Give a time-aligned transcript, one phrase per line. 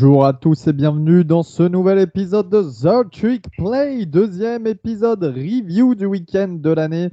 [0.00, 5.24] Bonjour à tous et bienvenue dans ce nouvel épisode de The Trick Play, deuxième épisode
[5.24, 7.10] review du week-end de l'année.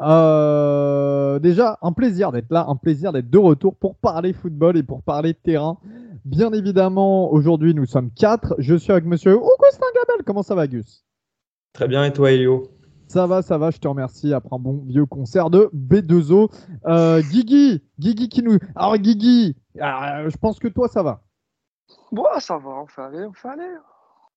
[0.00, 4.82] Euh, déjà, un plaisir d'être là, un plaisir d'être de retour pour parler football et
[4.82, 5.78] pour parler terrain.
[6.26, 8.54] Bien évidemment, aujourd'hui nous sommes quatre.
[8.58, 10.22] Je suis avec monsieur Augustin Gabel.
[10.26, 11.06] Comment ça va, Gus?
[11.72, 12.64] Très bien, et toi, Elio?
[13.08, 14.34] Ça va, ça va, je te remercie.
[14.34, 16.50] Après un bon vieux concert de B2O.
[16.84, 18.58] Euh, Guigui, Guigui qui nous.
[18.74, 21.22] Alors, Guigui, euh, je pense que toi, ça va.
[22.12, 23.74] Bon, ça va, on fait aller, on fait aller.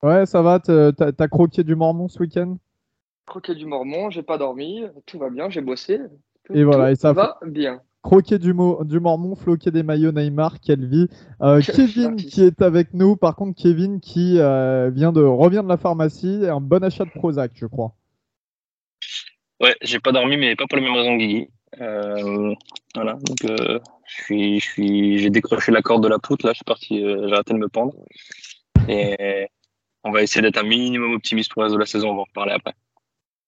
[0.02, 2.58] Ouais, ça va, t'as croqué du Mormon ce week-end?
[3.26, 6.00] Croqué du Mormon, j'ai pas dormi, tout va bien, j'ai bossé.
[6.54, 7.82] et voilà, et ça va bien.
[8.02, 11.10] Croquer du, du Mormon, floquer des maillots Neymar, quelle vie.
[11.42, 15.68] Euh, Kevin qui est avec nous, par contre, Kevin qui euh, vient de, revient de
[15.68, 17.94] la pharmacie, un bon achat de Prozac, je crois.
[19.62, 21.50] Ouais, j'ai pas dormi, mais pas pour les mêmes raisons que Guigui.
[21.82, 22.56] Euh,
[22.96, 23.80] voilà, donc euh,
[24.10, 27.34] je suis, j'ai décroché la corde de la poutre là, je suis parti, euh, j'ai
[27.34, 27.94] arrêté de me pendre.
[28.88, 29.48] Et
[30.04, 32.22] on va essayer d'être un minimum optimiste pour le reste de la saison, on va
[32.22, 32.74] en reparler après.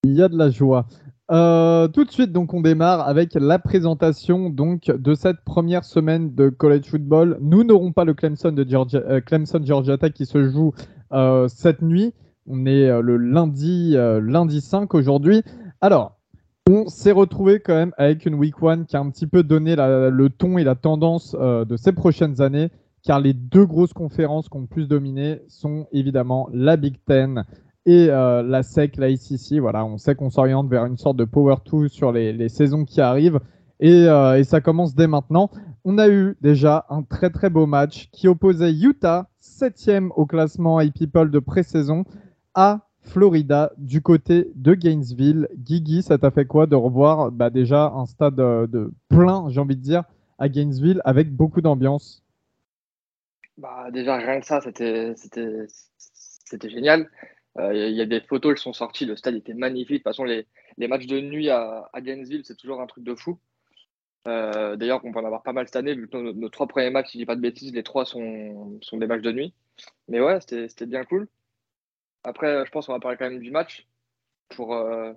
[0.03, 0.85] Il y a de la joie.
[1.29, 6.49] tout de suite, donc, on démarre avec la présentation donc de cette première semaine de
[6.49, 7.37] college football.
[7.41, 10.73] Nous n'aurons pas le Clemson de Georgia, Clemson Georgia Tech qui se joue
[11.47, 12.13] cette nuit.
[12.47, 15.43] On est le lundi, lundi 5 aujourd'hui.
[15.79, 16.20] Alors,
[16.69, 19.75] on s'est retrouvé quand même avec une week one qui a un petit peu donné
[19.75, 22.69] le ton et la tendance euh, de ces prochaines années,
[23.03, 27.45] car les deux grosses conférences le plus dominé sont évidemment la Big Ten
[27.85, 29.59] et euh, la SEC, la ICC.
[29.59, 33.01] Voilà, on sait qu'on s'oriente vers une sorte de Power 2 sur les, saisons qui
[33.01, 33.39] arrivent.
[33.79, 35.49] Et, euh, et, ça commence dès maintenant.
[35.83, 40.79] On a eu déjà un très très beau match qui opposait Utah, septième au classement
[40.79, 42.05] iPeople de pré-saison,
[42.53, 45.47] à Florida, du côté de Gainesville.
[45.55, 49.59] Guigui, ça t'a fait quoi de revoir bah, déjà un stade euh, de plein, j'ai
[49.59, 50.03] envie de dire,
[50.37, 52.23] à Gainesville avec beaucoup d'ambiance?
[53.57, 55.15] Bah, Déjà, rien que ça, c'était
[56.69, 57.09] génial.
[57.57, 59.89] Euh, il y a des photos qui sont sorties, le stade était magnifique.
[59.89, 60.47] De toute façon, les,
[60.87, 63.39] matchs de nuit à, Gainesville, c'est toujours un truc de fou.
[64.27, 66.91] Euh, d'ailleurs, on va en avoir pas mal cette année, vu que nos, trois premiers
[66.91, 69.53] matchs, si je dis pas de bêtises, les trois sont, sont des matchs de nuit.
[70.07, 71.27] Mais ouais, c'était bien cool.
[72.23, 73.87] Après, je pense qu'on va parler quand même du match.
[74.49, 75.13] Pour, euh,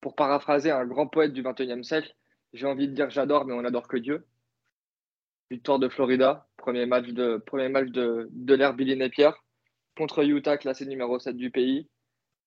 [0.00, 2.14] pour paraphraser un grand poète du 21e siècle,
[2.52, 4.26] j'ai envie de dire j'adore, mais on n'adore que Dieu.
[5.50, 9.30] Victoire de Florida, premier match de, premier match de, de l'ère Billy Napier
[9.96, 11.88] contre Utah, classé numéro 7 du pays,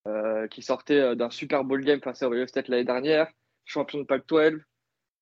[0.08, 3.32] euh, qui sortait euh, d'un Super Bowl game face à Ohio State l'année dernière,
[3.66, 4.62] champion de Pac-12,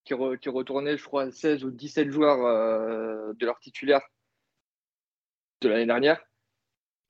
[0.05, 4.01] qui, qui, retournait, je crois, 16 ou 17 joueurs de leur titulaire
[5.61, 6.21] de l'année dernière.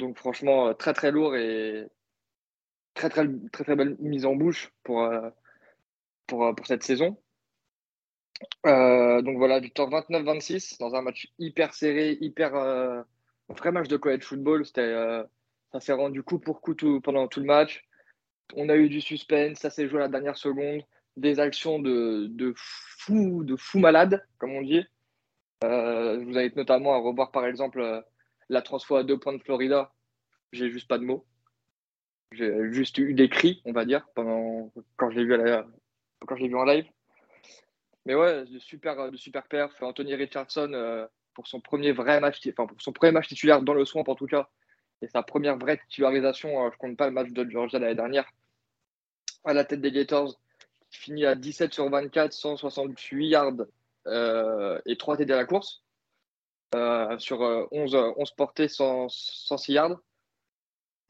[0.01, 1.88] Donc franchement, euh, très très lourd et
[2.95, 5.29] très très très, très belle mise en bouche pour, euh,
[6.25, 7.17] pour, euh, pour cette saison.
[8.66, 12.51] donc voilà, victoire 29-26 dans un match hyper serré, hyper
[13.50, 14.66] vrai match de college football.
[14.66, 14.91] C'était,
[15.72, 17.85] ça s'est rendu coup pour coup pendant tout le match.
[18.56, 20.81] On a eu du suspense, ça s'est joué à la dernière seconde,
[21.16, 24.84] des actions de, de fou, de fou malade, comme on dit.
[25.61, 28.03] vous invite notamment à revoir par exemple
[28.51, 29.94] la transfo à deux points de Florida,
[30.51, 31.25] j'ai juste pas de mots.
[32.34, 35.38] J'ai juste eu des cris, on va dire, pendant quand je l'ai vu,
[36.28, 36.85] quand je vu en live.
[38.06, 39.81] Mais ouais, de super, de super perf.
[39.81, 43.73] Anthony Richardson euh, pour son premier vrai match, enfin pour son premier match titulaire dans
[43.73, 44.50] le swamp en tout cas,
[45.01, 46.66] et sa première vraie titularisation.
[46.66, 48.29] Euh, je compte pas le match de Georgia l'année dernière.
[49.45, 50.40] À la tête des Gators,
[50.90, 53.53] qui finit à 17 sur 24, 168 yards
[54.07, 55.84] euh, et 3 TD à la course.
[56.75, 59.99] Euh, sur 11, euh, 11 portées, 106 yards.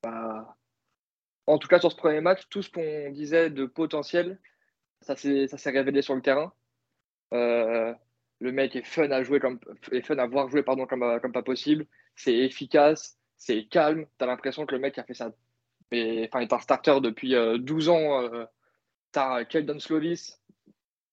[0.04, 0.58] Bah,
[1.48, 4.40] en tout cas, sur ce premier match, tout ce qu'on disait de potentiel,
[5.02, 6.54] ça s'est révélé sur le terrain.
[7.34, 7.94] Euh,
[8.40, 9.60] le mec est fun à jouer comme
[9.92, 11.86] est fun à voir jouer pardon comme, comme pas possible.
[12.16, 14.06] C'est efficace, c'est calme.
[14.18, 15.32] T'as l'impression que le mec a fait ça.
[15.92, 18.22] Et, enfin, est un starter depuis 12 ans.
[18.24, 18.46] Euh,
[19.12, 20.42] T'as Keldon Slovis,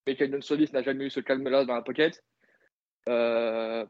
[0.06, 2.22] mais Keldon Slovis n'a jamais eu ce calme-là dans la pocket.
[3.08, 3.84] Euh,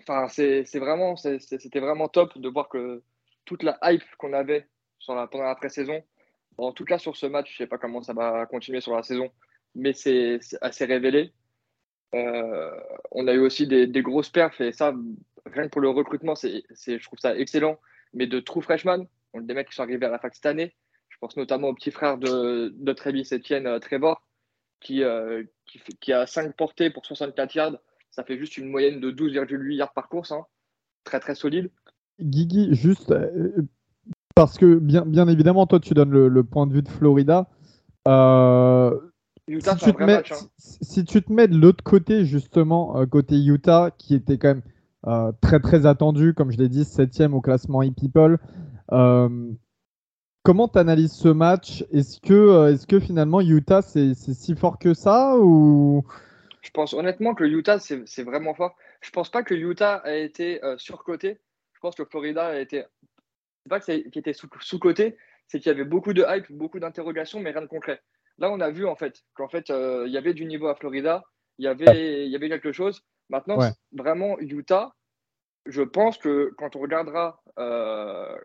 [0.00, 3.02] Enfin, c'est vraiment, c'était vraiment top de voir que
[3.44, 4.66] toute la hype qu'on avait
[4.98, 6.02] sur la, pendant la pré-saison,
[6.58, 9.02] en tout cas sur ce match, je sais pas comment ça va continuer sur la
[9.02, 9.30] saison,
[9.74, 11.32] mais c'est assez révélé.
[12.14, 12.70] Euh,
[13.12, 14.94] on a eu aussi des, grosses perfs et ça,
[15.46, 17.78] rien que pour le recrutement, c'est, je trouve ça excellent.
[18.12, 20.74] Mais de true freshman, des mecs qui sont arrivés à la fac cette année,
[21.08, 24.22] je pense notamment au petit frère de, de Travis Etienne euh, Trevor,
[24.80, 25.44] qui, euh,
[26.00, 27.76] qui, a 5 portées pour 64 yards
[28.10, 30.32] ça fait juste une moyenne de 12,8 yards par course.
[30.32, 30.44] Hein.
[31.04, 31.70] Très très solide.
[32.20, 33.66] Guigui, juste euh,
[34.34, 37.48] parce que bien, bien évidemment, toi tu donnes le, point de vue de Florida.
[38.08, 38.98] Euh,
[39.46, 40.36] Utah, si, tu te mets, hein.
[40.58, 45.34] si, tu te mets de l'autre côté, justement, euh, côté Utah, qui était quand même
[45.40, 48.38] très très attendu, comme je l'ai dit, septième au classement e-people.
[50.42, 51.84] comment tu analyses ce match?
[51.90, 56.04] Est-ce que, est que finalement Utah c'est si fort que ça ou
[56.62, 58.76] Je pense honnêtement que Utah c'est vraiment fort.
[59.00, 61.40] Je pense pas que Utah a été surcoté.
[61.72, 62.84] Je pense que Florida a été.
[63.62, 65.16] C'est pas qu'il était sous-coté,
[65.46, 68.00] c'est qu'il y avait beaucoup de hype, beaucoup d'interrogations, mais rien de concret.
[68.38, 70.74] Là, on a vu en fait qu'en fait, euh, il y avait du niveau à
[70.74, 71.24] Florida,
[71.58, 73.04] il y avait, il y avait quelque chose.
[73.28, 73.58] Maintenant,
[73.92, 74.94] vraiment, Utah,
[75.66, 78.36] je pense que quand on regardera euh,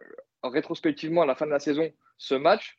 [0.44, 2.78] rétrospectivement à la fin de la saison ce match,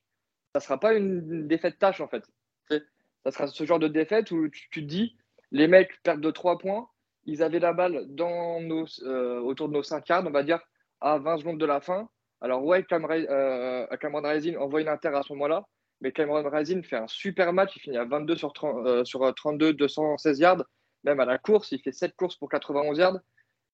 [0.53, 2.25] ça ne sera pas une défaite tâche en fait.
[2.69, 5.17] Ça sera ce genre de défaite où tu, te dis,
[5.57, 6.89] les mecs perdent de 3 points,
[7.25, 10.61] ils avaient la balle dans nos, euh, autour de nos 5 yards, on va dire,
[11.01, 12.09] à 20 secondes de la fin.
[12.41, 15.65] Alors, ouais, Cameron, euh, Cameron Rising envoie une inter à ce moment-là,
[16.01, 17.75] mais Cameron Rising fait un super match.
[17.77, 20.65] Il finit à 22 sur, 30, euh, sur 32, 216 yards.
[21.05, 23.19] Même à la course, il fait 7 courses pour 91 yards.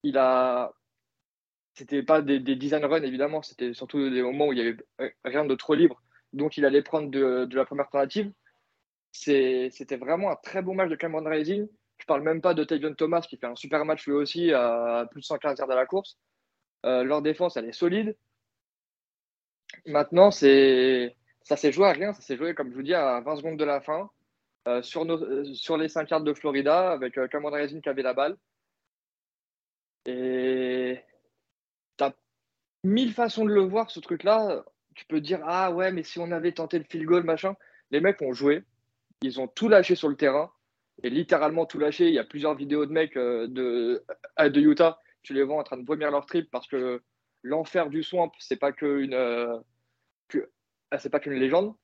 [0.05, 0.73] Il a.
[1.75, 4.77] C'était pas des, des design runs, évidemment, c'était surtout des moments où il y avait
[5.25, 6.03] rien de trop libre.
[6.33, 8.31] Donc, il allait prendre de, la première tentative.
[9.13, 11.69] C'était vraiment un très beau match de Cameron Rising.
[11.99, 15.07] Je parle même pas de Tavion Thomas qui fait un super match lui aussi à
[15.11, 16.19] plus de 115 yards à la course.
[16.85, 18.17] Euh, leur défense, elle est solide.
[19.87, 22.13] Maintenant, c'est ça s'est joué à rien.
[22.13, 24.11] Ça s'est joué, comme je vous dis, à 20 secondes de la fin.
[24.69, 28.37] Euh, euh, sur les 5 cartes de Florida, avec Cameron Racing qui avait la balle.
[30.07, 31.01] Et
[31.99, 32.15] tu as
[32.85, 34.65] mille façons de le voir, ce truc-là.
[34.95, 37.55] Tu peux dire, ah ouais, mais si on avait tenté le field goal, machin.
[37.91, 38.65] Les mecs ont joué.
[39.23, 40.51] Ils ont tout lâché sur le terrain.
[41.03, 42.09] Et littéralement tout lâché.
[42.09, 44.05] Il y a plusieurs vidéos de mecs de,
[44.39, 44.99] de Utah.
[45.23, 47.01] Tu les vois en train de vomir leur trip parce que
[47.43, 49.59] l'enfer du swamp, c'est pas qu'une euh,
[50.91, 51.75] ah, c'est pas qu'une légende.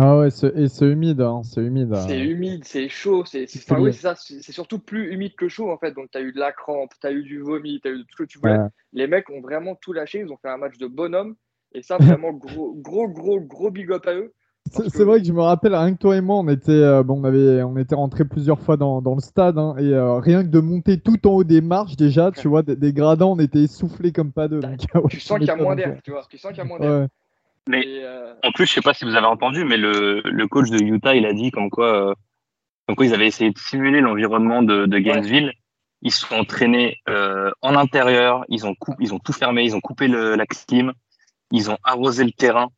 [0.00, 1.92] Ah ouais, et c'est humide, hein, c'est humide.
[1.92, 2.06] Hein.
[2.06, 5.92] C'est humide, c'est chaud, c'est oui, ça, c'est surtout plus humide que chaud en fait.
[5.92, 7.98] Donc tu as eu de la crampe, tu as eu du vomi, tu as eu
[7.98, 8.58] tout ce que tu voulais.
[8.92, 11.34] Les mecs ont vraiment tout lâché, ils ont fait un match de bonhomme
[11.72, 14.32] et ça vraiment gros gros gros gros big up à eux.
[14.70, 17.20] C'est vrai que je me rappelle, rien que toi et moi, on était, euh, bon,
[17.20, 20.42] on avait, on était rentrés plusieurs fois dans, dans le stade, hein, et euh, rien
[20.42, 23.60] que de monter tout en haut des marches, déjà, tu vois, des, gradins, on était
[23.60, 24.60] essoufflés comme pas deux.
[25.10, 26.78] tu sens qu'il y a moins d'air, tu vois, tu sens qu'il y a moins
[26.78, 27.08] d'air.
[27.68, 30.70] Mais euh, en plus, je sais pas si vous avez entendu, mais le, le coach
[30.70, 32.14] de Utah, il a dit comme quoi,
[32.86, 35.52] comme quoi ils avaient essayé de simuler l'environnement de, de Gainesville.
[36.00, 40.08] Ils se sont entraînés en intérieur, ils ont, ils ont tout fermé, ils ont coupé
[40.08, 40.92] le, la clim,
[41.50, 42.68] ils ont arrosé le terrain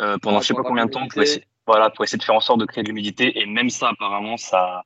[0.00, 2.34] euh, pendant je sais pas combien de temps pour essayer, voilà, pour essayer de faire
[2.34, 3.40] en sorte de créer de l'humidité.
[3.40, 4.84] Et même ça, apparemment, ça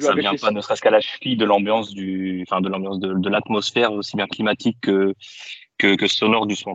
[0.00, 3.12] ça vient pas, ne serait-ce qu'à la cheville de l'ambiance du, enfin de l'ambiance de,
[3.12, 5.14] de l'atmosphère aussi bien climatique que,
[5.76, 6.74] que, que sonore du son.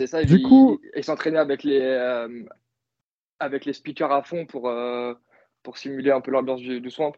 [0.00, 0.24] C'est ça.
[0.24, 2.44] Du coup, et s'entraîner avec les euh,
[3.40, 5.12] avec les speakers à fond pour euh,
[5.62, 7.12] pour simuler un peu l'ambiance du, du, swamp.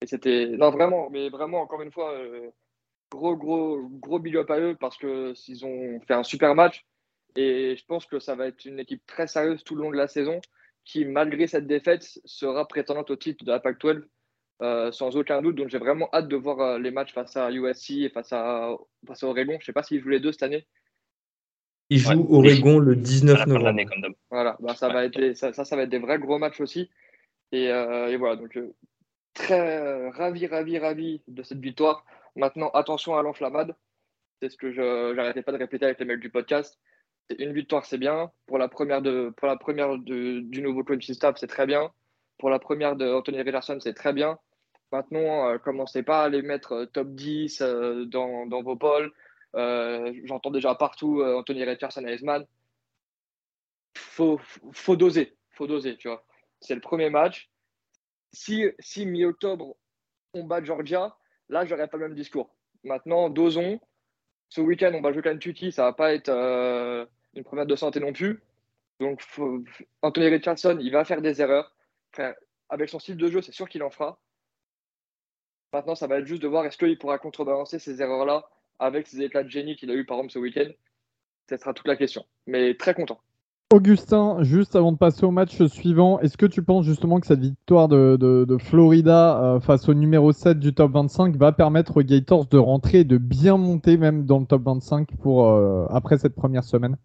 [0.00, 2.14] Et c'était non vraiment, mais vraiment encore une fois
[3.10, 6.84] gros gros gros big up à eux parce que s'ils ont fait un super match
[7.36, 9.96] et je pense que ça va être une équipe très sérieuse tout le long de
[9.96, 10.40] la saison
[10.84, 14.02] qui, malgré cette défaite, sera prétendante au titre de la Pac-12
[14.62, 15.56] euh, sans aucun doute.
[15.56, 18.74] Donc j'ai vraiment hâte de voir euh, les matchs face à USC et face à,
[19.06, 19.52] face à Oregon.
[19.52, 20.66] Je ne sais pas s'ils jouent les deux cette année.
[21.90, 23.80] Ils jouent Oregon le 19 novembre.
[24.30, 26.90] Voilà, bah, ça, va être ça, ça, va être des vrais gros matchs aussi.
[27.52, 28.58] Et, euh, et voilà, donc
[29.32, 32.04] très ravi, ravi, ravi de cette victoire.
[32.34, 33.74] Maintenant, attention à l'enflammade.
[34.40, 36.78] C'est ce que je n'arrêtais pas de répéter avec les mails du podcast
[37.38, 38.30] une victoire, c'est bien.
[38.46, 41.92] Pour la première, de, pour la première de, du nouveau coaching staff, c'est très bien.
[42.38, 44.38] Pour la première de Anthony Richardson, c'est très bien.
[44.92, 49.12] Maintenant, euh, commencez pas à les mettre euh, top 10 euh, dans, dans, vos polls.
[50.24, 52.46] J'entends déjà partout Anthony Richardson et Esman.
[53.96, 54.38] Faut,
[54.72, 56.24] faut doser, faut doser, tu vois.
[56.60, 57.50] C'est le premier match.
[58.32, 59.76] Si, si mi-octobre,
[60.34, 61.16] on bat Georgia,
[61.48, 62.54] là, j'aurais pas le même discours.
[62.84, 63.80] Maintenant, dosons.
[64.50, 66.30] Ce week-end, on va jouer Kentucky, ça va pas être
[67.34, 68.42] une première de santé non plus.
[69.00, 69.24] Donc,
[70.02, 71.74] Anthony Richardson, il va faire des erreurs.
[72.68, 74.18] avec son style de jeu, c'est sûr qu'il en fera.
[75.72, 79.20] Maintenant, ça va être juste de voir est-ce qu'il pourra contrebalancer ces erreurs-là avec ces
[79.22, 80.70] éclats de génie qu'il a eu par exemple ce week-end.
[81.48, 82.24] Ce sera toute la question.
[82.46, 83.20] Mais très content.
[83.70, 87.40] Augustin, juste avant de passer au match suivant, est-ce que tu penses justement que cette
[87.40, 92.46] victoire de, Florida euh, face au numéro 7 du top 25 va permettre aux Gators
[92.46, 96.34] de rentrer et de bien monter même dans le top 25 pour, euh, après cette
[96.34, 96.96] première semaine?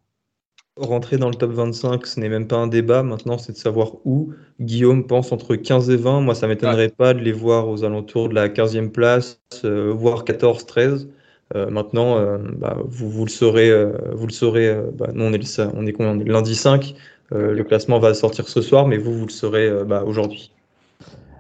[0.76, 3.04] Rentrer dans le top 25, ce n'est même pas un débat.
[3.04, 4.34] Maintenant, c'est de savoir où.
[4.60, 6.22] Guillaume pense entre 15 et 20.
[6.22, 9.94] Moi, ça ne m'étonnerait pas de les voir aux alentours de la 15e place, euh,
[9.96, 11.10] voire 14, 13.
[11.56, 13.72] Euh, maintenant, euh, bah, vous, vous, le saurez,
[14.14, 16.96] vous le saurez bah, nous, on est, on est, on est lundi 5.
[17.30, 20.52] le classement va sortir ce soir, mais vous, vous le saurez bah, aujourd'hui.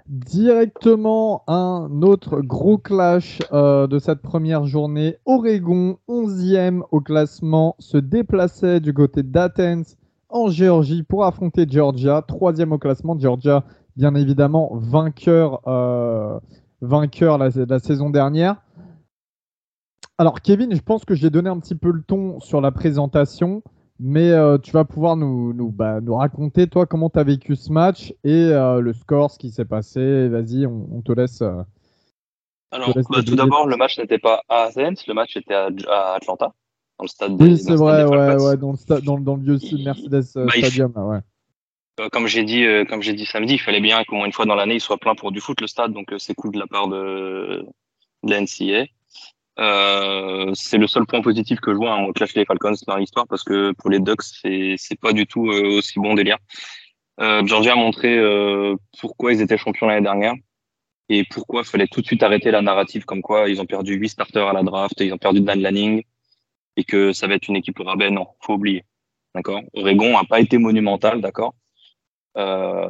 [0.07, 5.15] Directement un autre gros clash euh, de cette première journée.
[5.25, 9.95] Oregon, 11e au classement, se déplaçait du côté d'Athens
[10.27, 12.21] en Géorgie pour affronter Georgia.
[12.27, 13.63] Troisième au classement, Georgia,
[13.95, 16.37] bien évidemment, vainqueur, euh,
[16.81, 18.61] la, saison dernière.
[20.17, 23.63] Alors, Kevin, je pense que j'ai donné un petit peu le ton sur la présentation.
[23.99, 27.55] Mais euh, tu vas pouvoir nous, nous, bah, nous raconter, toi, comment tu as vécu
[27.55, 30.27] ce match et euh, le score, ce qui s'est passé.
[30.29, 31.41] Vas-y, on, on, te laisse.
[31.41, 31.61] Euh,
[32.71, 35.53] Alors, te laisse bah, tout d'abord, le match n'était pas à Athens, le match était
[35.53, 36.53] à, à Atlanta,
[36.97, 40.25] dans le stade Oui, c'est vrai, ouais, ouais, dans, le dans, dans, le vieux Mercedes
[40.35, 40.93] bah, Stadium.
[40.95, 41.19] ouais.
[42.11, 44.55] Comme j'ai dit, comme j'ai dit samedi, il fallait bien qu'au moins une fois dans
[44.55, 46.87] l'année, il soit plein pour du foot le stade, donc c'est cool de la part
[46.87, 47.63] de,
[48.23, 48.89] de la NCA.
[49.59, 53.27] Euh, c'est le seul point positif que je vois en clash les Falcons dans l'histoire
[53.27, 56.39] parce que pour les Ducks c'est c'est pas du tout euh, aussi bon délire.
[57.19, 60.33] Euh, Georgia a montré euh, pourquoi ils étaient champions l'année dernière
[61.09, 63.93] et pourquoi il fallait tout de suite arrêter la narrative comme quoi ils ont perdu
[63.95, 66.03] huit starters à la draft, ils ont perdu Dan Lanning
[66.77, 68.09] et que ça va être une équipe rabais.
[68.09, 68.85] Non, faut oublier.
[69.35, 69.61] D'accord?
[69.73, 71.53] Oregon a pas été monumental, d'accord?
[72.37, 72.89] Euh,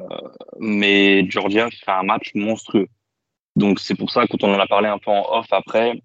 [0.60, 2.88] mais Georgia fait un match monstrueux.
[3.55, 6.01] Donc c'est pour ça quand on en a parlé un peu en off après,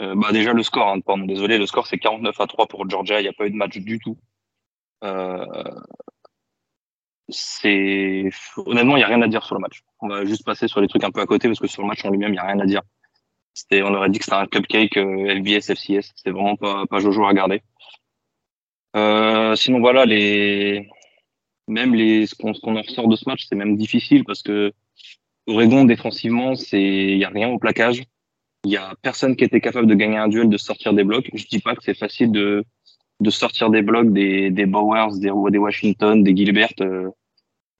[0.00, 2.88] euh, bah déjà le score, hein, pardon, désolé, le score c'est 49 à 3 pour
[2.88, 4.18] Georgia, il n'y a pas eu de match du tout.
[5.04, 5.44] Euh,
[7.28, 9.82] c'est honnêtement, il n'y a rien à dire sur le match.
[10.00, 11.88] On va juste passer sur les trucs un peu à côté parce que sur le
[11.88, 12.82] match en lui-même, il n'y a rien à dire.
[13.54, 16.12] C'était, on aurait dit que c'était un cupcake euh, LBS FCS.
[16.16, 17.62] C'était vraiment pas, pas Jojo à regarder.
[18.96, 20.88] Euh, sinon voilà, les
[21.66, 24.72] même les ce qu'on en ressort de ce match, c'est même difficile parce que
[25.46, 28.04] Oregon défensivement, c'est il y a rien au plaquage.
[28.64, 31.30] Il y a personne qui était capable de gagner un duel, de sortir des blocs.
[31.34, 32.64] Je dis pas que c'est facile de,
[33.20, 36.72] de sortir des blocs des, des Bowers, des, des Washington, des Gilbert.
[36.80, 37.10] Euh,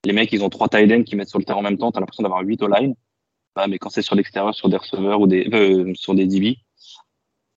[0.05, 1.91] les mecs, ils ont trois tight ends qui mettent sur le terrain en même temps.
[1.91, 2.93] T'as l'impression d'avoir huit au line.
[3.55, 6.57] Bah, mais quand c'est sur l'extérieur, sur des receveurs ou des, euh, sur des DB,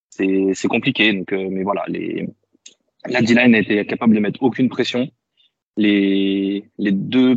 [0.09, 1.13] c'est, c'est compliqué.
[1.13, 2.27] Donc, euh, mais voilà, les,
[3.07, 5.09] la D-line a été capable de mettre aucune pression.
[5.77, 7.37] Les, les deux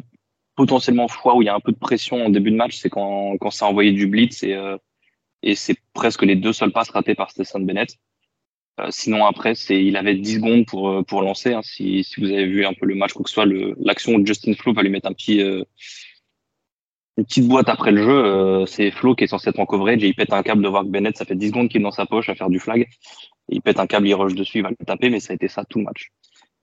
[0.56, 2.90] potentiellement fois où il y a un peu de pression en début de match, c'est
[2.90, 4.78] quand, quand ça a envoyé du blitz et, euh,
[5.44, 7.98] et c'est presque les deux seuls passes ratés par Stetson Bennett.
[8.80, 11.54] Euh, sinon après, c'est il avait 10 secondes pour euh, pour lancer.
[11.54, 13.46] Hein, si, si vous avez vu un peu le match, quoi que ce soit,
[13.80, 15.64] l'action où Justin Flo va lui mettre un petit euh,
[17.18, 18.26] une petite boîte après le jeu.
[18.26, 20.68] Euh, c'est Flo qui est censé être en coverage et il pète un câble de
[20.68, 22.60] voir que Bennett, ça fait 10 secondes qu'il est dans sa poche à faire du
[22.60, 22.88] flag.
[23.50, 25.48] Il pète un câble, il rush dessus, il va le taper, mais ça a été
[25.48, 26.12] ça tout le match.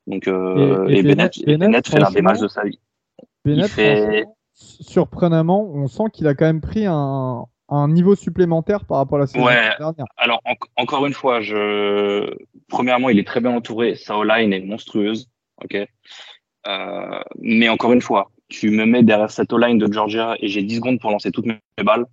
[0.07, 2.81] Donc euh, et, et, Bennett, Bennett, Bennett fait l'un des matchs de sa vie.
[3.45, 4.25] Bennett, fait...
[4.55, 9.23] surprenamment, on sent qu'il a quand même pris un un niveau supplémentaire par rapport à
[9.23, 9.71] la saison ouais.
[9.79, 10.07] dernière.
[10.17, 10.41] Alors
[10.77, 12.35] encore une fois, je
[12.69, 13.95] premièrement, il est très bien entouré.
[13.95, 15.29] Sa line est monstrueuse,
[15.63, 15.77] ok?
[16.67, 20.63] Euh, mais encore une fois, tu me mets derrière cette line de Georgia et j'ai
[20.63, 22.07] 10 secondes pour lancer toutes mes balles.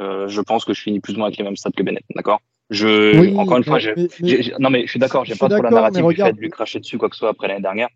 [0.00, 2.04] Euh, je pense que je finis plus ou moins avec les mêmes stats que Bennett,
[2.14, 2.40] d'accord?
[2.70, 3.90] Je, oui, encore une fois, je,
[4.58, 6.80] non mais je suis d'accord, j'ai pas trop la narrative du fait de lui cracher
[6.80, 7.88] dessus quoi que ce soit après l'année dernière.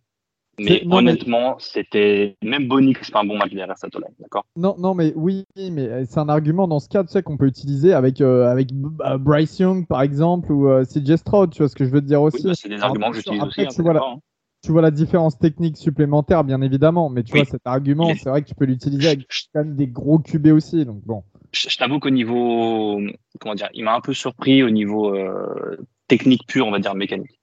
[0.58, 4.44] Mais honnêtement, c'était même Bonix, c'est pas un bon match derrière line, d'accord?
[4.56, 7.46] Non, non, mais oui, mais c'est un argument dans ce cas, tu sais, qu'on peut
[7.46, 8.70] utiliser avec euh, avec
[9.04, 12.00] euh, Bryce Young par exemple ou euh, CJ Stroud, tu vois ce que je veux
[12.00, 12.38] te dire aussi.
[12.38, 13.66] Oui, bah, c'est des arguments que j'utilise aussi.
[13.66, 14.16] Tu vois, la, hein.
[14.62, 17.40] tu vois la différence technique supplémentaire, bien évidemment, mais tu oui.
[17.40, 20.46] vois cet argument, c'est vrai que tu peux l'utiliser avec quand même des gros QB
[20.48, 21.22] aussi, donc bon.
[21.52, 23.00] Je, je t'avoue qu'au niveau,
[23.40, 25.76] comment dire, il m'a un peu surpris au niveau euh,
[26.08, 27.40] technique pur, on va dire mécanique.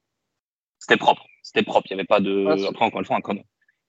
[0.80, 1.88] C'était propre c'était propre.
[1.92, 2.46] Il n'y avait pas de.
[2.48, 3.20] Ah, Après, encore une fois,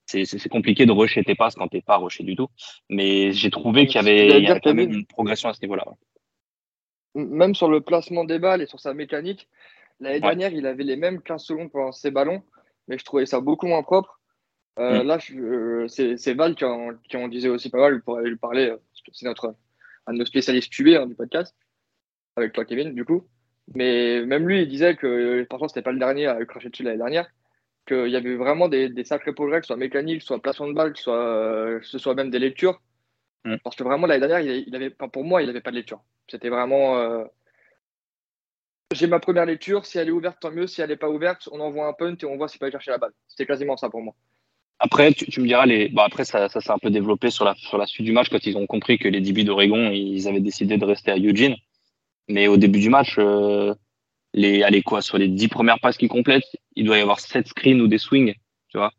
[0.06, 2.48] c'est compliqué de rusher tes passes quand t'es pas rushé du tout.
[2.90, 5.62] Mais j'ai trouvé qu'il y avait, il y avait quand même une progression à ce
[5.62, 5.84] niveau-là.
[7.14, 9.48] Même sur le placement des balles et sur sa mécanique,
[10.00, 10.20] l'année ouais.
[10.20, 12.42] dernière, il avait les mêmes 15 secondes pour lancer ses ballons,
[12.88, 14.20] mais je trouvais ça beaucoup moins propre.
[14.80, 15.06] Euh, mm.
[15.06, 18.74] Là, euh, c'est Val qui en, qui en, disait aussi pas mal, pour lui parler.
[19.12, 19.54] C'est notre
[20.06, 21.54] un de nos spécialistes QB hein, du podcast,
[22.36, 23.26] avec toi, Kevin, du coup.
[23.74, 26.82] Mais même lui, il disait que, par contre, c'était pas le dernier à cracher dessus
[26.82, 27.30] l'année dernière
[27.84, 30.72] qu'il y avait vraiment des, des sacrés progrès, que ce soit mécanique, soit placement de
[30.72, 32.80] balle, que ce soit, euh, ce soit même des lectures.
[33.44, 33.56] Mm.
[33.62, 36.00] Parce que vraiment, l'année dernière, il, il avait, pour moi, il n'avait pas de lecture.
[36.28, 36.98] C'était vraiment.
[36.98, 37.24] Euh...
[38.92, 40.66] J'ai ma première lecture, si elle est ouverte, tant mieux.
[40.66, 42.72] Si elle n'est pas ouverte, on envoie un punt et on voit s'il peut aller
[42.72, 43.12] chercher la balle.
[43.26, 44.14] C'était quasiment ça pour moi.
[44.78, 45.88] Après, tu, tu me diras, les...
[45.88, 48.28] Bon, après, ça, ça s'est un peu développé sur la, sur la suite du match
[48.28, 51.56] quand ils ont compris que les DB d'Oregon, ils avaient décidé de rester à Eugene.
[52.28, 53.74] Mais au début du match, euh,
[54.34, 57.46] les, allez, quoi, sur les dix premières passes qu'ils complètent, il doit y avoir sept
[57.46, 58.34] screens ou des swings,
[58.68, 58.92] tu vois.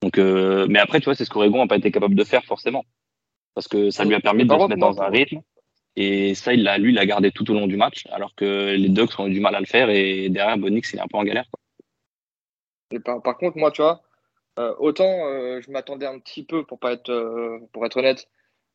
[0.00, 2.44] Donc, euh, mais après, tu vois, c'est ce qu'Oregon n'a pas été capable de faire
[2.44, 2.84] forcément.
[3.54, 5.42] Parce que ça lui a permis de se mettre dans un rythme.
[5.94, 8.74] Et ça, il l'a, lui, il l'a gardé tout au long du match, alors que
[8.74, 11.06] les Ducks ont eu du mal à le faire et derrière, Bonix, il est un
[11.06, 11.44] peu en galère.
[11.50, 11.60] Quoi.
[12.92, 14.02] Et par, par, contre, moi, tu vois,
[14.58, 18.26] euh, autant euh, je m'attendais un petit peu, pour pas être, pour être honnête,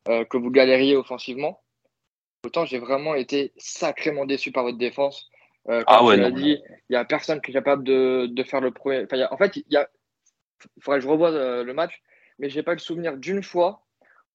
[0.05, 1.61] que vous galériez offensivement.
[2.45, 5.29] Autant j'ai vraiment été sacrément déçu par votre défense.
[5.67, 6.57] Comme ah ouais, tu dit,
[6.89, 9.05] il n'y a personne qui est capable de, de faire le premier.
[9.29, 9.89] en fait, il y a...
[10.79, 12.01] faudrait que je revoie le match,
[12.39, 13.85] mais je n'ai pas le souvenir d'une fois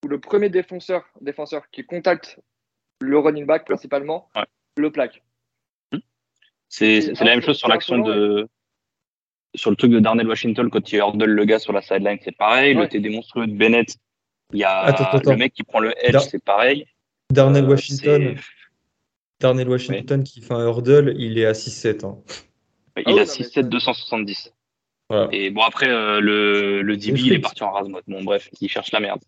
[0.04, 2.38] où le premier défenseur, défenseur qui contacte
[3.00, 4.28] le running back principalement
[4.76, 5.22] le plaque.
[5.92, 5.98] Hmm.
[6.68, 8.48] C'est la même chose sur l'action de.
[9.54, 12.36] Sur le truc de Darnell Washington quand il hurdle le gars sur la sideline, c'est
[12.36, 12.72] pareil.
[12.72, 13.96] Le TD monstrueux de Bennett,
[14.52, 14.86] il y a
[15.24, 16.86] le mec qui prend le edge, c'est pareil.
[17.30, 18.34] Darnell euh, Washington,
[19.42, 22.06] Darnell Washington qui fait un hurdle, il est à 6-7.
[22.06, 22.18] Hein.
[22.96, 24.54] Il ah a 6-7, 270.
[25.30, 28.02] Et bon, après, euh, le, le DB, il est parti en rasmode.
[28.06, 29.20] Bon, bref, il cherche la merde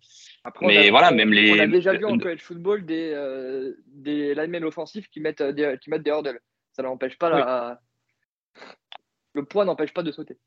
[0.61, 1.53] mais voilà, même les.
[1.53, 5.77] On a déjà vu en college football des, euh, des linemen offensifs qui mettent des,
[5.81, 6.41] qui mettent des hurdles.
[6.73, 7.81] Ça n'empêche pas la.
[9.33, 10.39] Le poids n'empêche pas de sauter.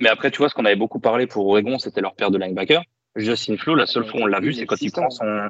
[0.00, 2.38] Mais après, tu vois, ce qu'on avait beaucoup parlé pour Oregon, c'était leur paire de
[2.38, 2.82] linebacker.
[3.14, 5.48] Justin Flo, la seule fois où on l'a vu, c'est quand il prend son.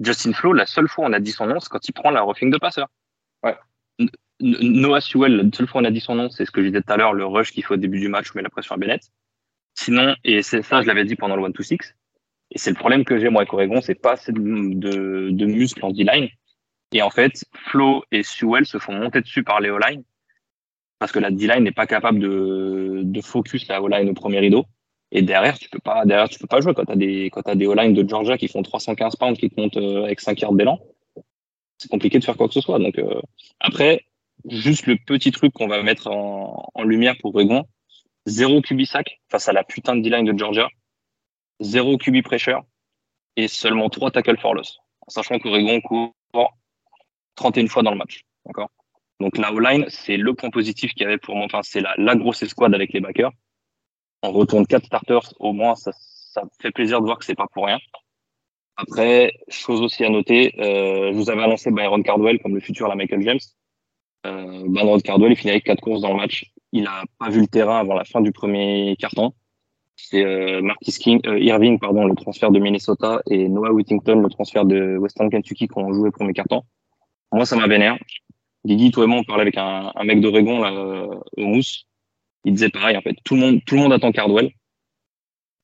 [0.00, 2.10] Justin Flo, la seule fois où on a dit son nom, c'est quand il prend
[2.10, 2.88] la roughing de passeur.
[3.42, 3.56] Ouais.
[4.40, 6.68] Noah Sewell, la seule fois où on a dit son nom, c'est ce que je
[6.68, 8.50] disais tout à l'heure, le rush qu'il faut au début du match où met la
[8.50, 9.02] pression à Bennett.
[9.74, 11.94] Sinon, et c'est ça, je l'avais dit pendant le 1-2-6,
[12.50, 14.40] et c'est le problème que j'ai moi avec Oregon, c'est pas assez de,
[15.30, 16.28] de, muscles en D-line.
[16.92, 20.04] Et en fait, Flo et Sewell se font monter dessus par les O-line
[20.98, 24.64] parce que la D-line n'est pas capable de, de focus la O-line au premier rideau.
[25.16, 27.48] Et derrière, tu peux pas, derrière, tu peux pas jouer quand tu as des, quand
[27.48, 30.38] as des O-line de Georgia qui font 315 pounds qui te montent euh, avec 5
[30.38, 30.78] yards d'élan.
[31.78, 32.78] C'est compliqué de faire quoi que ce soit.
[32.78, 33.22] Donc, euh,
[33.58, 34.04] après,
[34.46, 37.64] juste le petit truc qu'on va mettre en, en lumière pour Oregon,
[38.26, 40.68] zéro QB sac face à la putain de D-line de Georgia.
[41.60, 42.62] 0 QB pressure
[43.36, 44.80] et seulement 3 tackles for loss.
[45.06, 46.12] En sachant qu'Oregon court
[47.36, 48.20] 31 fois dans le match.
[48.44, 48.68] D'accord?
[49.20, 51.46] Donc la O-line, c'est le point positif qu'il y avait pour moi.
[51.46, 53.32] Enfin, c'est la, la, grosse escouade avec les backers.
[54.22, 55.92] On retourne 4 starters, au moins, ça,
[56.60, 57.78] fait plaisir de voir que c'est pas pour rien.
[58.76, 62.88] Après, chose aussi à noter, euh, je vous avais annoncé Byron Cardwell comme le futur
[62.88, 63.38] la Michael James.
[64.26, 66.52] Euh, Byron Cardwell, il finit avec 4 courses dans le match.
[66.72, 69.32] Il n'a pas vu le terrain avant la fin du premier carton
[69.96, 74.96] c'est euh, euh, Irving, pardon, le transfert de Minnesota et Noah Whittington, le transfert de
[74.98, 76.62] Western Kentucky qui ont joué pour mes cartons.
[77.32, 77.96] Moi, ça m'a vénère.
[78.64, 81.86] Guigui, toi et moi, on parlait avec un, un mec d'Oregon, là, euh, au Mousse.
[82.46, 83.14] Il disait pareil, en fait.
[83.24, 84.50] Tout le monde, tout le monde attend Cardwell.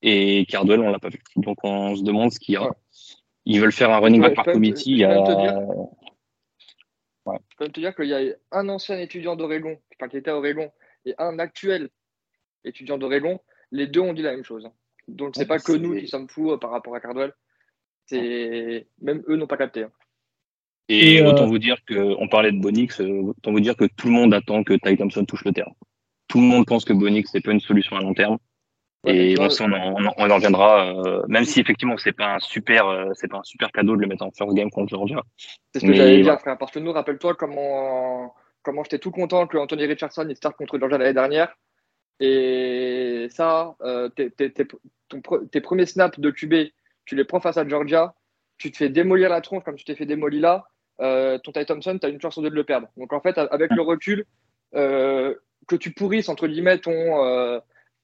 [0.02, 1.22] Et Cardwell, on l'a pas vu.
[1.36, 2.68] Donc, on se demande ce qu'il y a.
[3.46, 4.90] Ils veulent faire un running back par committee.
[4.90, 5.18] Il y a...
[7.24, 7.38] Ouais.
[7.50, 9.78] Je peux te dire qu'il y a un ancien étudiant d'Oregon,
[10.10, 10.70] qui était à Oregon,
[11.06, 11.88] et un actuel
[12.64, 13.40] étudiant d'Oregon
[13.72, 14.68] les deux ont dit la même chose.
[15.08, 17.32] Donc c'est pas que nous qui sommes fous euh, par rapport à Cardwell.
[18.06, 19.84] C'est même eux n'ont pas capté.
[19.84, 19.90] Hein.
[20.88, 23.84] Et, euh, autant vous dire que on parlait de Bonix, euh, autant vous dire que
[23.84, 25.72] tout le monde attend que Ty Thompson touche le terrain.
[26.32, 28.38] Tout le monde pense que Bonix c'est pas une solution à long terme.
[29.04, 30.94] et on, on, en reviendra,
[31.28, 34.24] même si effectivement c'est pas un super, c'est pas un super cadeau de le mettre
[34.24, 35.22] en first game contre Georgia.
[35.72, 36.56] C'est ce que j'allais dire, frère.
[36.56, 40.78] Parce que nous, rappelle-toi comment, comment j'étais tout content que Anthony Richardson il start contre
[40.78, 41.54] Georgia l'année dernière.
[42.20, 46.54] Et ça, euh, tes, premiers snaps de QB,
[47.04, 48.14] tu les prends face à Georgia,
[48.58, 50.64] tu te fais démolir la tronche comme tu t'es fait démolir là.
[51.00, 52.86] Euh, ton Ty Thompson, tu as une chance sur deux de le perdre.
[52.96, 54.24] Donc en fait, avec le recul,
[54.76, 55.34] euh,
[55.68, 57.60] que tu pourrisses entre guillemets ton,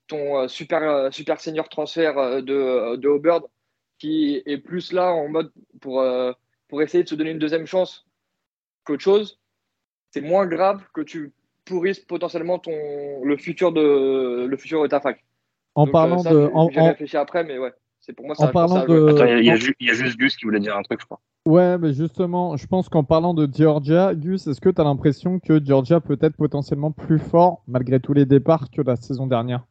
[0.06, 3.42] ton super, super senior transfert de, de Auburn,
[3.98, 6.04] qui est plus là en mode pour,
[6.68, 8.06] pour essayer de se donner une deuxième chance
[8.84, 9.38] qu'autre chose,
[10.10, 11.32] c'est moins grave que tu
[11.68, 12.72] pourrissent potentiellement ton,
[13.22, 15.22] le, futur de, le futur de ta fac.
[15.74, 16.72] En parlant euh, de.
[16.72, 17.72] J'ai réfléchi après, mais ouais.
[18.00, 18.46] C'est pour moi ça.
[18.46, 19.08] En parlant de...
[19.08, 21.20] Attends, il y, y, a juste Gus qui voulait dire un truc, je crois.
[21.48, 25.38] Ouais, mais justement, je pense qu'en parlant de Georgia, Gus, est-ce que tu as l'impression
[25.38, 29.64] que Georgia peut être potentiellement plus fort, malgré tous les départs, que la saison dernière?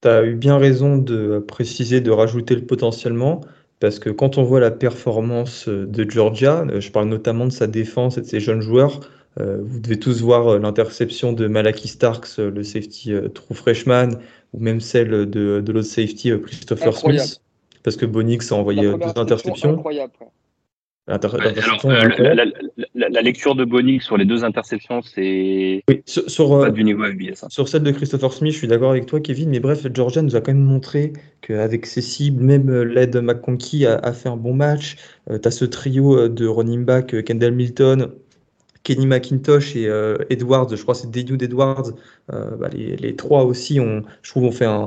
[0.00, 3.42] Tu as eu bien raison de préciser, de rajouter le potentiellement,
[3.78, 7.66] parce que quand on voit la performance de Georgia, euh, je parle notamment de sa
[7.66, 9.00] défense et de ses jeunes joueurs,
[9.38, 14.12] euh, vous devez tous voir euh, l'interception de Malaki Starks, euh, le safety true freshman,
[14.54, 17.42] ou même celle de, de l'autre safety Christopher Smith,
[17.82, 19.84] parce que Bonix a envoyé deux interceptions.
[21.08, 21.18] La,
[23.22, 27.44] lecture de Bonix sur les deux interceptions, c'est oui, sur, pas du niveau FBS.
[27.44, 27.48] Hein.
[27.48, 30.34] Sur celle de Christopher Smith, je suis d'accord avec toi, Kevin, mais bref, Georgia nous
[30.34, 34.54] a quand même montré qu'avec ses cibles, même Led McConkey a, a, fait un bon
[34.54, 34.96] match.
[35.28, 38.10] tu as ce trio de running back, Kendall Milton,
[38.86, 41.90] Kenny McIntosh et euh, Edwards, je crois que c'est Daniel Edwards,
[42.32, 43.80] euh, bah, les, trois aussi,
[44.22, 44.86] je trouve, ont fait, un,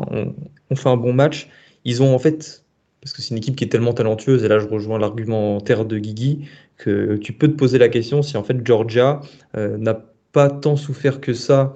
[0.73, 1.49] fait un bon match.
[1.83, 2.63] Ils ont en fait,
[3.01, 5.97] parce que c'est une équipe qui est tellement talentueuse, et là je rejoins l'argumentaire de
[5.97, 9.21] Guigui, que tu peux te poser la question si en fait Georgia
[9.57, 9.99] euh, n'a
[10.31, 11.73] pas tant souffert que ça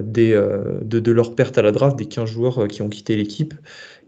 [0.00, 3.52] des, de, leur perte à la draft, des 15 joueurs qui ont quitté l'équipe.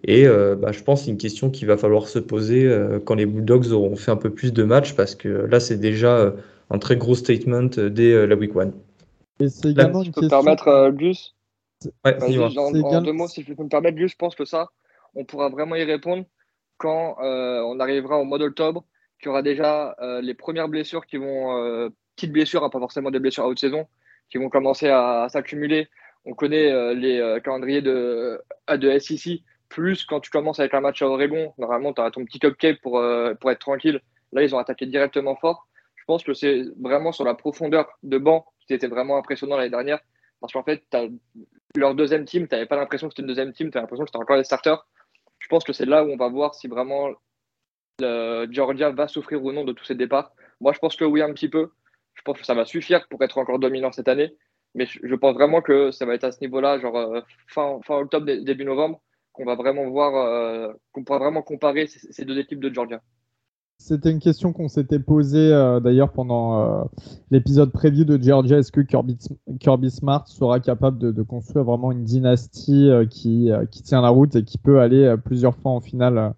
[0.03, 3.27] Et bah, je pense que c'est une question qu'il va falloir se poser quand les
[3.27, 6.33] Bulldogs auront fait un peu plus de matchs, parce que là, c'est déjà
[6.71, 8.73] un très gros statement dès la week one.
[9.41, 10.29] Et c'est également une question...
[10.29, 11.35] permettre, Gus?
[12.05, 14.69] Ouais, en, deux mots, si je peux me permettre, Gus, je pense que ça,
[15.15, 16.25] on pourra vraiment y répondre
[16.79, 18.85] quand on arrivera au mois d'octobre,
[19.19, 23.21] qu'il y aura déjà les premières blessures qui vont, petites blessures, hein, pas forcément des
[23.21, 23.87] blessures à haute saison,
[24.29, 25.89] qui vont commencer à, s'accumuler.
[26.25, 29.43] On connaît euh, les euh, calendriers de, de SEC.
[29.69, 32.81] Plus quand tu commences avec un match à Oregon, normalement, tu as ton petit cupcake
[32.83, 34.01] pour, euh, pour être tranquille.
[34.33, 35.69] Là, ils ont attaqué directement fort.
[35.97, 39.71] Je pense que c'est vraiment sur la profondeur de banc qui était vraiment impressionnant l'année
[39.71, 40.01] dernière.
[40.41, 40.83] Parce qu'en fait,
[41.75, 44.05] leur deuxième team, tu n'avais pas l'impression que c'était une deuxième team, tu as l'impression
[44.05, 44.87] que c'était encore les starters.
[45.49, 47.09] Je pense que c'est là où on va voir si vraiment
[47.99, 50.33] Georgia va souffrir ou non de tous ces départs.
[50.61, 51.71] Moi, je pense que oui, un petit peu.
[52.13, 54.37] Je pense que ça va suffire pour être encore dominant cette année.
[54.75, 57.97] Mais je pense vraiment que ça va être à ce niveau-là, genre euh, fin, fin
[57.97, 59.01] octobre, début novembre,
[59.33, 63.01] qu'on va vraiment voir, euh, qu'on pourra vraiment comparer ces, deux équipes de Georgia.
[63.81, 66.91] C'était une question qu'on s'était posée euh, d'ailleurs pendant
[67.31, 68.59] l'épisode prévu de Georgia.
[68.59, 74.09] Est-ce que Kirby, Smart sera capable de, construire vraiment une dynastie qui, qui, tient la
[74.09, 76.35] route et qui peut aller plusieurs fois en finale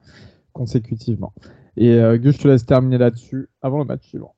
[0.52, 1.32] consécutivement?
[1.76, 4.34] Et Gus, je te laisse terminer là-dessus avant le match suivant.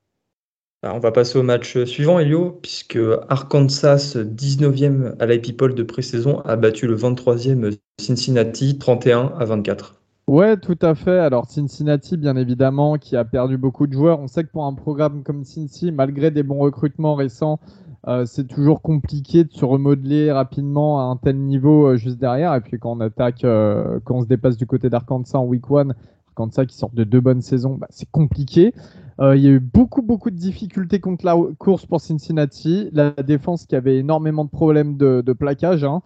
[0.85, 6.57] On va passer au match suivant, Elio, puisque Arkansas, 19e à l'IP-Poll de pré-saison, a
[6.57, 10.02] battu le 23e Cincinnati 31 à 24.
[10.27, 11.19] Ouais, tout à fait.
[11.19, 14.19] Alors Cincinnati, bien évidemment, qui a perdu beaucoup de joueurs.
[14.19, 17.59] On sait que pour un programme comme Cincy, malgré des bons recrutements récents,
[18.07, 22.55] euh, c'est toujours compliqué de se remodeler rapidement à un tel niveau euh, juste derrière.
[22.55, 25.65] Et puis quand on attaque, euh, quand on se dépasse du côté d'Arkansas en week
[25.69, 25.89] 1,
[26.33, 28.73] Arkansas qui sort de deux bonnes saisons, bah, c'est compliqué.
[29.19, 32.89] Euh, il y a eu beaucoup, beaucoup de difficultés contre la course pour Cincinnati.
[32.91, 35.83] La défense qui avait énormément de problèmes de, plaquage.
[35.83, 36.01] Hein.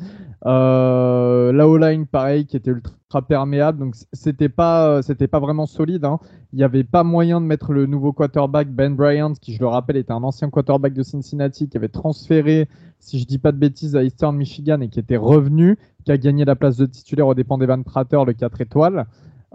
[0.46, 3.80] Euh, la O-line, pareil, qui était ultra perméable.
[3.80, 6.04] Donc, c'était pas, c'était pas vraiment solide.
[6.04, 6.20] Hein.
[6.52, 9.68] Il n'y avait pas moyen de mettre le nouveau quarterback, Ben Bryant, qui, je le
[9.68, 12.68] rappelle, était un ancien quarterback de Cincinnati, qui avait transféré,
[13.00, 16.18] si je dis pas de bêtises, à Eastern Michigan et qui était revenu, qui a
[16.18, 19.06] gagné la place de titulaire au dépens d'Evan Prater, le 4 étoiles.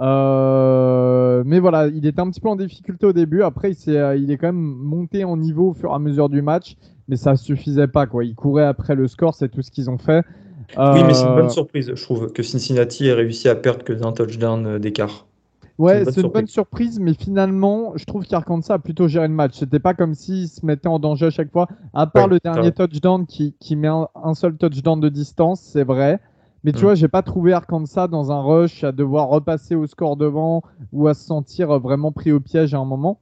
[0.01, 3.43] Euh, mais voilà, il était un petit peu en difficulté au début.
[3.43, 5.99] Après, il, est, euh, il est quand même monté en niveau au fur et à
[5.99, 6.77] mesure du match,
[7.09, 8.07] mais ça suffisait pas.
[8.07, 8.25] Quoi.
[8.25, 10.25] Il courait après le score, c'est tout ce qu'ils ont fait.
[10.79, 13.85] Oui, mais c'est une bonne euh, surprise, je trouve, que Cincinnati ait réussi à perdre
[13.85, 15.27] que d'un touchdown d'écart.
[15.79, 19.55] Ouais, c'est une, bonne surprise, mais finalement, je trouve qu'Arkansas a plutôt géré le match.
[19.55, 22.73] C'était pas comme s'il se mettait en danger à chaque fois, à part le dernier
[22.73, 26.21] touchdown qui, qui met un, seul touchdown de distance, c'est vrai.
[26.65, 26.83] Mais tu mm.
[26.83, 31.09] vois, j'ai pas trouvé Arkansas dans un rush à devoir repasser au score devant ou
[31.09, 33.21] à se sentir vraiment pris au piège à un moment.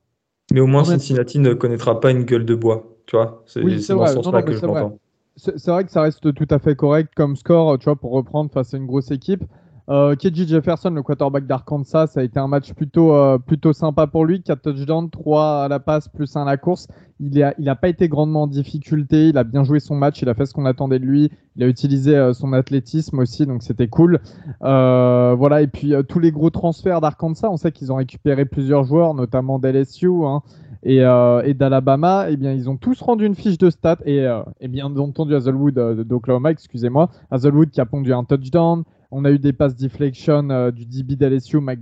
[0.52, 2.96] Mais au moins, Cincinnati ne connaîtra pas une gueule de bois.
[3.06, 4.98] Tu vois, c'est dans ce sens-là que je l'entends.
[5.36, 8.50] C'est vrai que ça reste tout à fait correct comme score, tu vois, pour reprendre
[8.50, 9.44] face à une grosse équipe.
[9.88, 14.06] Euh, KJ Jefferson, le quarterback d'Arkansas, ça a été un match plutôt, euh, plutôt sympa
[14.06, 14.42] pour lui.
[14.42, 16.86] 4 touchdowns, 3 à la passe, plus 1 à la course.
[17.18, 19.28] Il n'a il pas été grandement en difficulté.
[19.28, 20.22] Il a bien joué son match.
[20.22, 21.30] Il a fait ce qu'on attendait de lui.
[21.56, 24.20] Il a utilisé euh, son athlétisme aussi, donc c'était cool.
[24.62, 25.62] Euh, voilà.
[25.62, 29.58] Et puis tous les gros transferts d'Arkansas, on sait qu'ils ont récupéré plusieurs joueurs, notamment
[29.58, 30.42] d'LSU hein,
[30.82, 32.26] et, et d'Alabama.
[32.30, 33.98] Eh bien, ils ont tous rendu une fiche de stats.
[34.06, 34.26] Et,
[34.60, 37.10] et bien entendu, Hazelwood d'Oklahoma, excusez-moi.
[37.30, 38.84] Hazelwood qui a pondu un touchdown.
[39.12, 41.80] On a eu des passes deflection euh, du DB d'LSU, Mike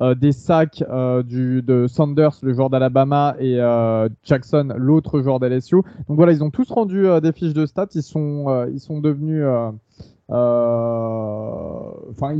[0.00, 3.58] euh, des sacs euh, du, de Sanders, le joueur d'Alabama, et
[4.24, 5.76] Jackson, l'autre joueur d'LSU.
[6.08, 7.86] Donc voilà, ils ont tous rendu des fiches de stats.
[7.94, 9.44] Ils sont, ils sont devenus.
[10.28, 12.34] Enfin,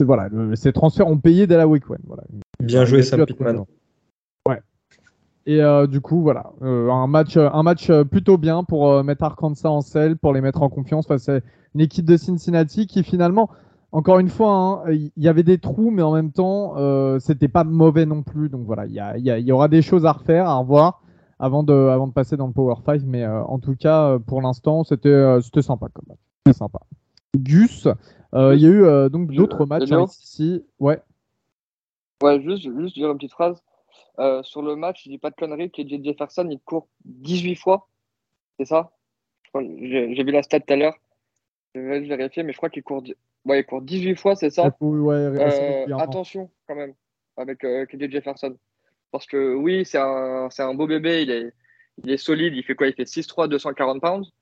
[0.00, 1.98] voilà, ces transferts ont payé dès la week one.
[2.06, 2.22] Voilà.
[2.60, 3.64] Bien joué, Sam Pittman.
[5.46, 10.16] Et du coup, voilà, un match, un match plutôt bien pour mettre Arkansas en selle,
[10.16, 11.40] pour les mettre en confiance face à
[11.74, 13.48] une équipe de Cincinnati qui finalement,
[13.92, 17.48] encore une fois, hein, il y avait des trous, mais en même temps, euh, c'était
[17.48, 18.48] pas mauvais non plus.
[18.48, 21.02] Donc voilà, il y, aura des choses à refaire, à revoir
[21.38, 23.02] avant de, avant de passer dans le Power 5.
[23.04, 26.18] Mais euh, en tout cas, pour l'instant, c'était euh, c'était sympa comme match.
[26.46, 26.80] C'était sympa.
[27.36, 27.88] Gus,
[28.32, 29.90] il y a eu donc d'autres matchs
[30.22, 30.62] ici.
[30.78, 31.00] Ouais.
[32.22, 33.60] Ouais, juste, juste dire une petite phrase.
[34.42, 37.88] Sur le match, je dis pas de conneries, KJ Jefferson, il court 18 fois.
[38.58, 38.92] C'est ça?
[39.54, 40.96] J'ai vu la stat tout à l'heure.
[41.74, 43.02] Je vais vérifier, mais je crois qu'il court,
[43.44, 44.76] ouais, il court 18 fois, c'est ça?
[44.82, 46.94] Euh, Attention quand même
[47.36, 48.56] avec euh, Jefferson.
[49.10, 51.52] Parce que oui, c'est un, un, beau bébé, il est,
[52.04, 52.86] il est solide, il fait quoi?
[52.86, 54.32] Il fait 6'3, 240 pounds.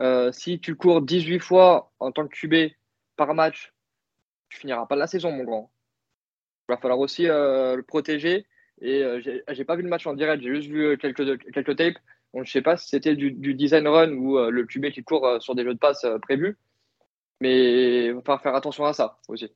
[0.00, 2.72] Euh, si tu cours 18 fois en tant que QB
[3.16, 3.72] par match,
[4.48, 5.70] tu finiras pas la saison, mon grand.
[6.68, 8.46] Il va falloir aussi euh, le protéger.
[8.80, 9.04] Et
[9.48, 11.98] j'ai pas vu le match en direct, j'ai juste vu quelques, quelques tapes.
[12.34, 15.24] Je ne sais pas si c'était du, design run ou euh, le QB qui court
[15.24, 16.58] euh, sur des jeux de passe euh, prévus.
[17.40, 19.48] Mais il va falloir faire attention à ça aussi.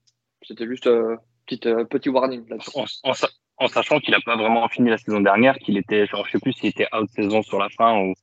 [0.42, 3.12] C'était juste euh, petite, euh, petit warning En,
[3.58, 6.38] en, sachant qu'il n'a pas vraiment fini la saison dernière, qu'il était, genre, je sais
[6.38, 8.14] plus s'il était out saison sur la fin ou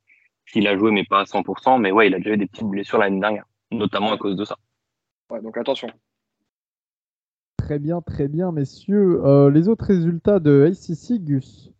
[0.46, 2.68] s'il a joué mais pas à 100%, mais ouais, il a déjà eu des petites
[2.68, 4.56] blessures l'année dernière, notamment à cause de ça.
[5.30, 5.90] Ouais, donc attention.
[7.66, 9.22] Très bien, très bien, messieurs.
[9.26, 11.72] Euh, les autres résultats de ACC, Gus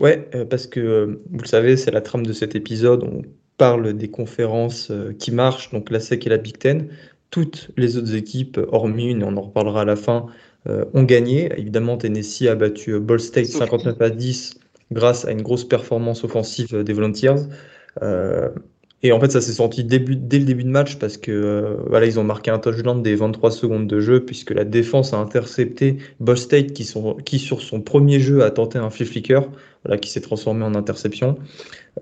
[0.00, 3.04] Ouais, parce que vous le savez, c'est la trame de cet épisode.
[3.04, 3.22] On
[3.56, 6.88] parle des conférences qui marchent, donc la SEC et la Big Ten
[7.34, 10.26] toutes les autres équipes, hormis une, on en reparlera à la fin,
[10.68, 11.52] euh, ont gagné.
[11.58, 14.54] Évidemment, Tennessee a battu euh, Ball State 59 à 10
[14.92, 17.48] grâce à une grosse performance offensive des Volunteers.
[19.04, 22.06] Euh, et en fait, ça s'est senti dès le début de match parce que voilà,
[22.06, 25.98] ils ont marqué un touchdown des 23 secondes de jeu puisque la défense a intercepté
[26.20, 29.42] Ball State qui, sur son premier jeu a tenté un flip flicker
[29.84, 31.36] voilà, qui s'est transformé en interception.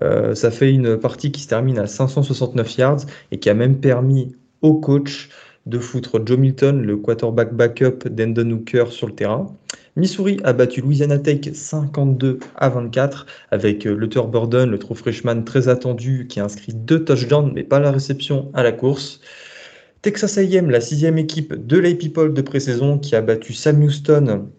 [0.01, 4.35] ça fait une partie qui se termine à 569 yards et qui a même permis
[4.61, 5.29] au coach
[5.65, 9.47] de foutre Joe Milton, le quarterback backup d'Endon Hooker sur le terrain.
[9.95, 15.43] Missouri a battu Louisiana Tech 52 à 24 avec euh, Luther Burden, le true freshman
[15.43, 19.21] très attendu qui a inscrit deux touchdowns mais pas la réception à la course.
[20.01, 24.49] Texas A&M, la sixième équipe de l'AP People de pré-saison qui a battu Sam Houston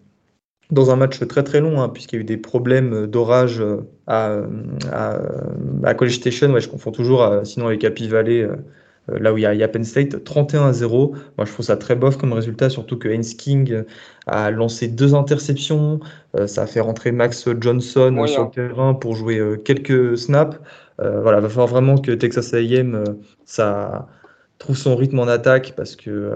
[0.71, 3.81] dans un match très très long, hein, puisqu'il y a eu des problèmes d'orage euh,
[4.07, 4.39] à,
[5.83, 8.55] à, College Station, ouais, je confonds toujours, euh, sinon avec Happy Valley, euh,
[9.07, 11.13] là où il y, a, Penn State, 31 à 0.
[11.37, 13.83] Moi, je trouve ça très bof comme résultat, surtout que Heinz King
[14.27, 15.99] a lancé deux interceptions.
[16.37, 20.57] Euh, ça a fait rentrer Max Johnson sur le terrain pour jouer euh, quelques snaps.
[20.97, 23.03] voilà, va falloir vraiment que Texas A&M
[23.45, 24.07] ça
[24.57, 26.31] trouve son rythme en attaque parce que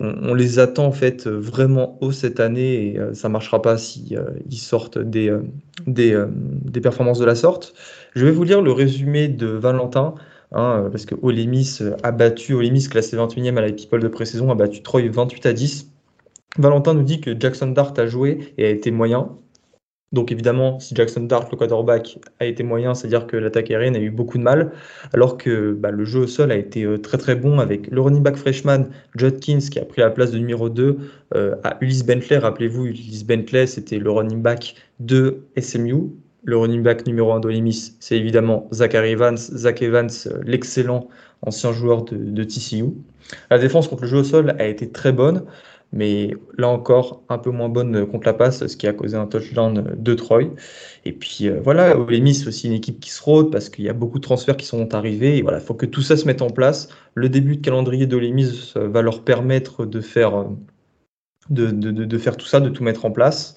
[0.00, 4.16] on, les attend en fait vraiment haut cette année et ça marchera pas si
[4.50, 5.32] ils sortent des,
[5.86, 7.74] des, des performances de la sorte.
[8.14, 10.14] Je vais vous lire le résumé de Valentin.
[10.52, 14.50] Hein, euh, parce que Olemis a battu, Olemis classé 21e à la People de pré-saison,
[14.50, 15.92] a battu Troy 28 à 10.
[16.58, 19.36] Valentin nous dit que Jackson Dart a joué et a été moyen.
[20.12, 23.98] Donc évidemment, si Jackson Dart, le quarterback, a été moyen, c'est-à-dire que l'attaque aérienne a
[23.98, 24.72] eu beaucoup de mal,
[25.12, 28.00] alors que bah, le jeu au sol a été euh, très très bon avec le
[28.00, 30.96] running back freshman Judkins qui a pris la place de numéro 2
[31.34, 32.38] euh, à Ulysse Bentley.
[32.38, 36.10] Rappelez-vous, Ulysse Bentley, c'était le running back de SMU,
[36.48, 39.36] le running back numéro 1 d'Olimis, c'est évidemment Zachary Evans.
[39.36, 40.08] Zach Evans,
[40.46, 41.10] l'excellent
[41.42, 42.86] ancien joueur de, TCU.
[43.50, 45.44] La défense contre le jeu au sol a été très bonne,
[45.92, 49.26] mais là encore, un peu moins bonne contre la passe, ce qui a causé un
[49.26, 50.54] touchdown de Troy.
[51.04, 53.90] Et puis euh, voilà, Olimis, c'est aussi une équipe qui se rôde parce qu'il y
[53.90, 55.36] a beaucoup de transferts qui sont arrivés.
[55.36, 56.88] Et il faut que tout ça se mette en place.
[57.14, 60.46] Le début de calendrier d'Olimis va leur permettre de faire,
[61.50, 63.54] de faire tout ça, de tout mettre en place.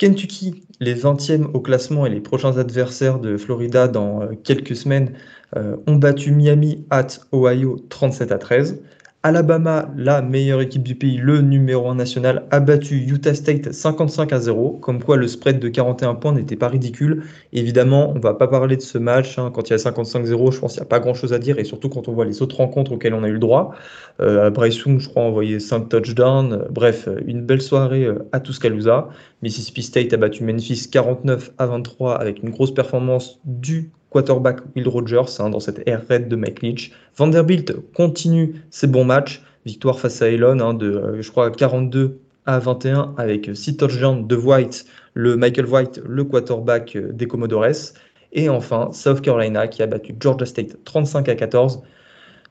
[0.00, 5.12] Kentucky, les 20e au classement et les prochains adversaires de Florida dans euh, quelques semaines,
[5.56, 8.82] euh, ont battu Miami at Ohio 37 à 13.
[9.22, 14.32] Alabama, la meilleure équipe du pays, le numéro 1 national, a battu Utah State 55
[14.32, 17.24] à 0, comme quoi le spread de 41 points n'était pas ridicule.
[17.52, 19.38] Évidemment, on ne va pas parler de ce match.
[19.38, 19.50] Hein.
[19.54, 21.64] Quand il y a 55-0, je pense qu'il n'y a pas grand-chose à dire, et
[21.64, 23.74] surtout quand on voit les autres rencontres auxquelles on a eu le droit.
[24.22, 26.64] Euh, Bryce Young, je crois, a envoyé 5 touchdowns.
[26.70, 29.10] Bref, une belle soirée euh, à Tuscaloosa.
[29.42, 34.88] Mississippi State a battu Memphis 49 à 23 avec une grosse performance du quarterback Will
[34.88, 36.92] Rogers hein, dans cette air raid de Mike Leach.
[37.16, 39.42] Vanderbilt continue ses bons matchs.
[39.66, 44.26] Victoire face à Elon hein, de, euh, je crois, 42 à 21 avec 6 touchdowns
[44.26, 47.94] de White, le Michael White, le quarterback euh, des Commodores.
[48.32, 51.82] Et enfin, South Carolina qui a battu Georgia State 35 à 14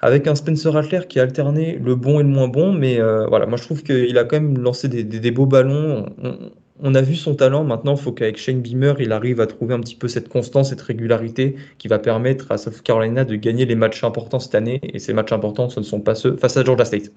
[0.01, 2.71] avec un Spencer Rattler qui a alterné le bon et le moins bon.
[2.73, 6.51] Mais euh, voilà, moi je trouve qu'il a quand même lancé des, beaux ballons on
[6.83, 7.63] a vu son talent.
[7.63, 10.69] Maintenant, il faut qu'avec Shane Beamer, il arrive à trouver un petit peu cette constance,
[10.69, 14.79] cette régularité qui va permettre à South Carolina de gagner les matchs importants cette année.
[14.83, 17.11] Et ces matchs importants, ce ne sont pas ceux face à Georgia State.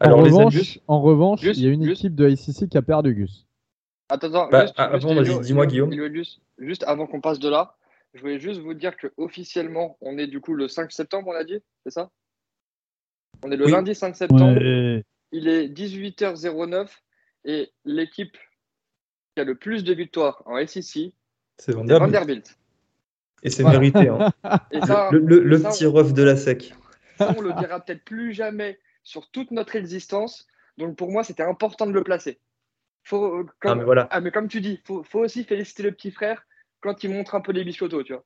[0.00, 3.14] Alors, en, revanche, en revanche, il y a une équipe de ICC qui a perdu,
[3.14, 3.46] Gus.
[4.08, 5.92] Attends, attends, bah, juste, dis-moi, Guillaume.
[6.58, 7.74] Juste, avant qu'on passe de là,
[8.14, 11.36] je voulais juste vous dire que officiellement, on est du coup le 5 septembre, on
[11.36, 12.10] a dit, c'est ça?
[13.44, 14.60] On est le lundi 5 septembre.
[15.30, 16.88] Il est 18h09
[17.44, 18.36] et l'équipe
[19.40, 21.12] a le plus de victoires en SEC,
[21.58, 22.56] c'est Vanderbilt.
[23.42, 24.08] Et c'est mérité.
[24.08, 24.32] Hein.
[25.12, 26.74] le, petit ref de la SEC.
[27.20, 30.46] on le dira peut-être plus jamais sur toute notre existence.
[30.76, 32.38] Donc pour moi, c'était important de le placer.
[33.02, 34.08] Faut, comme, ah, mais voilà.
[34.10, 36.46] ah, mais comme tu dis, faut, faut aussi féliciter le petit frère
[36.80, 38.24] quand il montre un peu les biscottos, tu vois.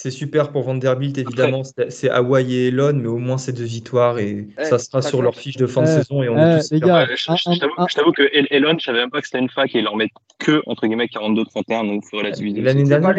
[0.00, 1.62] C'est super pour Vanderbilt, évidemment.
[1.88, 5.22] C'est Hawaii et Elon, mais au moins c'est deux victoires et Eh, ça sera sur
[5.22, 6.22] leur fiche de fin de Eh, saison.
[6.22, 7.26] Et on eh, est tous les gars, Ouais, je
[7.58, 9.74] t'avoue un- je t'avoue que El- Elon, je savais même pas que c'était une fac
[9.74, 12.60] et ils leur mettent que, entre guillemets, 42-31, donc il faut relativiser.
[12.60, 13.12] Et L'année dernière,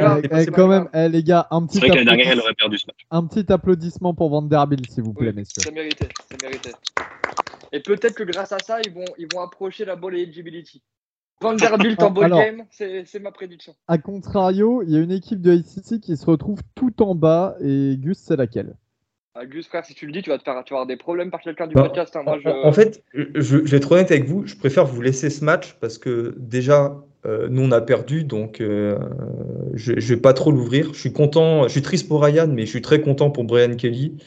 [0.55, 3.05] quand même, les gars, un petit, C'est vrai dernière, elle applaudissement, aurait perdu ce match.
[3.11, 5.61] un petit applaudissement pour Vanderbilt, s'il vous plaît, Oui, messieurs.
[5.61, 6.69] C'est mérité, c'est mérité.
[7.73, 10.81] Et peut-être que grâce à ça, ils vont, ils vont approcher la ball eligibility.
[11.41, 13.73] Vanderbilt en ball game, c'est ma prédiction.
[13.87, 17.55] A contrario, il y a une équipe de ACC qui se retrouve tout en bas
[17.61, 18.75] et Gus, c'est laquelle?
[19.35, 20.97] Ah, Gus, frère, si tu le dis, tu vas, te faire, tu vas avoir des
[20.97, 22.15] problèmes par quelqu'un du Bah, podcast.
[22.15, 22.21] hein.
[22.21, 22.49] En, Moi, je...
[22.49, 25.45] en- en fait, je, je vais être honnête avec vous, je préfère vous laisser ce
[25.45, 28.97] match parce que déjà, euh, nous on a perdu, donc euh,
[29.75, 30.93] je ne vais pas trop l'ouvrir.
[30.93, 33.75] Je suis content, je suis triste pour Ryan, mais je suis très content pour Brian
[33.75, 34.17] Kelly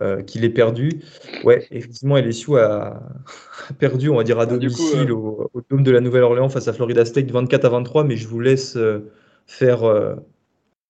[0.00, 1.02] euh, qu'il ait perdu.
[1.44, 3.02] Ouais, effectivement, LSU a,
[3.70, 6.48] a perdu, on va dire, à Ah, coup, domicile au, au Dôme de la Nouvelle-Orléans
[6.48, 9.10] face à Florida State 24 à 23, mais je vous laisse euh,
[9.46, 10.14] faire euh,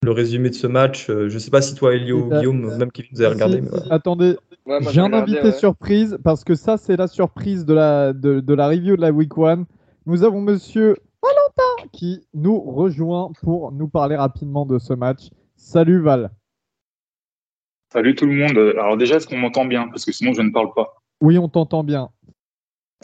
[0.03, 1.11] le résumé de ce match.
[1.11, 3.57] Euh, je ne sais pas si toi, Elio, Guillaume, même Kevin, vous avez regardé.
[3.57, 3.95] Si, mais si, voilà.
[3.95, 4.37] Attendez,
[4.67, 5.53] Ouais, j'ai un regardé, invité ouais.
[5.53, 9.11] surprise parce que ça, c'est la surprise de la, de, de la review de la
[9.12, 9.67] Week 1.
[10.07, 15.29] Nous avons monsieur Valentin qui nous rejoint pour nous parler rapidement de ce match.
[15.57, 16.31] Salut Val.
[17.94, 18.59] Salut tout le monde.
[18.76, 19.87] Alors déjà, est-ce qu'on m'entend bien?
[19.87, 20.96] Parce que sinon, je ne parle pas.
[21.20, 22.11] Oui, on t'entend bien.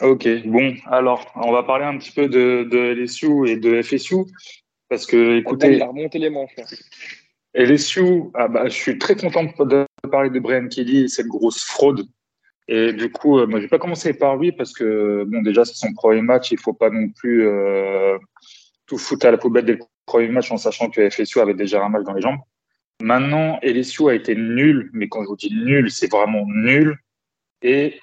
[0.01, 4.17] Ok, bon, alors, on va parler un petit peu de, de LSU et de FSU.
[4.89, 6.53] Parce que, Il écoutez, a remonté les manches.
[7.53, 11.63] LSU, ah bah, je suis très content de parler de Brian Kelly et cette grosse
[11.63, 12.05] fraude.
[12.67, 15.63] Et du coup, euh, moi, je vais pas commencer par lui parce que, bon, déjà,
[15.63, 16.51] c'est son premier match.
[16.51, 18.17] Il faut pas non plus euh,
[18.87, 21.81] tout foutre à la poubelle dès le premier match en sachant que FSU avait déjà
[21.81, 22.39] un match dans les jambes.
[23.01, 26.97] Maintenant, LSU a été nul, mais quand je vous dis nul, c'est vraiment nul.
[27.61, 27.99] Et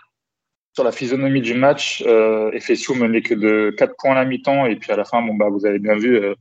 [0.74, 4.66] sur la physionomie du match, euh, FSU menait que de 4 points à la mi-temps.
[4.66, 6.34] Et puis à la fin, bon, bah, vous avez bien vu, euh,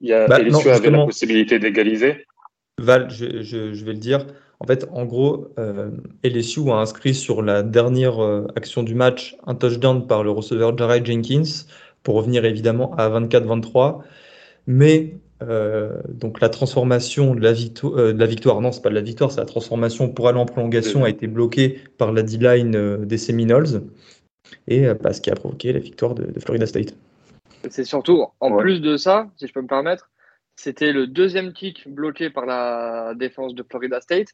[0.00, 2.26] il y a, Bah, LSU non, avait la possibilité d'égaliser.
[2.78, 4.26] Val, je, je- je vais le dire.
[4.60, 5.90] En fait, en gros, euh,
[6.22, 10.76] LSU a inscrit sur la dernière euh, action du match un touchdown par le receveur
[10.76, 11.66] Jared Jenkins
[12.02, 14.02] pour revenir évidemment à 24-23.
[14.66, 18.88] Mais euh, donc la transformation de la, victo- euh, de la victoire, non, c'est pas
[18.88, 22.22] de la victoire, c'est la transformation pour aller en prolongation a été bloquée par la
[22.22, 23.82] D-line euh, des Seminoles
[24.66, 26.94] et euh, bah, ce qui a provoqué la victoire de, de Florida State.
[27.68, 28.62] C'est surtout, en Ouais.
[28.62, 30.10] plus de ça, si je peux me permettre,
[30.56, 34.28] c'était le deuxième kick bloqué par la défense de Florida State.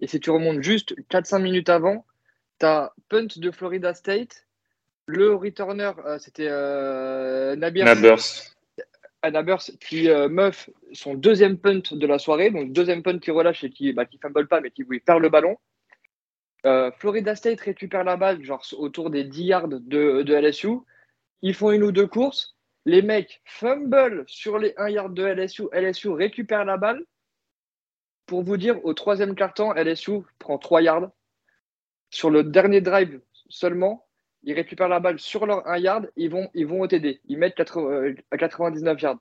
[0.00, 2.06] Et si tu remontes juste 4-5 minutes avant,
[2.60, 4.46] tu as punt de Florida State.
[5.06, 7.86] Le returner, euh, c'était euh, Nabers.
[9.30, 12.50] Nabers qui euh, meuf son deuxième punt de la soirée.
[12.50, 15.20] Donc, deuxième punt qui relâche et qui, bah, qui fumble pas, mais qui oui, perd
[15.20, 15.56] le ballon.
[16.64, 20.78] Euh, Florida State récupère la balle, genre autour des 10 yards de, de LSU.
[21.42, 22.56] Ils font une ou deux courses.
[22.86, 25.64] Les mecs fumble sur les 1 yard de LSU.
[25.72, 27.04] LSU récupère la balle.
[28.26, 31.10] Pour vous dire, au troisième quart-temps, LSU prend 3 yards.
[32.10, 34.05] Sur le dernier drive seulement,
[34.46, 36.10] ils récupèrent la balle sur leur 1 yard.
[36.16, 36.48] Ils vont,
[36.80, 37.20] au TD.
[37.26, 39.18] Ils mettent 80, euh, à 99 yards.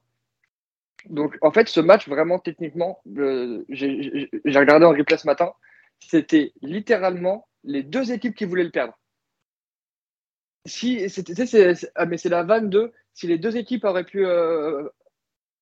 [1.10, 5.52] Donc, en fait, ce match, vraiment, techniquement, euh, j'ai regardé en replay ce matin,
[6.00, 8.98] c'était littéralement les deux équipes qui voulaient le perdre.
[10.66, 11.06] Si,
[11.96, 14.90] ah, mais c'est la vanne de si les deux équipes euh,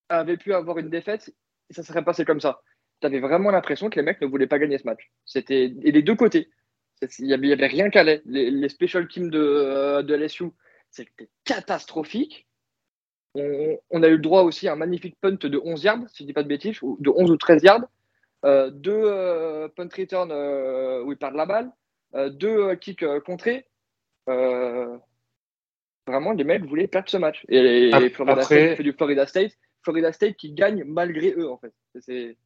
[0.09, 1.33] avaient pu avoir une défaite,
[1.69, 2.61] ça serait passé comme ça.
[3.01, 5.11] Tu avais vraiment l'impression que les mecs ne voulaient pas gagner ce match.
[5.25, 6.49] C'était et les deux côtés.
[7.19, 10.45] Il n'y avait, il rien qu'à Les, les special teams de, euh, de LSU,
[10.89, 12.47] c'était catastrophique.
[13.35, 16.19] On, on a eu le droit aussi à un magnifique punt de 11 yards, si
[16.19, 17.85] je ne dis pas de bêtises, ou de 11 ou 13 yards.
[18.45, 20.31] Euh, deux euh, punt return
[21.05, 21.71] où ils perdent la balle,
[22.31, 23.65] deux kicks contrés.
[26.05, 27.45] Vraiment, les mecs voulaient perdre ce match.
[27.47, 29.53] Et, Florida State fait du Florida State.
[29.83, 31.73] Florida State qui gagne malgré eux, en fait.
[31.99, 32.37] C'est-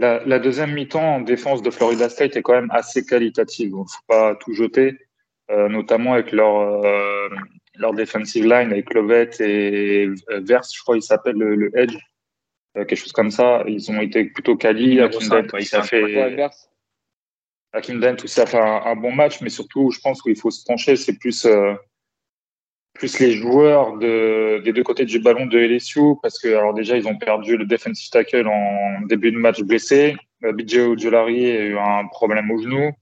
[0.00, 3.70] La, la deuxième mi-temps en défense de Florida State est quand même assez qualitative.
[3.70, 4.98] Donc, faut pas tout jeter,
[5.50, 7.28] euh, notamment avec leur, euh,
[7.76, 11.96] leur defensive line, avec Lovett et euh, Vers, je crois qu'il s'appelle le, le Edge,
[12.76, 13.62] euh, quelque chose comme ça.
[13.68, 14.98] Ils ont été plutôt quali.
[15.20, 16.00] Cinq, Dent ouais, aussi a cinq, fait,
[17.94, 18.16] Dent
[18.46, 21.46] fait un, un bon match, mais surtout, je pense qu'il faut se pencher, c'est plus,
[22.94, 26.96] plus les joueurs de, des deux côtés du ballon de LSU, parce que alors déjà,
[26.96, 30.16] ils ont perdu le defensive tackle en début de match blessé.
[30.44, 32.92] Euh, BJ Ojolari a eu un problème au genou.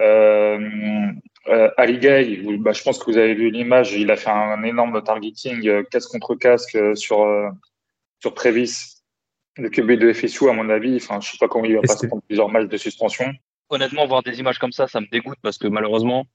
[0.00, 0.58] Euh,
[1.48, 4.62] euh, Ali Gay, bah, je pense que vous avez vu l'image, il a fait un
[4.62, 7.48] énorme targeting euh, casque contre casque euh, sur, euh,
[8.20, 8.72] sur Travis,
[9.56, 10.96] le QB de FSU, à mon avis.
[10.96, 12.76] Enfin, je sais pas comment il va Et pas se c'était- prendre plusieurs matchs de
[12.76, 13.26] suspension.
[13.70, 16.26] Honnêtement, voir des images comme ça, ça me dégoûte parce que malheureusement,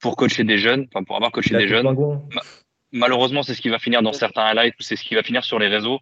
[0.00, 1.96] pour coacher des jeunes, enfin pour avoir coaché a des jeunes,
[2.92, 5.44] malheureusement, c'est ce qui va finir dans certains highlights ou c'est ce qui va finir
[5.44, 5.98] sur les réseaux.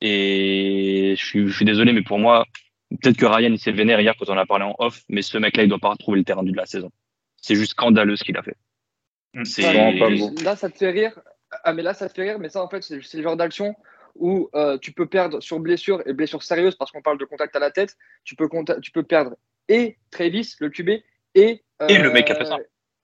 [0.00, 2.44] Et je suis, je suis désolé, mais pour moi,
[2.90, 5.38] Peut-être que Ryan il s'est vénère hier quand on a parlé en off, mais ce
[5.38, 6.90] mec-là, il doit pas retrouver le terrain de la saison.
[7.36, 8.56] C'est juste scandaleux ce qu'il a fait.
[9.44, 9.62] C'est
[9.98, 10.30] pas beau.
[10.42, 11.18] Là, ça te fait rire.
[11.64, 13.74] Ah, mais là, ça te fait rire, mais ça, en fait, c'est le genre d'action
[14.14, 17.54] où euh, tu peux perdre sur blessure et blessure sérieuse parce qu'on parle de contact
[17.54, 17.96] à la tête.
[18.24, 18.48] Tu peux,
[18.80, 19.36] tu peux perdre
[19.68, 20.90] et Travis, le QB,
[21.34, 22.56] et, et le mec qui fait ça.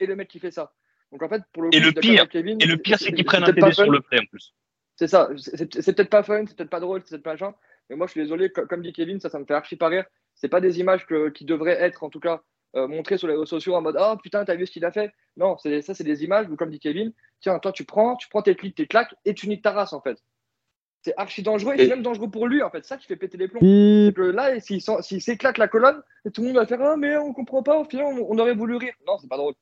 [0.02, 0.72] Et le mec qui fait ça.
[1.12, 3.52] Donc en fait, pour le et, le pire, et le pire, c'est qu'ils prennent un
[3.52, 4.52] TD sur le play en plus.
[4.96, 5.30] C'est ça.
[5.36, 7.54] C'est peut-être pas fun, c'est peut-être pas drôle, c'est peut-être pas machin.
[7.88, 10.04] Mais moi, je suis désolé, comme dit Kevin, ça, ça me fait archi pas rire.
[10.34, 12.42] C'est pas des images qui devraient être, en tout cas,
[12.74, 14.90] euh, montrées sur les réseaux sociaux en mode Oh putain, t'as vu ce qu'il a
[14.90, 18.28] fait Non, ça, c'est des images où, comme dit Kevin, tiens, toi, tu prends, tu
[18.28, 20.18] prends tes clics, tes claques et tu niques ta race, en fait.
[21.02, 22.84] C'est archi dangereux et, c'est même dangereux pour lui, en fait.
[22.84, 23.60] ça qui fait péter les plombs.
[23.60, 24.80] Que là, s'il
[25.20, 27.84] s'éclate la colonne, et tout le monde va faire Ah, mais on comprend pas, au
[27.84, 28.94] final, on, aurait voulu rire.
[29.06, 29.54] Non, c'est pas drôle.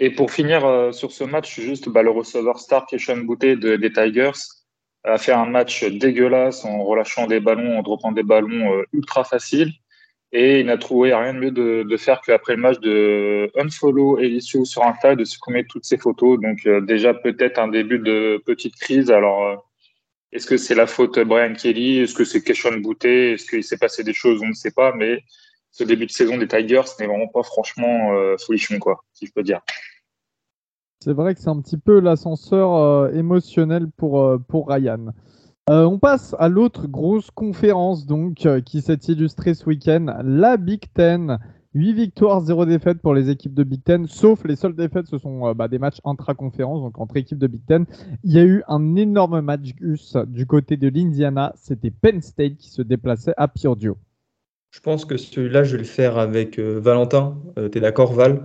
[0.00, 3.76] Et pour finir euh, sur ce match, juste bah, le receveur star Keshawn Boutet de,
[3.76, 4.38] des Tigers
[5.04, 9.24] a fait un match dégueulasse en relâchant des ballons, en droppant des ballons euh, ultra
[9.24, 9.72] faciles.
[10.32, 14.18] Et il n'a trouvé rien de mieux de, de faire qu'après le match de unfollow
[14.18, 16.40] Elisio sur Insta, de supprimer toutes ses photos.
[16.40, 19.10] Donc euh, déjà peut-être un début de petite crise.
[19.10, 19.68] Alors
[20.32, 21.98] est-ce que c'est la faute Brian Kelly?
[21.98, 23.32] Est-ce que c'est Keshawn Boutet?
[23.32, 24.40] Est-ce qu'il s'est passé des choses?
[24.42, 24.94] On ne sait pas.
[24.94, 25.22] Mais
[25.72, 28.36] ce début de saison des Tigers n'est vraiment pas franchement euh,
[28.80, 29.60] quoi, si je peux dire.
[31.00, 35.06] C'est vrai que c'est un petit peu l'ascenseur euh, émotionnel pour, euh, Ryan.
[35.66, 41.38] on passe à l'autre grosse conférence donc qui s'est illustrée ce week-end, la Big Ten.
[41.74, 45.16] 8 victoires, 0 défaites pour les équipes de Big Ten, sauf les seules défaites, ce
[45.16, 47.86] sont euh, bah, des matchs intra-conférence, donc entre équipes de Big Ten.
[48.24, 52.56] Il y a eu un énorme match Gus du côté de l'Indiana, c'était Penn State
[52.58, 53.92] qui se déplaçait à Purdue.
[54.72, 57.38] Je pense que celui-là, je vais le faire avec euh, Valentin.
[57.56, 58.42] Euh, tu es d'accord, Val?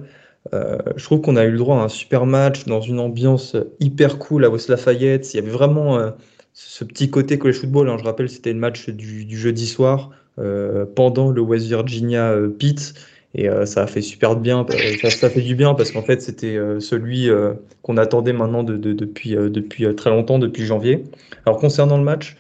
[0.53, 4.17] Je trouve qu'on a eu le droit à un super match dans une ambiance hyper
[4.17, 5.33] cool à West Lafayette.
[5.33, 6.13] Il y avait vraiment
[6.53, 7.89] ce petit côté college football.
[7.89, 7.97] Hein.
[7.99, 10.11] Je rappelle, c'était le match du, jeudi soir
[10.95, 12.93] pendant le West Virginia Pitt.
[13.35, 16.21] Et euh, ça a fait super bien, euh, ça, fait du bien parce qu'en fait
[16.21, 17.29] c'était euh, celui
[17.81, 21.03] qu'on attendait maintenant depuis, depuis très longtemps, depuis janvier.
[21.45, 22.35] Alors concernant le match,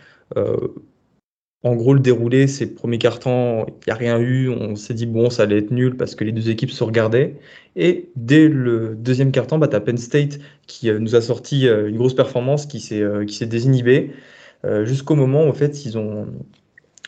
[1.67, 4.49] en gros, le déroulé, c'est premier carton, il n'y a rien eu.
[4.49, 7.35] On s'est dit, bon, ça allait être nul parce que les deux équipes se regardaient.
[7.75, 11.97] Et dès le deuxième carton, bah, tu as Penn State qui nous a sorti une
[11.97, 14.11] grosse performance, qui s'est désinhibé,
[14.83, 16.27] jusqu'au moment où en fait, ils ont,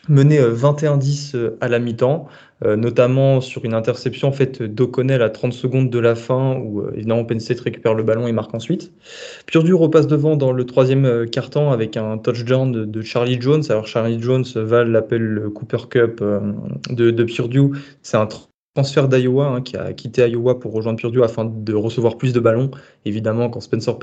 [0.08, 2.28] mené 21-10 à la mi-temps,
[2.62, 6.92] euh, notamment sur une interception faite d'O'Connell à 30 secondes de la fin, où euh,
[6.94, 8.92] évidemment Penn State récupère le ballon et marque ensuite.
[9.46, 13.62] Purdue repasse devant dans le troisième euh, quart-temps avec un touchdown de, Charlie Jones.
[13.70, 16.22] Alors Charlie Jones, Val l'appelle le Cooper Cup
[16.90, 17.70] de, de Purdue.
[18.02, 18.26] C'est un
[18.74, 22.40] transfert d'Iowa hein, qui a quitté Iowa pour rejoindre Purdue afin de recevoir plus de
[22.40, 22.70] ballons.
[23.04, 23.96] Évidemment, quand Spencer,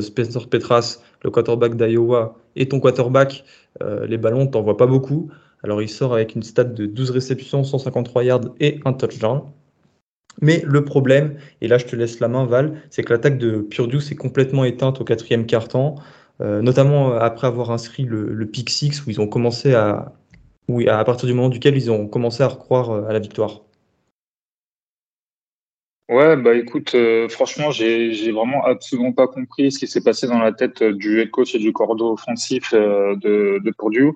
[0.00, 3.44] Spencer Petras, le quarterback d'Iowa, est ton quarterback,
[3.80, 5.30] les ballons, t'en vois pas beaucoup.
[5.62, 9.42] Alors il sort avec une stat de 12 réceptions, 153 yards et un touchdown.
[10.40, 13.60] Mais le problème, et là je te laisse la main Val, c'est que l'attaque de
[13.60, 15.96] Purdue s'est complètement éteinte au quatrième quart-temps,
[16.40, 20.12] euh, notamment après avoir inscrit le, pick 6 où ils ont commencé à,
[20.68, 23.62] oui, à partir du moment duquel ils ont commencé à recroire euh, à la victoire.
[26.08, 30.38] Ouais, bah écoute, euh, franchement, j'ai vraiment absolument pas compris ce qui s'est passé dans
[30.38, 34.12] la tête du head coach et du cordeau offensif de, de Purdue.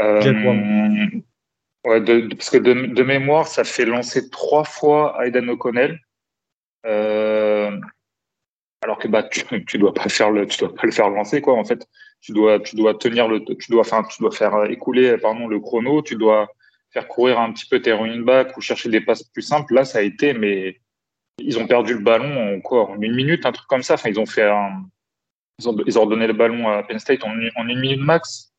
[0.00, 0.20] Euh,
[1.84, 5.98] ouais, de, parce que de, de, mémoire, ça fait lancer trois fois Aidan O'Connell.
[6.84, 7.70] Euh,
[8.82, 11.40] alors que bah tu, tu dois pas faire le tu dois pas le faire lancer
[11.40, 11.88] quoi en fait
[12.20, 15.58] tu dois tu dois tenir le tu dois faire tu dois faire écouler pardon le
[15.58, 16.46] chrono tu dois
[16.90, 19.84] faire courir un petit peu tes running back ou chercher des passes plus simples là
[19.84, 20.80] ça a été mais
[21.38, 24.08] ils ont perdu le ballon en quoi en une minute un truc comme ça enfin
[24.08, 24.84] ils ont fait un,
[25.58, 28.52] ils ont, ils ont donné le ballon à Penn State en, une minute max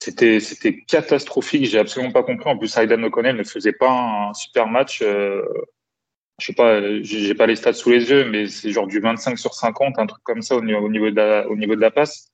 [0.00, 1.64] c'était c'était catastrophique.
[1.64, 2.48] J'ai absolument pas compris.
[2.48, 5.02] En plus, Aidan O'Connell ne faisait pas un super match.
[5.02, 5.42] Euh,
[6.38, 9.38] je sais pas, j'ai pas les stats sous les yeux, mais c'est genre du 25
[9.38, 12.28] sur 50, un truc comme ça au niveau, au niveau de la, passe.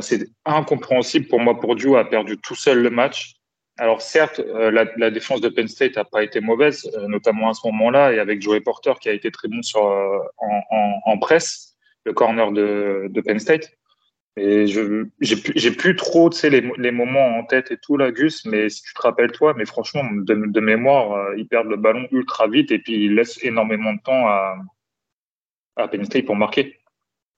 [0.00, 1.58] C'est incompréhensible pour moi.
[1.58, 3.36] Pour Dio a perdu tout seul le match.
[3.78, 7.54] Alors certes, euh, la, défense de Penn State a pas été mauvaise, euh, notamment à
[7.54, 12.12] ce moment-là, et avec Joey Porter qui a été très bon sur en, presse, le
[12.12, 13.70] corner de, Penn State.
[14.36, 18.82] Et j'ai plus trop les, les moments en tête et tout là, Gus, mais si
[18.82, 22.70] tu te rappelles toi, mais franchement, de, mémoire, euh, ils perdent le ballon ultra vite
[22.70, 24.56] et puis ils laissent énormément de temps à,
[25.90, 26.78] Penn State pour marquer.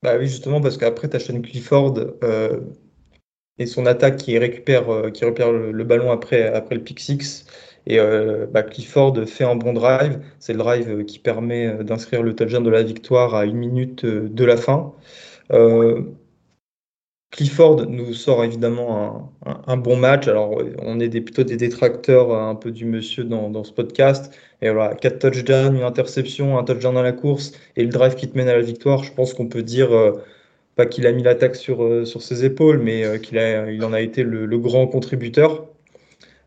[0.03, 2.61] Bah oui, justement, parce qu'après, tu as Sean Clifford euh,
[3.63, 7.47] et son attaque qui récupère, euh, qui récupère le, ballon après, après le pick six.
[7.87, 10.21] Et euh, bah, Clifford fait un bon drive.
[10.39, 14.45] C'est le drive qui permet d'inscrire le touchdown de la victoire à une minute de
[14.45, 14.93] la fin.
[17.31, 19.33] Clifford nous sort évidemment
[19.67, 20.29] un, bon match.
[20.29, 24.33] Alors, on est plutôt des détracteurs un peu du monsieur dans, ce podcast.
[24.61, 28.29] Et voilà, 4 touchdowns, une interception, un touchdown dans la course et le drive qui
[28.29, 29.03] te mène à la victoire.
[29.03, 29.91] Je pense qu'on peut dire,
[30.77, 34.23] pas qu'il a mis l'attaque sur, sur ses épaules, mais qu'il il en a été
[34.23, 35.67] le grand contributeur.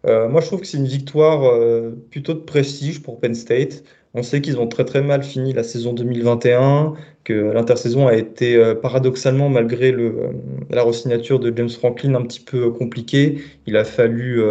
[0.05, 3.83] Euh, moi, je trouve que c'est une victoire euh, plutôt de prestige pour Penn State.
[4.13, 8.55] On sait qu'ils ont très très mal fini la saison 2021, que l'intersaison a été
[8.55, 10.29] euh, paradoxalement, malgré le,
[10.69, 13.39] la resignature de James Franklin, un petit peu compliquée.
[13.65, 14.41] Il a fallu,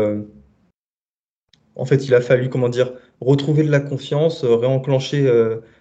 [1.77, 5.31] en fait, il a fallu, comment dire, retrouver de la confiance, réenclencher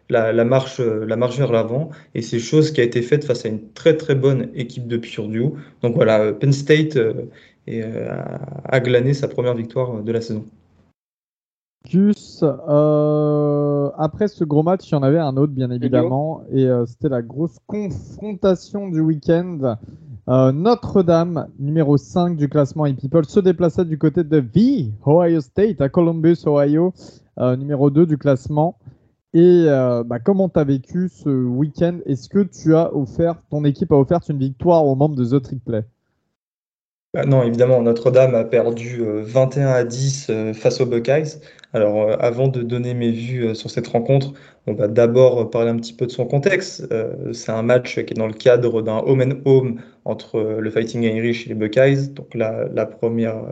[0.10, 1.90] la, marche, la marche vers l'avant.
[2.16, 4.98] Et c'est chose qui a été faite face à une très très bonne équipe de
[4.98, 5.52] Purdue.
[5.82, 6.98] Donc voilà, Penn State
[7.68, 8.12] et euh,
[8.66, 10.46] a, glané sa première victoire de la saison.
[11.96, 16.86] Euh, après ce gros match, il y en avait un autre, bien évidemment, et euh,
[16.86, 19.78] c'était la grosse confrontation du week-end.
[20.28, 25.90] Notre-Dame, numéro 5 du classement e-people, se déplaçait du côté de V, Ohio State, à
[25.90, 26.94] Columbus, Ohio,
[27.38, 28.78] numéro 2 du classement.
[29.34, 29.66] Et
[30.06, 32.00] bah, comment tu as vécu ce week-end?
[32.06, 35.42] Est-ce que tu as offert, ton équipe a offert une victoire aux membres de The
[35.42, 35.84] Trick Play?
[37.14, 41.40] Bah non, évidemment, Notre-Dame a perdu 21 euh, à 10 euh, face aux Buckeyes.
[41.72, 44.34] Alors, euh, avant de donner mes vues sur cette rencontre,
[44.66, 46.88] on va d'abord parler un petit peu de son contexte.
[47.32, 51.04] c'est un match qui est dans le cadre d'un home and home entre le Fighting
[51.04, 52.08] Irish et les Buckeyes.
[52.14, 53.44] Donc, la première,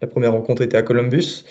[0.00, 1.44] la première rencontre était à Columbus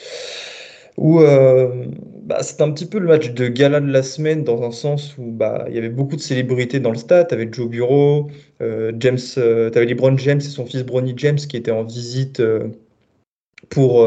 [0.97, 1.85] où euh,
[2.23, 5.17] bah, c'était un petit peu le match de gala de la semaine dans un sens
[5.17, 7.27] où bah, il y avait beaucoup de célébrités dans le stade.
[7.27, 8.29] Tu avais Joe Bureau,
[8.61, 11.83] euh, James, euh, tu avais LeBron James et son fils Bronny James qui étaient en
[11.83, 12.41] visite
[13.69, 14.05] pour,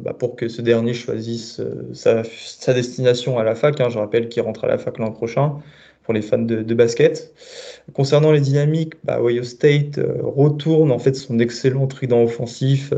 [0.00, 1.60] bah, pour que ce dernier choisisse
[1.92, 3.80] sa, sa, destination à la fac.
[3.80, 3.88] Hein.
[3.88, 5.56] Je rappelle qu'il rentre à la fac l'an prochain
[6.04, 7.34] pour les fans de, de basket.
[7.94, 12.92] Concernant les dynamiques, bah, Ohio State retourne en fait son excellent trident offensif.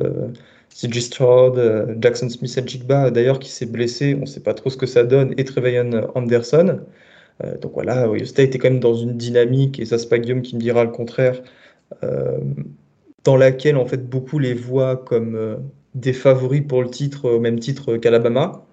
[0.75, 4.55] CJ Stroud, euh, Jackson Smith et Jigba, d'ailleurs, qui s'est blessé, on ne sait pas
[4.55, 6.81] trop ce que ça donne, et Trevayon Anderson.
[7.45, 10.19] Euh, donc voilà, Ohio State est quand même dans une dynamique, et ça c'est pas
[10.19, 11.43] Guillaume qui me dira le contraire,
[12.05, 12.39] euh,
[13.25, 15.59] dans laquelle en fait beaucoup les voient comme
[15.95, 18.65] des favoris pour le titre, au même titre qu'Alabama.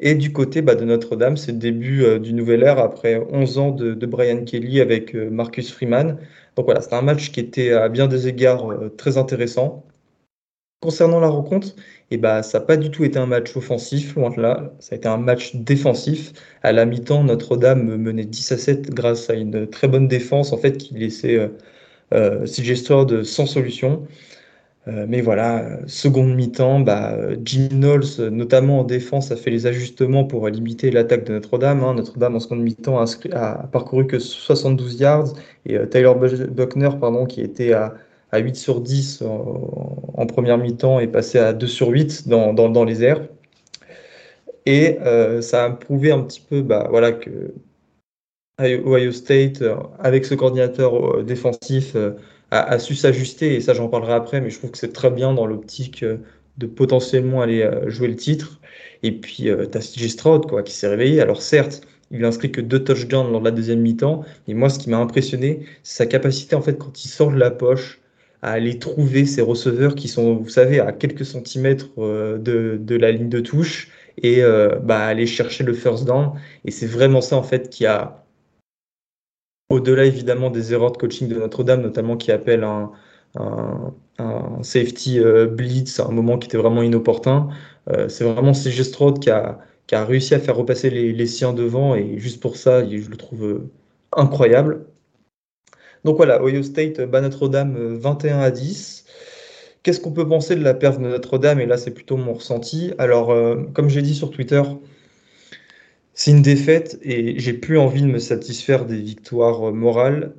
[0.00, 3.70] Et du côté bah, de Notre-Dame, c'est le début du nouvel ère après 11 ans
[3.70, 6.18] de, de Brian Kelly avec Marcus Freeman.
[6.56, 9.84] Donc voilà, c'était un match qui était à bien des égards très intéressant.
[10.82, 11.76] Concernant la rencontre,
[12.10, 14.74] eh ben, ça n'a pas du tout été un match offensif, loin de là.
[14.80, 16.32] Ça a été un match défensif.
[16.64, 20.58] À la mi-temps, Notre-Dame menait 10 à 7 grâce à une très bonne défense en
[20.58, 21.48] fait, qui laissait euh,
[22.12, 24.08] euh Stroud sans solution.
[24.88, 30.24] Euh, mais voilà, seconde mi-temps, bah, Jim Knowles, notamment en défense, a fait les ajustements
[30.24, 31.84] pour limiter l'attaque de Notre-Dame.
[31.84, 31.94] Hein.
[31.94, 35.34] Notre-Dame, en seconde mi-temps, a, parcouru que 72 yards.
[35.66, 36.12] Et euh, Tyler
[36.50, 37.94] Buckner, pardon, qui était à
[38.32, 42.84] à 8 sur 10 en, première mi-temps et passé à 2 sur 8 dans, dans,
[42.84, 43.28] les airs.
[44.64, 47.54] Et euh, ça a prouvé un petit peu bah, voilà, que
[48.60, 49.62] Ohio State,
[49.98, 52.12] avec ce coordinateur euh, défensif, euh,
[52.50, 53.54] a, su s'ajuster.
[53.54, 56.04] Et ça, j'en parlerai après, mais je trouve que c'est très bien dans l'optique
[56.58, 58.60] de potentiellement aller jouer le titre.
[59.02, 61.20] Et puis, tu as CJ Stroud quoi, qui s'est réveillé.
[61.20, 61.80] Alors, certes,
[62.10, 64.22] il inscrit que deux touchdowns lors de la deuxième mi-temps.
[64.48, 67.38] Et moi, ce qui m'a impressionné, c'est sa capacité, en fait, quand il sort de
[67.38, 68.01] la poche,
[68.42, 72.96] à aller trouver ces receveurs qui sont, vous savez, à quelques centimètres euh, de, de
[72.96, 76.32] la ligne de touche et euh, bah, aller chercher le first down.
[76.64, 78.24] Et c'est vraiment ça, en fait, qui a,
[79.70, 82.92] au-delà évidemment des erreurs de coaching de Notre-Dame, notamment qui appelle un,
[83.36, 83.92] un,
[84.62, 87.48] safety euh, blitz à un moment qui était vraiment inopportun.
[88.08, 88.82] c'est vraiment CG
[89.20, 92.84] qui a, qui a réussi à faire repasser les siens devant et juste pour ça,
[92.88, 93.62] je le trouve
[94.16, 94.86] incroyable.
[96.04, 99.04] Donc voilà, Ohio State bat Notre-Dame 21 euh, à 10.
[99.82, 101.60] Qu'est-ce qu'on peut penser de la perte de Notre-Dame?
[101.60, 102.92] Et là, c'est plutôt mon ressenti.
[102.98, 104.62] Alors, euh, comme j'ai dit sur Twitter,
[106.14, 110.34] c'est une défaite et j'ai plus envie de me satisfaire des victoires euh, morales.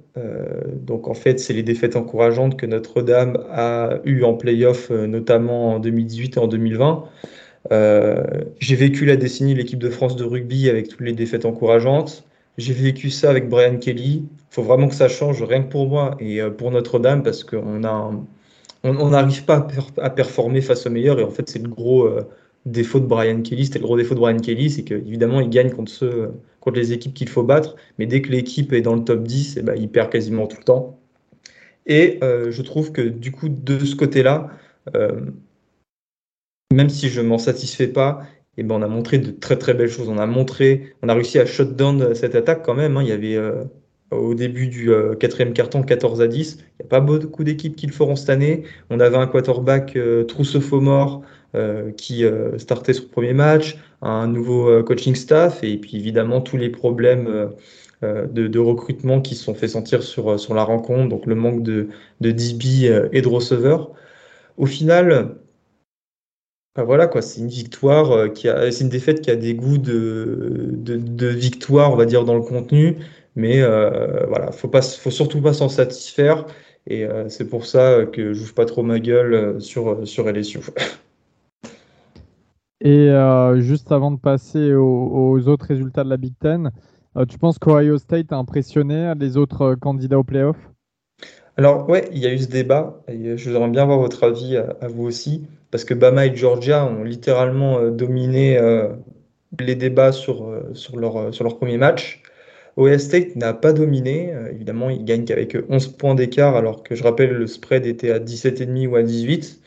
[0.75, 5.79] donc en fait, c'est les défaites encourageantes que Notre-Dame a eues en playoff, notamment en
[5.79, 7.05] 2018 et en 2020.
[8.59, 12.25] j'ai vécu la décennie de l'équipe de France de rugby avec toutes les défaites encourageantes.
[12.57, 14.25] J'ai vécu ça avec Brian Kelly.
[14.27, 17.43] Il faut vraiment que ça change, rien que pour moi et euh, pour Notre-Dame, parce
[17.43, 18.11] qu'on a,
[18.83, 21.19] on n'arrive pas à, performer face aux meilleurs.
[21.19, 22.21] Et en fait, c'est le gros euh,
[22.65, 23.65] défaut de Brian Kelly.
[23.65, 26.93] C'était le gros défaut de Brian Kelly, c'est qu'évidemment, il gagne contre ceux, contre les
[26.93, 27.75] équipes qu'il faut battre.
[27.97, 30.57] Mais dès que l'équipe est dans le top 10, eh ben, il perd quasiment tout
[30.59, 30.99] le temps.
[31.87, 34.51] Et euh, je trouve que du coup, de ce côté-là,
[36.73, 38.23] même si je m'en satisfais pas,
[38.57, 40.09] et ben on a montré de très très belles choses.
[40.09, 42.97] On a montré, on a réussi à shut down cette attaque quand même.
[42.97, 43.03] Hein.
[43.03, 43.63] Il y avait, euh,
[44.11, 46.57] au début du quatrième carton, 14 à 10.
[46.59, 48.63] Il n'y a pas beaucoup d'équipes qui le feront cette année.
[48.91, 49.97] On avait un quarterback
[50.27, 51.23] trousseau mort
[51.97, 52.23] qui
[52.57, 57.49] startait son premier match, un nouveau coaching staff et puis évidemment tous les problèmes
[58.03, 61.87] de, recrutement qui se sont fait sentir sur, sur la rencontre, donc le manque de,
[62.21, 63.93] de DB et de receveurs.
[64.57, 65.37] Au final,
[66.75, 69.77] voilà quoi, c'est une victoire euh, qui a, c'est une défaite qui a des goûts
[69.77, 72.97] de, de, victoire, on va dire, dans le contenu,
[73.35, 76.45] mais euh, voilà, faut pas, faut surtout pas s'en satisfaire,
[76.87, 80.59] et euh, c'est pour ça que j'ouvre pas trop ma gueule sur sur LSU.
[82.85, 83.09] Et
[83.59, 86.69] juste avant de passer aux, autres résultats de la Big Ten,
[87.29, 90.57] tu penses qu'Ohio State a impressionné les autres candidats au playoff?
[91.55, 94.57] Alors ouais, il y a eu ce débat, et je voudrais bien avoir votre avis
[94.57, 98.89] à vous aussi parce que Bama et Georgia ont littéralement euh, dominé euh,
[99.59, 102.21] les débats sur, euh, sur, leur, sur leur premier match.
[102.77, 104.35] Ohio State n'a pas dominé.
[104.51, 108.19] évidemment, ils gagnent qu'avec 11 points d'écart, alors que je rappelle, le spread était à
[108.19, 109.61] 17,5 ou à 18.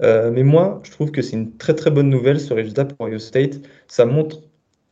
[0.00, 3.18] mais moi, je trouve que c'est une très très bonne nouvelle ce résultat pour Ohio
[3.18, 3.60] State.
[3.88, 4.42] Ça montre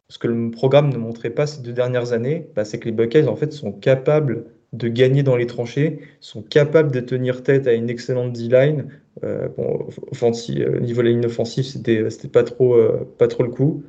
[0.09, 2.92] ce que le programme ne montrait pas ces deux dernières années, bah, c'est que les
[2.92, 7.66] Buckeyes en fait sont capables de gagner dans les tranchées, sont capables de tenir tête
[7.66, 8.88] à une excellente D-line.
[9.24, 9.88] Euh, bon,
[10.22, 13.82] euh, niveau de la ligne offensive, c'était c'était pas trop euh, pas trop le coup,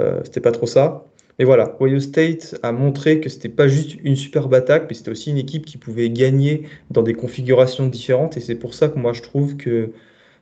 [0.00, 1.04] euh, c'était pas trop ça.
[1.38, 5.10] Mais voilà, Ohio State a montré que c'était pas juste une superbe attaque, mais c'était
[5.10, 8.36] aussi une équipe qui pouvait gagner dans des configurations différentes.
[8.36, 9.90] Et c'est pour ça que moi je trouve que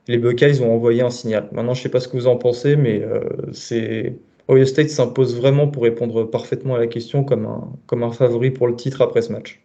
[0.07, 1.49] les Buckeyes ont envoyé un signal.
[1.51, 3.21] Maintenant, je sais pas ce que vous en pensez, mais euh,
[3.53, 4.17] c'est
[4.49, 8.51] Ohio State s'impose vraiment pour répondre parfaitement à la question comme un, comme un favori
[8.51, 9.63] pour le titre après ce match.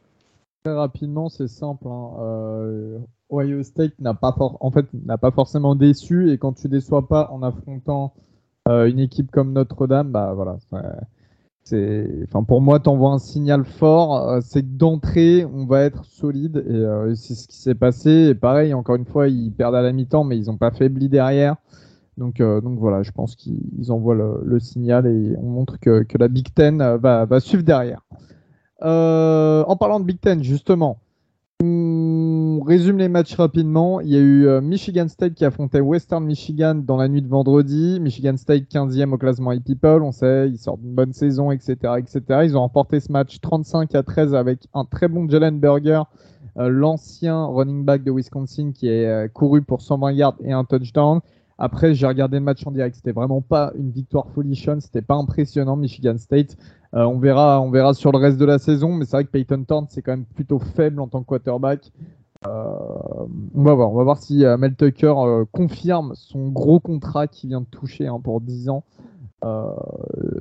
[0.65, 1.87] Très rapidement, c'est simple.
[1.89, 2.11] Hein.
[2.21, 2.99] Euh,
[3.31, 4.87] Ohio State n'a pas, en fait,
[5.21, 8.15] pas forcément déçu et quand tu déçois pas en affrontant
[8.69, 10.57] euh, une équipe comme Notre-Dame, bah voilà.
[12.25, 14.29] Enfin pour moi, t'envoies un signal fort.
[14.29, 18.11] Euh, c'est d'entrée, on va être solide et c'est ce qui s'est passé.
[18.11, 21.09] Et pareil, encore une fois, ils perdent à la mi-temps, mais ils n'ont pas faibli
[21.09, 21.57] derrière.
[22.17, 26.29] Donc, donc voilà, je pense qu'ils envoient le, signal et on montre que, que la
[26.29, 28.03] Big Ten va, va suivre derrière.
[28.83, 30.99] Euh, en parlant de Big Ten, justement,
[32.69, 34.01] résume les matchs rapidement.
[34.03, 37.29] Il y a eu euh, Michigan State qui affrontait Western Michigan dans la nuit de
[37.29, 37.99] vendredi.
[37.99, 40.03] Michigan State 15e au classement People.
[40.03, 42.21] On sait, ils sortent d'une bonne saison, etc., etc.
[42.45, 46.03] Ils ont remporté ce match 35 à 13 avec un très bon Jalen Burger,
[46.59, 51.21] euh, l'ancien running back de Wisconsin qui est couru pour 120 yards et un touchdown.
[51.59, 52.97] Après, j'ai regardé le match en direct.
[52.97, 54.81] C'était vraiment pas une victoire folichonne.
[54.81, 56.57] C'était pas impressionnant, Michigan State.
[56.95, 59.31] Euh, on, verra, on verra sur le reste de la saison, mais c'est vrai que
[59.31, 61.91] Peyton Thorne, c'est quand même plutôt faible en tant que quarterback.
[62.47, 65.13] Euh, on va voir, si euh, Mel Tucker
[65.53, 68.85] confirme son gros contrat qui vient de toucher hein, pour 10 ans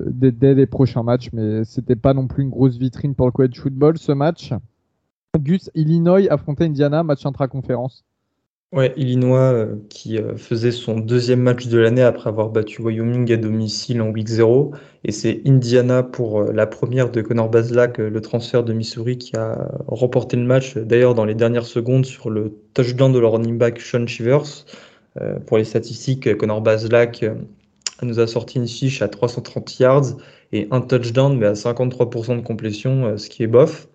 [0.06, 3.32] dès, dès, les prochains matchs, mais c'était pas non plus une grosse vitrine pour le
[3.32, 4.52] college football ce match.
[5.38, 8.04] Gus, Illinois affrontait Indiana, match intra-conférence.
[8.70, 13.32] Ouais, Illinois euh, qui euh, faisait son deuxième match de l'année après avoir battu Wyoming
[13.32, 14.72] à domicile en week 0.
[15.04, 19.34] Et c'est Indiana pour euh, la première de Connor Baslack, le transfert de Missouri, qui
[19.36, 23.56] a remporté le match, d'ailleurs dans les dernières secondes sur le touchdown de leur running
[23.56, 24.66] back Sean Shivers.
[25.46, 27.24] pour les statistiques, Connor Baslack
[28.02, 30.16] nous a sorti une fiche à 330 yards
[30.52, 33.88] et un touchdown, mais à 53% de complétion, ce qui est bof.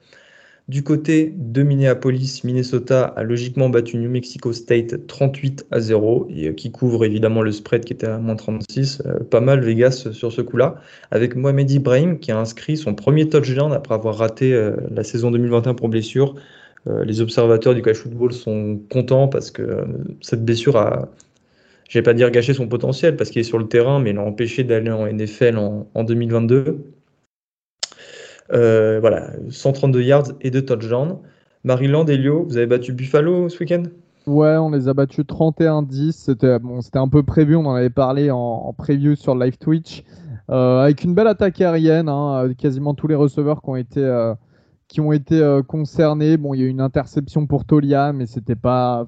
[0.69, 6.47] Du côté de Minneapolis, Minnesota a logiquement battu New Mexico State 38 à 0, et
[6.47, 9.03] euh, qui couvre évidemment le spread qui était à moins 36.
[9.05, 10.75] Euh, pas mal Vegas sur ce coup-là,
[11.11, 15.31] avec Mohamed Ibrahim qui a inscrit son premier touchdown après avoir raté euh, la saison
[15.31, 16.35] 2021 pour blessure.
[17.05, 19.85] les observateurs du college football sont contents parce que
[20.21, 21.09] cette blessure a,
[21.89, 24.21] je vais pas dire gâché son potentiel parce qu'il est sur le terrain, mais l'a
[24.21, 26.77] empêché d'aller en NFL en 2022.
[28.53, 31.17] Euh, voilà, 132 yards et 2 touchdowns.
[31.63, 33.83] Maryland, Elio, vous avez battu Buffalo ce week-end?
[34.27, 36.11] Ouais, on les a battus 31-10.
[36.11, 40.03] C'était bon, un peu prévu, on en avait parlé en, preview sur live Twitch.
[40.49, 44.35] Euh, avec une belle attaque aérienne, hein, quasiment tous les receveurs qui ont été, euh,
[44.87, 46.37] qui ont été concernés.
[46.37, 49.07] Bon, il y a eu une interception pour Tolia, mais c'était pas.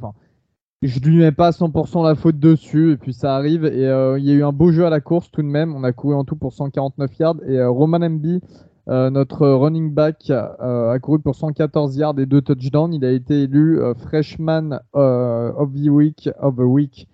[0.81, 3.65] Je lui mets pas 100% la faute dessus, et puis ça arrive.
[3.65, 5.75] Et il y a eu un beau jeu à la course tout de même.
[5.75, 7.35] On a couru en tout pour 149 yards.
[7.47, 8.39] Et Roman Mb
[8.87, 12.93] euh, notre running back euh, a couru pour 114 yards et 2 touchdowns.
[12.93, 17.07] Il a été élu euh, freshman of the week, of the week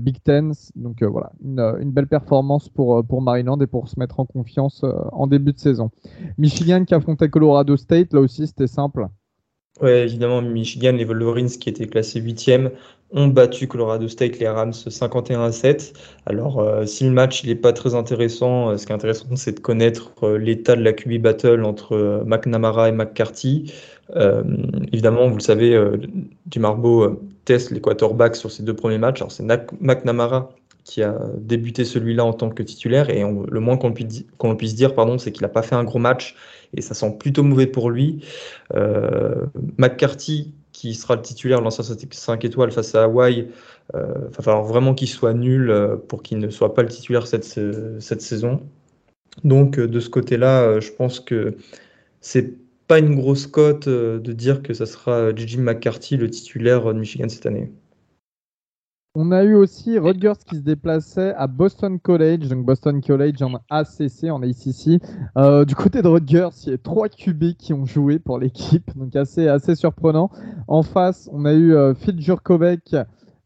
[0.00, 0.52] Big Ten.
[0.76, 5.26] Donc voilà, une, belle performance pour, pour Maryland et pour se mettre en confiance en
[5.26, 5.90] début de saison.
[6.38, 9.08] Michigan qui affrontait Colorado State, là aussi c'était simple.
[9.80, 12.72] Ouais, évidemment, Michigan, les Wolverines qui étaient classés 8e,
[13.12, 15.92] ont battu Colorado State, les Rams 51 à 7.
[16.26, 19.52] Alors, euh, si le match n'est pas très intéressant, euh, ce qui est intéressant, c'est
[19.52, 23.72] de connaître euh, l'état de la QB battle entre McNamara et McCarthy.
[24.92, 25.78] évidemment, vous le savez,
[26.46, 29.20] du Marbo teste les quarterbacks sur ses deux premiers matchs.
[29.20, 29.44] Alors, c'est
[29.80, 30.50] McNamara
[30.84, 34.24] qui a débuté celui-là en tant que titulaire et le moins qu'on puisse,
[34.56, 36.34] puisse, dire, pardon, c'est qu'il n'a pas fait un gros match
[36.76, 38.24] et ça sent plutôt mauvais pour lui.
[39.78, 43.38] McCarthy, qui sera le titulaire, l'ancien 5 étoiles face à Hawaï.
[43.38, 46.88] il euh, va falloir vraiment qu'il soit nul euh, pour qu'il ne soit pas le
[46.88, 48.62] titulaire cette, saison.
[49.42, 51.56] Donc euh, de ce côté-là, je pense que
[52.20, 52.54] c'est
[52.86, 57.28] pas une grosse cote de dire que ça sera Gigi McCarthy le titulaire de Michigan
[57.28, 57.72] cette année.
[59.20, 63.54] On a eu aussi Rutgers qui se déplaçait à Boston College, donc Boston College en
[63.68, 65.02] ACC, en ACC.
[65.36, 68.96] Euh, du côté de Rutgers, il y a trois QB qui ont joué pour l'équipe,
[68.96, 70.30] donc assez, assez surprenant.
[70.68, 72.94] En face, on a eu euh, Phil Jurkovec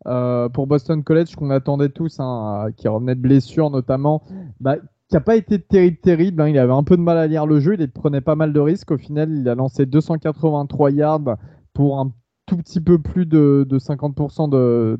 [0.07, 4.25] euh, pour Boston College, qu'on attendait tous, hein, qui revenait de blessure notamment,
[4.61, 6.43] bah, qui n'a pas été terrible, terrible.
[6.43, 6.49] Hein.
[6.49, 8.61] il avait un peu de mal à lire le jeu, il prenait pas mal de
[8.61, 8.91] risques.
[8.91, 11.39] Au final, il a lancé 283 yards
[11.73, 12.13] pour un
[12.53, 14.99] tout petit peu plus de, 50% de,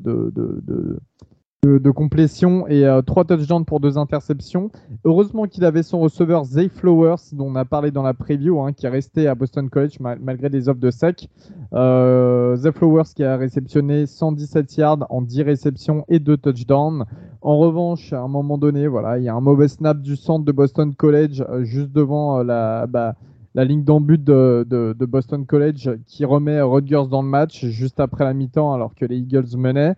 [1.63, 4.71] de, complétion et 3 euh, touchdowns pour 2 interceptions.
[5.05, 8.73] Heureusement qu'il avait son receveur Zay Flowers, dont on a parlé dans la preview, hein,
[8.73, 11.29] qui est resté à Boston College malgré des offres de sec.
[11.73, 17.05] Euh, Zay Flowers qui a réceptionné 117 yards en 10 réceptions et 2 touchdowns.
[17.43, 20.43] En revanche, à un moment donné, voilà, il y a un mauvais snap du centre
[20.43, 22.87] de Boston College euh, juste devant la.
[22.87, 23.13] Bah,
[23.55, 28.23] la ligne d'embut de, de, Boston College qui remet Rutgers dans le match juste après
[28.23, 29.95] la mi-temps alors que les Eagles menaient.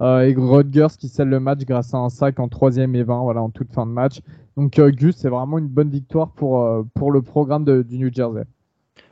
[0.00, 3.22] Euh, et Rutgers qui scelle le match grâce à un sac en troisième et 20
[3.22, 4.20] voilà, en toute fin de match.
[4.56, 8.12] Donc euh, Gus, c'est vraiment une bonne victoire pour, euh, pour le programme du New
[8.12, 8.44] Jersey.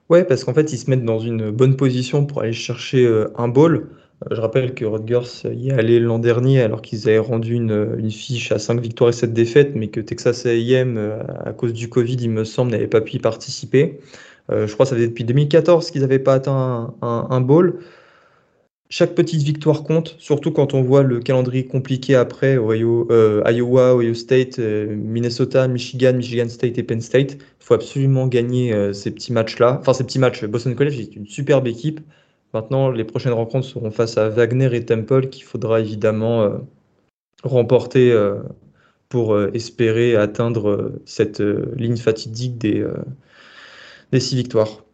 [0.09, 3.49] Ouais, parce qu'en fait, ils se mettent dans une bonne position pour aller chercher un
[3.49, 3.89] ball.
[4.25, 8.11] Euh, je rappelle que Rutgers y est allé l'an dernier alors qu'ils avaient rendu une,
[8.11, 11.89] fiche à 5 victoires et 7 défaites, mais que Texas A&M, euh, à cause du
[11.89, 14.01] Covid, il me semble, n'avait pas pu y participer.
[14.51, 17.81] Euh, je crois que ça fait depuis 2014 qu'ils n'avaient pas atteint un, un, bowl.
[18.89, 24.61] Chaque petite victoire compte, surtout quand on voit le calendrier compliqué après, Iowa, Ohio State,
[24.61, 27.33] Minnesota, Michigan, Michigan State et Penn State.
[27.33, 29.79] Il faut absolument gagner ces petits matchs-là.
[29.81, 30.45] Enfin, ces petits matchs.
[30.45, 32.01] Boston College est une superbe équipe.
[32.57, 36.57] Maintenant, les prochaines rencontres seront face à Wagner et Temple qu'il faudra évidemment euh,
[37.43, 38.41] remporter euh,
[39.11, 42.83] pour euh, espérer atteindre cette ligne fatidique des,
[44.11, 44.87] des six victoires.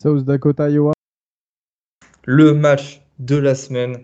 [0.00, 0.92] South Dakota, Iowa.
[2.24, 3.96] Le match de la semaine.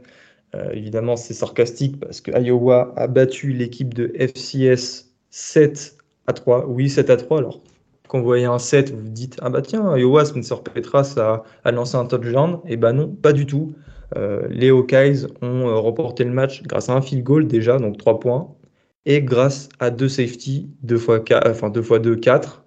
[0.73, 6.67] évidemment, c'est sarcastique parce que Iowa a battu l'équipe de FCS 7 à 3.
[6.67, 7.39] Oui, 7 à 3.
[7.39, 7.63] Alors,
[8.11, 11.45] quand vous voyez un 7, vous vous dites Ah bah tiens, Iowa, Spencer Petras a,
[11.63, 12.59] a lancé un touchdown.
[12.67, 13.77] Et eh bah non, pas du tout.
[14.17, 17.99] Euh, les Hawkeyes ont euh, remporté le match grâce à un field goal déjà, donc
[17.99, 18.53] 3 points,
[19.07, 22.65] et grâce à deux safety, 2 fois 4, enfin 2 fois 2, 4.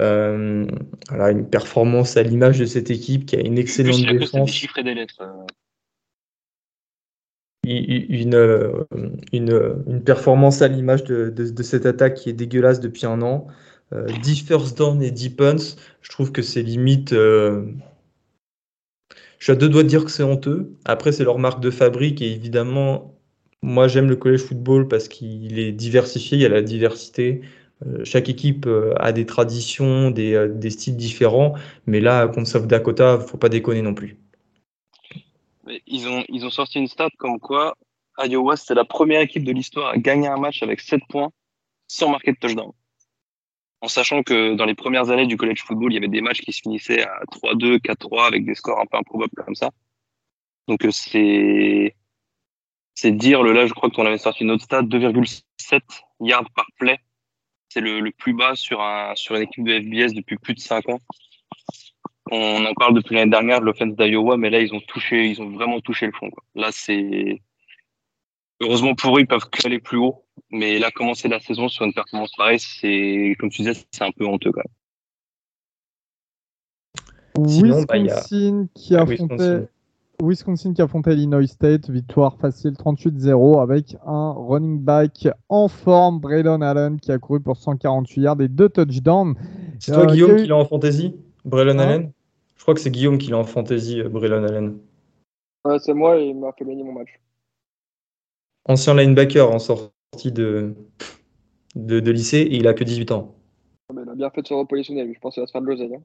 [0.00, 0.66] Euh,
[1.10, 4.66] voilà, une performance à l'image de cette équipe qui a une excellente défense.
[4.82, 5.22] Des lettres.
[7.64, 8.34] Une,
[9.32, 13.22] une, une, performance à l'image de, de, de, cette attaque qui est dégueulasse depuis un
[13.22, 13.46] an.
[13.92, 17.12] 10 euh, first down et 10 punts, je trouve que c'est limite.
[17.12, 17.64] Euh,
[19.38, 20.76] je suis à deux doigts de dire que c'est honteux.
[20.84, 23.14] Après, c'est leur marque de fabrique et évidemment,
[23.62, 27.42] moi j'aime le college football parce qu'il est diversifié, il y a la diversité.
[27.86, 31.54] Euh, chaque équipe a des traditions, des, styles différents,
[31.86, 34.16] mais là, contre South Dakota, faut pas déconner non plus.
[35.86, 37.76] Ils ont, ils ont sorti une stat comme quoi
[38.18, 41.32] Iowa, c'est la première équipe de l'histoire à gagner un match avec 7 points
[41.88, 42.72] sans marquer de touchdown
[43.82, 46.40] en sachant que dans les premières années du college football, il y avait des matchs
[46.40, 49.70] qui se finissaient à 3-2, 4-3 avec des scores un peu improbables comme ça.
[50.68, 51.96] Donc euh, c'est
[52.94, 55.80] c'est dire le là, je crois que on avait sorti notre stade 2,7
[56.20, 56.98] yards par play.
[57.70, 60.88] C'est le, plus bas sur un sur une équipe de FBS depuis plus de 5
[60.88, 61.00] ans.
[62.30, 65.42] On en parle depuis l'année dernière de l'offense d'Iowa, mais là ils ont touché, ils
[65.42, 66.30] ont vraiment touché le fond.
[66.54, 67.42] Là c'est
[68.62, 70.22] heureusement pour eux, ils peuvent aller plus haut.
[70.50, 74.12] Mais là, commencer la saison sur une performance pareille, c'est, comme tu disais, c'est un
[74.12, 74.72] peu honteux quand même.
[77.38, 79.66] Wisconsin, qui a affrontait,
[80.22, 80.74] Wisconsin.
[80.74, 87.00] qui affrontait Illinois State, victoire facile 38-0 avec un running back en forme, Braylon Allen
[87.00, 89.34] qui a couru pour 148 yards et deux touchdowns.
[89.78, 92.12] C'est toi euh, Guillaume qui l'a en fantasy, Braylon hein Allen?
[92.56, 94.78] Je crois que c'est Guillaume qui l'a en fantasy, euh, Braylon Allen.
[95.64, 97.18] Ouais, c'est moi et il m'a fait gagner mon match.
[98.66, 100.74] Ancien linebacker en sortie de,
[101.74, 103.34] de, lycée et il a que 18 ans.
[103.92, 105.94] Il a bien fait de se repositionner, je pense qu'il va se faire de l'oseille.
[105.94, 106.02] Hein.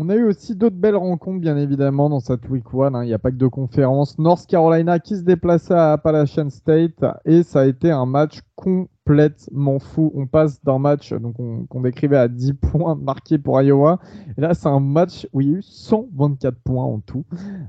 [0.00, 2.94] On a eu aussi d'autres belles rencontres, bien évidemment, dans cette week one.
[2.94, 3.02] hein.
[3.02, 4.16] Il n'y a pas que de conférences.
[4.18, 8.38] North Carolina qui se déplaçait à Appalachian State et ça a été un match
[9.08, 10.12] complètement fou.
[10.14, 11.14] On passe d'un match
[11.70, 13.98] qu'on décrivait à 10 points marqués pour Iowa.
[14.36, 17.24] Et là, c'est un match où il y a eu 124 points en tout.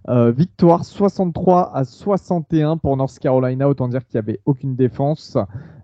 [0.09, 3.69] Euh, victoire 63 à 61 pour North Carolina.
[3.69, 5.37] Autant dire qu'il n'y avait aucune défense.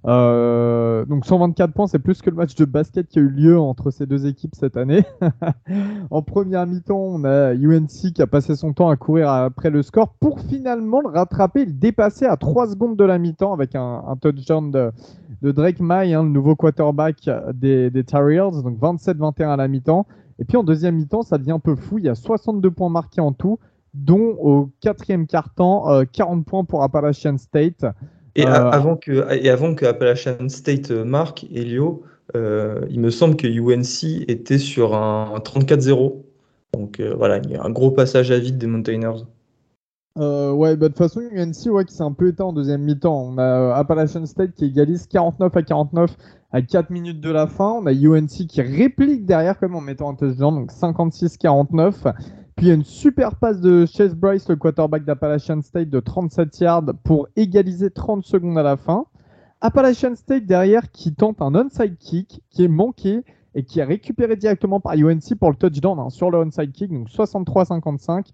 [0.07, 3.59] Euh, donc 124 points, c'est plus que le match de basket qui a eu lieu
[3.59, 5.03] entre ces deux équipes cette année.
[6.11, 9.81] en première mi-temps, on a UNC qui a passé son temps à courir après le
[9.81, 14.03] score pour finalement le rattraper le dépasser à 3 secondes de la mi-temps avec un,
[14.07, 14.91] un touchdown de,
[15.41, 20.07] Drake May, hein, le nouveau quarterback des, des Tar Heels, donc 27-21 à la mi-temps.
[20.39, 21.97] Et puis en deuxième mi-temps, ça devient un peu fou.
[21.99, 23.59] Il y a 62 points marqués en tout,
[23.93, 27.85] dont au quatrième quart-temps, euh, 40 points pour Appalachian State.
[28.35, 32.03] Et, Euh, a- avant que, et avant que Appalachian State euh, marque, Elio,
[32.35, 36.23] euh, il me semble que UNC était sur un 34-0.
[36.73, 39.23] Donc euh, voilà, il y a un gros passage à vide des Mountaineers.
[40.17, 42.81] Euh, ouais, bah, de toute façon, UNC ouais, qui s'est un peu éteint en deuxième
[42.81, 43.21] mi-temps.
[43.33, 46.15] On a Appalachian State qui égalise 49 à 49
[46.51, 47.69] à 4 minutes de la fin.
[47.81, 52.13] On a UNC qui réplique derrière même en mettant un touchdown, donc 56-49.
[52.55, 57.27] Puis une super passe de Chase Bryce, le quarterback d'Appalachian State, de 37 yards pour
[57.35, 59.05] égaliser 30 secondes à la fin.
[59.59, 63.25] Appalachian State derrière qui tente un onside kick qui est manqué
[63.55, 66.93] et qui est récupéré directement par UNC pour le touchdown hein, sur le onside kick,
[66.93, 68.27] donc 63-55.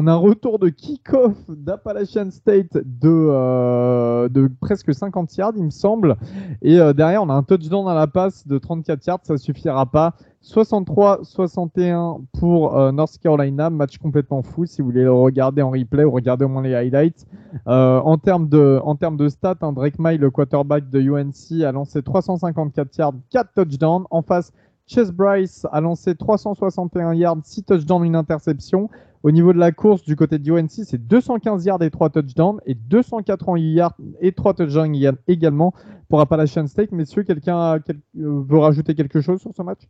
[0.00, 5.64] On a un retour de kick-off d'Appalachian State de, euh, de presque 50 yards, il
[5.64, 6.14] me semble.
[6.62, 9.86] Et euh, derrière, on a un touchdown à la passe de 34 yards, ça suffira
[9.86, 10.14] pas.
[10.44, 16.04] 63-61 pour euh, North Carolina, match complètement fou si vous voulez le regarder en replay
[16.04, 17.26] ou regarder au moins les highlights.
[17.66, 21.72] En termes de, en termes de stats, hein, Drake May, le quarterback de UNC, a
[21.72, 24.04] lancé 354 yards, 4 touchdowns.
[24.12, 24.52] En face,
[24.86, 28.88] Chase Bryce a lancé 361 yards, 6 touchdowns, une interception.
[29.24, 32.60] Au niveau de la course, du côté de UNC, c'est 215 yards et 3 touchdowns
[32.66, 34.94] et 280 yards et 3 touchdowns
[35.26, 35.74] également
[36.08, 36.92] pour Appalachian State.
[36.92, 39.80] Messieurs, quelqu'un quel- euh, veut rajouter quelque chose sur ce match?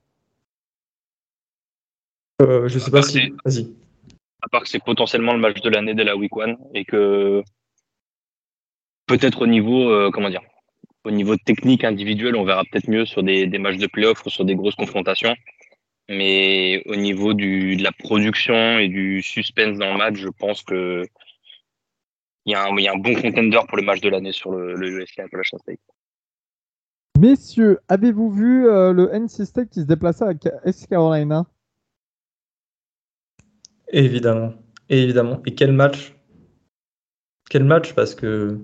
[2.41, 3.33] Euh, je sais pas si.
[3.45, 3.68] Vas-y.
[4.43, 7.43] à part que c'est potentiellement le match de l'année dès la week one et que
[9.07, 10.43] peut-être au niveau, euh, comment dire,
[11.05, 14.31] au niveau technique individuel, on verra peut-être mieux sur des, des matchs de playoff ou
[14.31, 15.35] sur des grosses confrontations.
[16.09, 20.62] Mais au niveau du, de la production et du suspense dans le match, je pense
[20.62, 21.04] que
[22.46, 24.32] il y, a un, il y a un bon contender pour le match de l'année
[24.32, 25.80] sur le, le USC Appalachian State.
[27.18, 30.32] Messieurs, avez-vous vu euh, le NC State qui se déplaçait à
[30.64, 31.44] East Carolina?
[33.88, 34.54] Évidemment.
[34.88, 35.42] Et évidemment.
[35.44, 36.14] Et quel match?
[37.50, 37.92] Quel match?
[37.92, 38.59] Parce que,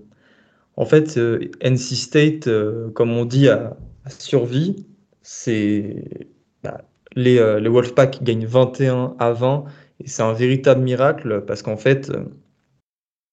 [0.77, 4.87] en fait, euh, NC State, euh, comme on dit à, à survie,
[5.21, 6.29] c'est
[6.63, 6.85] bah,
[7.15, 9.65] les, euh, Wolfpack gagnent 21 à 20
[10.01, 12.25] et c'est un véritable miracle parce qu'en fait, euh,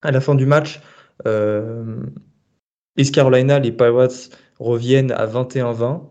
[0.02, 0.82] à la fin du match,
[1.28, 2.04] euh,
[2.98, 4.30] East Carolina, les Pirates
[4.60, 6.02] reviennent à 21-20,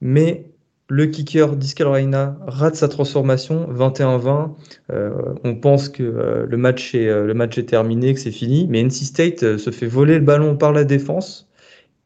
[0.00, 0.50] mais
[0.90, 4.54] le kicker d'East Carolina rate sa transformation 21-20.
[4.90, 8.82] Euh, on pense que le, match est, le match est terminé, que c'est fini, mais
[8.82, 11.48] NC State se fait voler le ballon par la défense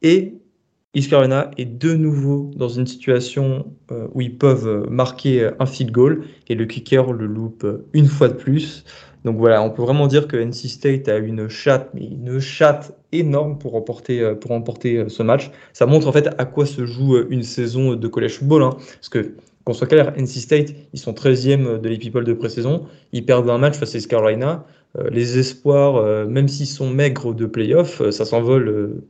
[0.03, 0.35] et
[0.95, 5.90] East Carolina est de nouveau dans une situation euh, où ils peuvent marquer un field
[5.90, 8.84] goal et le kicker le loupe une fois de plus.
[9.24, 12.95] Donc voilà, on peut vraiment dire que NC State a une chatte, mais une chatte
[13.12, 15.51] énorme pour remporter, euh, pour remporter euh, ce match.
[15.72, 18.62] Ça montre en fait à quoi se joue une saison de college football.
[18.62, 18.76] Hein.
[18.76, 19.34] Parce que,
[19.64, 22.84] qu'on soit clair, NC State, ils sont 13e de l'Epipole de pré-saison.
[23.12, 24.66] Ils perdent un match face à East Carolina.
[25.11, 29.01] Les espoirs, même s'ils sont maigres de playoff, ça s'envole,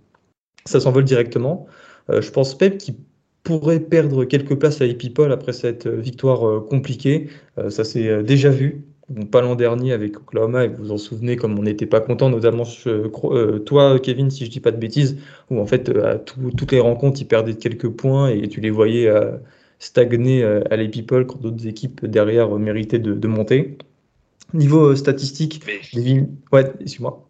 [0.66, 1.66] ça s'envole directement.
[2.10, 2.96] Euh, je pense même qu'ils
[3.42, 7.28] pourraient perdre quelques places à Epipole après cette euh, victoire euh, compliquée.
[7.68, 8.84] Ça s'est déjà vu.
[9.30, 12.30] Pas l'an dernier avec Oklahoma, et vous vous en souvenez comme on n'était pas content,
[12.30, 15.18] notamment euh, toi, Kevin, si je dis pas de bêtises,
[15.50, 18.70] où en fait à tout- toutes les rencontres ils perdaient quelques points et tu les
[18.70, 19.36] voyais euh,
[19.80, 23.76] stagner euh, à l'Epipole quand d'autres équipes derrière méritaient de, de monter.
[24.54, 26.28] Niveau statistique, Mais les villes.
[26.52, 27.28] Ouais, excuse-moi.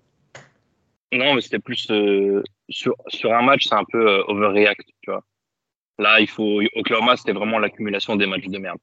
[1.12, 5.10] Non, mais c'était plus euh, sur, sur un match, c'est un peu euh, overreact, tu
[5.10, 5.22] vois.
[5.98, 8.78] Là, il faut Oklahoma, c'était vraiment l'accumulation des matchs de merde.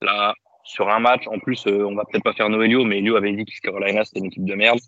[0.00, 0.34] Là,
[0.64, 3.32] sur un match, en plus, euh, on va peut-être pas faire Noelio, mais Elio avait
[3.32, 4.78] dit que Carolina c'était une équipe de merde.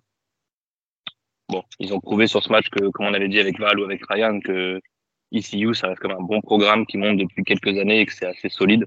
[1.48, 3.84] Bon, ils ont prouvé sur ce match que, comme on avait dit avec Val ou
[3.84, 4.80] avec Ryan, que
[5.32, 8.26] ECU, ça reste comme un bon programme qui monte depuis quelques années et que c'est
[8.26, 8.86] assez solide.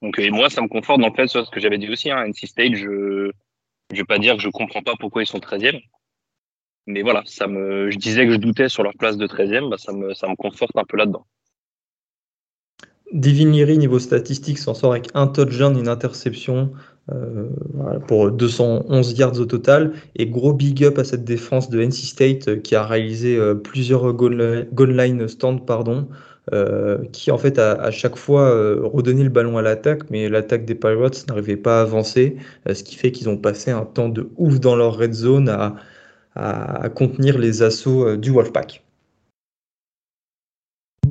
[0.00, 2.24] Donc, et moi, ça me conforte le fait, sur ce que j'avais dit aussi, hein,
[2.26, 3.32] NC State, je,
[3.92, 5.80] je vais pas dire que je comprends pas pourquoi ils sont 13e.
[6.86, 9.76] Mais voilà, ça me, je disais que je doutais sur leur place de 13e, bah
[9.78, 11.26] ça me, ça me conforte un peu là-dedans.
[13.12, 16.72] Devin niveau statistique, s'en sort avec un touchdown, une interception
[17.12, 17.48] euh,
[18.08, 19.92] pour 211 yards au total.
[20.16, 23.54] Et gros big up à cette défense de NC State euh, qui a réalisé euh,
[23.54, 26.08] plusieurs goal, line stands, pardon,
[27.12, 30.76] qui en fait a à chaque fois redonné le ballon à l'attaque, mais l'attaque des
[30.76, 32.36] Pirates n'arrivait pas à avancer,
[32.72, 35.74] ce qui fait qu'ils ont passé un temps de ouf dans leur red zone à,
[36.36, 38.82] à contenir les assauts du Wolfpack.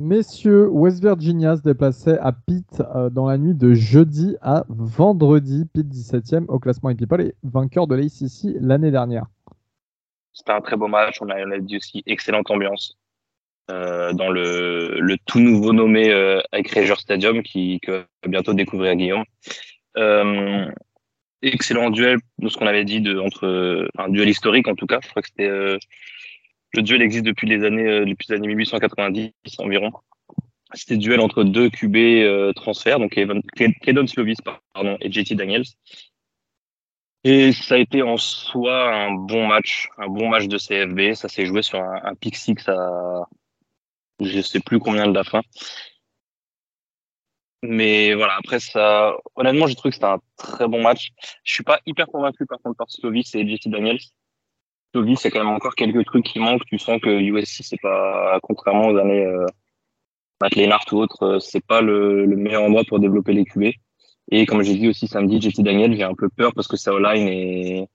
[0.06, 5.66] Messieurs, West Virginia se déplaçait à Pitt euh, dans la nuit de jeudi à vendredi.
[5.72, 9.26] Pitt 17e au classement People et vainqueur de l'ACC l'année dernière.
[10.32, 11.20] C'était un très beau match.
[11.22, 12.96] On a, on a dit aussi excellente ambiance
[13.70, 16.40] euh, dans le, le, tout nouveau nommé euh,
[16.98, 19.24] Stadium qui que va bientôt découvrir Guillaume.
[19.96, 20.70] Euh,
[21.52, 25.00] excellent duel de ce qu'on avait dit de, entre un duel historique en tout cas.
[25.02, 25.78] Je crois que c'était
[26.76, 29.92] le duel existe depuis les années, euh, depuis les années 1890 environ.
[30.74, 33.18] C'était duel entre deux QB euh, transferts, donc
[33.82, 34.38] Kedon Slovis
[34.74, 35.64] pardon, et JT Daniels.
[37.24, 41.14] Et ça a été en soi un bon match, un bon match de CFB.
[41.14, 43.24] Ça s'est joué sur un, pick six à
[44.20, 45.40] je sais plus combien de la fin.
[47.68, 51.10] Mais voilà, après ça, honnêtement, j'ai trouvé que c'était un très bon match.
[51.44, 53.98] Je suis pas hyper convaincu par contre par Slovis et JT Daniels
[55.16, 56.64] c'est quand même encore quelques trucs qui manquent.
[56.66, 59.46] Tu sens que USC, c'est pas, contrairement aux années euh,
[60.40, 63.72] Matt Lennart ou autre, euh, c'est pas le, meilleur endroit pour développer les QB.
[64.30, 66.92] Et comme j'ai dit aussi samedi, JT Daniel, j'ai un peu peur parce que sa
[66.98, 67.88] line est,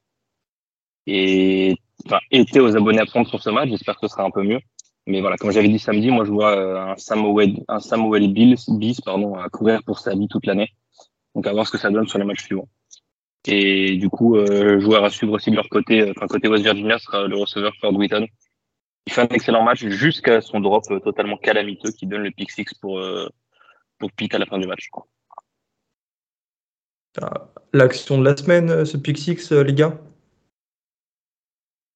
[1.08, 3.70] et enfin, était aux abonnés prendre sur ce match.
[3.70, 4.60] J'espère que ce sera un peu mieux.
[5.08, 8.34] Mais voilà, comme j'avais dit samedi, moi je vois euh, un Samuel, un Samuel
[9.04, 10.70] pardon, à courir pour sa vie toute l'année.
[11.36, 12.70] Donc à voir ce que ça donne sur les matchs suivants.
[13.46, 16.64] Et du coup, euh, joueur à suivre aussi de leur côté, euh, enfin côté West
[16.64, 18.28] Virginia sera le receveur Ford Wheaton.
[19.08, 22.52] Il fait un excellent match jusqu'à son drop euh, totalement calamiteux qui donne le pick
[22.52, 23.28] six pour, euh,
[23.98, 24.90] pour Pitt à la fin du match.
[27.74, 30.00] L'action de la semaine, ce pick les gars?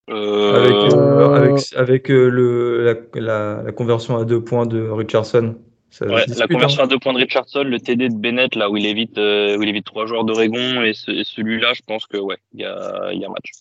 [0.09, 1.35] Euh...
[1.35, 5.55] Avec, avec, le, la, la, la, conversion à deux points de Richardson
[6.01, 6.85] la conversion hein.
[6.85, 9.63] à deux points de Richardson, le TD de Bennett, là où il évite, euh, où
[9.63, 13.13] il évite trois joueurs d'Oregon, et, et celui-là, je pense que ouais, il y a,
[13.13, 13.51] y a un match.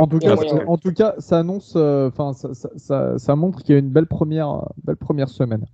[0.00, 0.36] En tout, cas,
[0.66, 3.88] en tout cas, ça annonce, euh, enfin, ça, ça, ça, montre qu'il y a une
[3.88, 5.64] belle première, belle première semaine.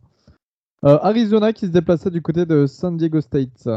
[0.84, 3.68] Euh, Arizona qui se déplaçait du côté de San Diego State.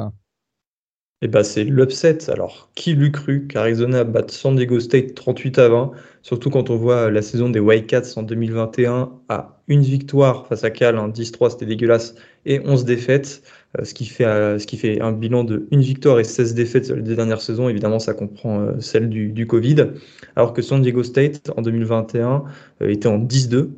[1.24, 2.30] Eh ben, c'est l'upset.
[2.30, 5.92] Alors, qui l'eût cru qu'Arizona batte San Diego State 38 à 20
[6.22, 10.70] Surtout quand on voit la saison des Wildcats en 2021 à une victoire face à
[10.70, 12.14] Cal, 10-3, c'était dégueulasse,
[12.46, 13.42] et 11 défaites,
[13.80, 16.54] euh, ce, qui fait, euh, ce qui fait un bilan de une victoire et 16
[16.54, 17.68] défaites les dernières saisons.
[17.68, 19.88] Évidemment, ça comprend euh, celle du, du, Covid.
[20.36, 22.44] Alors que San Diego State, en 2021,
[22.82, 23.70] était en 10-2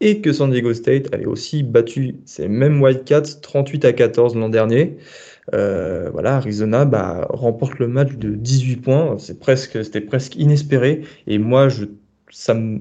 [0.00, 4.48] et que San Diego State avait aussi battu ces mêmes Wildcats 38 à 14 l'an
[4.48, 4.96] dernier.
[5.54, 9.18] Euh, voilà, Arizona bah, remporte le match de 18 points.
[9.18, 11.04] C'est presque, c'était presque inespéré.
[11.26, 11.86] Et moi, je,
[12.30, 12.80] ça me,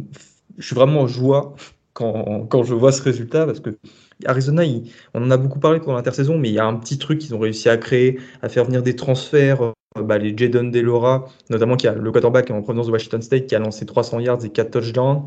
[0.58, 1.56] je suis vraiment en joie
[1.94, 3.78] quand, quand je vois ce résultat parce que
[4.26, 4.64] Arizona,
[5.14, 7.36] on en a beaucoup parlé pendant l'intersaison, mais il y a un petit truc qu'ils
[7.36, 9.62] ont réussi à créer, à faire venir des transferts.
[9.62, 13.48] Euh, bah, les Jadon Delora, notamment qui a le quarterback en provenance de Washington State,
[13.48, 15.24] qui a lancé 300 yards et 4 touchdowns.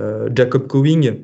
[0.00, 1.18] Euh, Jacob Cowing,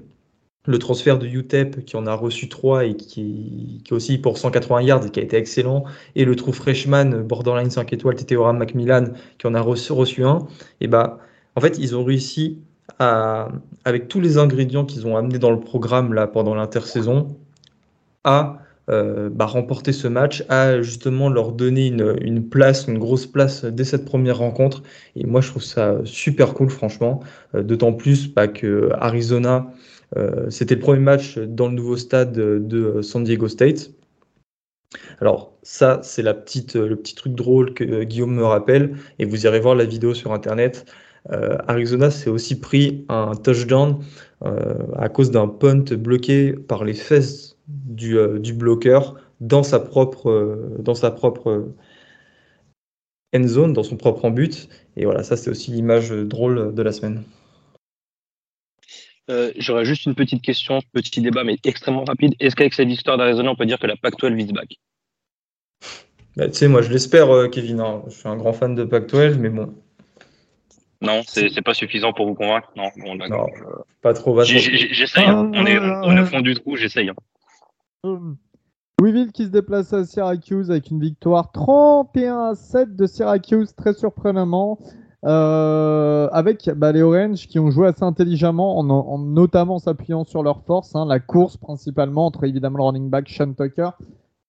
[0.66, 4.82] le transfert de UTEP qui en a reçu 3 et qui, qui aussi pour 180
[4.82, 9.08] yards et qui a été excellent, et le trou freshman borderline 5 étoiles Teteora Macmillan
[9.38, 10.46] qui en a reçu, reçu un,
[10.80, 11.18] et bah
[11.54, 12.58] en fait ils ont réussi
[12.98, 13.48] à,
[13.84, 17.36] avec tous les ingrédients qu'ils ont amenés dans le programme là pendant l'intersaison,
[18.24, 18.58] à
[18.88, 23.64] euh, bah, remporter ce match, à justement leur donner une, une, place, une grosse place
[23.64, 24.84] dès cette première rencontre.
[25.16, 27.20] Et moi je trouve ça super cool franchement,
[27.54, 29.72] euh, d'autant plus bah, que Arizona
[30.48, 33.90] c'était le premier match dans le nouveau stade de San Diego State.
[35.20, 39.46] Alors ça, c'est la petite, le petit truc drôle que Guillaume me rappelle, et vous
[39.46, 40.86] irez voir la vidéo sur Internet.
[41.32, 43.98] Euh, Arizona s'est aussi pris un touchdown
[44.44, 48.16] euh, à cause d'un punt bloqué par les fesses du,
[48.52, 50.54] bloqueur dans sa propre,
[53.34, 54.68] end zone, dans son propre but.
[54.96, 57.22] Et voilà, ça c'est aussi l'image drôle de la semaine.
[59.28, 62.34] Euh, j'aurais juste une petite question, petit débat, mais extrêmement rapide.
[62.38, 64.76] Est-ce qu'avec cette histoire d'Arizona, on peut dire que la Pac-12 vise back?
[66.36, 67.80] Bah, Tu sais, moi, je l'espère, euh, Kevin.
[67.80, 68.02] Hein.
[68.06, 69.74] Je suis un grand fan de Pac-12, mais bon.
[71.02, 72.70] Non, c'est pas suffisant pour vous convaincre?
[72.76, 73.50] Non, bon, d'accord.
[74.00, 74.42] pas trop.
[74.42, 75.24] J'essaye.
[75.24, 75.50] Hein.
[75.54, 77.10] On est, on est au fond du trou, j'essaye.
[77.10, 78.36] Hein.
[78.98, 83.92] Louisville qui se déplace à Syracuse avec une victoire 31 à 7 de Syracuse, très
[83.92, 84.78] surprenamment.
[85.24, 90.62] Euh, avec bah, les Orange qui ont joué assez intelligemment, en, notamment s'appuyant sur leur
[90.62, 93.90] force, hein, la course principalement, entre évidemment le running back Sean Tucker,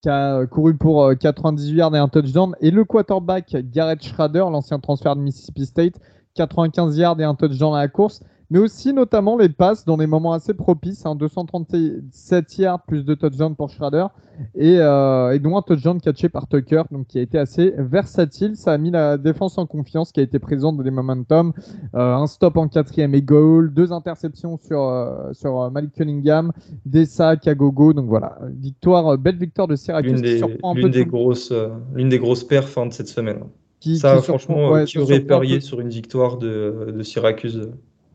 [0.02, 4.80] qui a couru pour 98 yards et un touchdown, et le quarterback Garrett Schrader, l'ancien
[4.80, 5.96] transfert de Mississippi State,
[6.36, 10.08] 95 yards et un touchdown à la course mais aussi notamment les passes dans des
[10.08, 11.06] moments assez propices.
[11.06, 14.08] Hein, 237 yards plus de touchdowns pour Schrader
[14.56, 18.56] et, euh, et dont un touchdown catché par Tucker, donc qui a été assez versatile.
[18.56, 21.54] Ça a mis la défense en confiance qui a été présente dans des momentum.
[21.96, 26.52] Euh, un stop en quatrième et goal, deux interceptions sur, euh, sur euh, Malik Cunningham,
[26.86, 27.94] des sacs à gogo.
[27.94, 30.14] Donc voilà, victoire, belle victoire de Syracuse.
[30.14, 31.54] L'une des, un des grosses,
[31.94, 33.40] l'une des grosses perfs hein, de cette semaine.
[33.80, 37.70] Qui, ça, franchement, qui aurait parié sur une victoire de, de Syracuse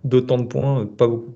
[0.05, 1.35] d'autant de points, euh, pas beaucoup.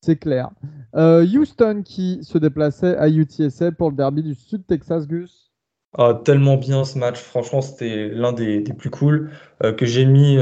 [0.00, 0.50] C'est clair.
[0.94, 5.50] Euh, Houston qui se déplaçait à UTSA pour le derby du Sud Texas, Gus.
[5.96, 9.30] Ah, tellement bien ce match, franchement c'était l'un des, plus cool
[9.64, 10.38] euh, que j'ai mis,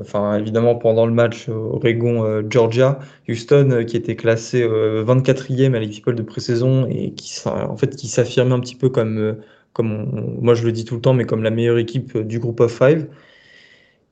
[0.00, 6.86] enfin évidemment pendant le match Oregon-Georgia, Houston qui était classé 24e à l'équipe de pré-saison
[6.88, 9.36] et qui en fait qui s'affirmait un petit peu comme,
[9.74, 12.60] comme moi je le dis tout le temps, mais comme la meilleure équipe du groupe
[12.60, 13.06] of five.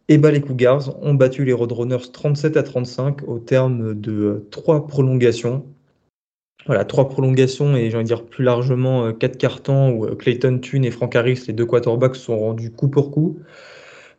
[0.08, 4.48] Et bah, les Cougars ont battu les Roadrunners 37 à 35 au terme de euh,
[4.50, 5.64] trois prolongations.
[6.66, 10.14] Voilà, trois prolongations et j'ai envie de dire plus largement euh, quatre cartons où euh,
[10.14, 13.38] Clayton Thune et Frank Harris, les deux quarterbacks, sont rendus coup pour coup.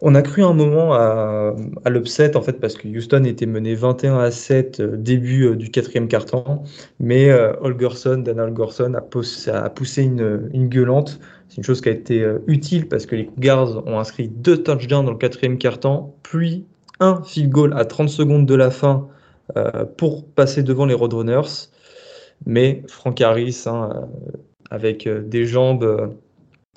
[0.01, 1.55] On a cru un moment à,
[1.89, 6.63] l'upset en fait parce que Houston était mené 21 à 7 début du quatrième carton,
[6.99, 7.31] mais
[7.61, 12.39] Holgerson, Dan Holgerson a, poussé une, une gueulante c'est une chose qui a été euh,
[12.47, 16.65] utile parce que les Cougars ont inscrit deux touchdowns dans le quatrième quart-temps, puis
[16.99, 19.07] un field goal à 30 secondes de la fin
[19.57, 21.69] euh, pour passer devant les Roadrunners.
[22.45, 24.37] Mais Frank Harris, hein, euh,
[24.69, 26.15] avec des jambes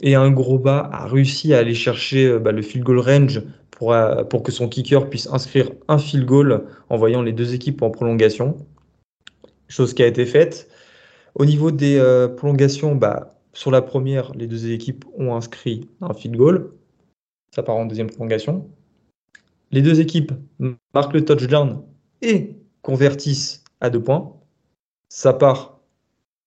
[0.03, 4.43] et un gros bas, a réussi à aller chercher bah, le field goal range pour,
[4.43, 8.57] que son kicker puisse inscrire un field goal en voyant les deux équipes en prolongation.
[9.69, 10.69] Chose qui a été faite.
[11.35, 16.37] Au niveau des prolongations, bah, sur la première, les deux équipes ont inscrit un field
[16.37, 16.71] goal.
[17.53, 18.71] Ça part en deuxième prolongation.
[19.73, 20.31] Les deux équipes
[20.95, 21.83] marquent le touchdown
[22.23, 24.33] et convertissent à deux points.
[25.09, 25.81] Ça part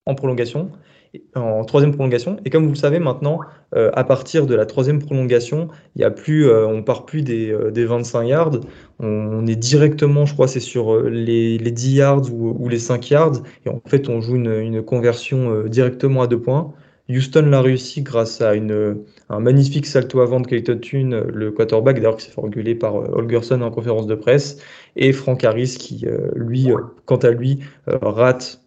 [0.06, 0.72] en prolongation,
[1.36, 2.38] en troisième prolongation.
[2.46, 3.42] Et comme vous le savez maintenant,
[3.76, 8.20] euh, à partir de la troisième prolongation, il y euh, on part plus des, 25
[8.20, 8.60] euh, yards.
[9.00, 13.44] On, est directement, je crois, c'est sur les, 10 yards ou, les 5 yards.
[13.66, 16.74] Et en fait, on joue une conversion directement à deux points.
[17.16, 21.98] Houston l'a réussi grâce à une, un magnifique salto avant de Clayton Thune, le quarterback,
[21.98, 24.58] d'ailleurs qui s'est fait engueuler par euh, Holgerson en conférence de presse,
[24.96, 28.62] et Frank Harris qui, euh, lui, euh, quant à lui, rate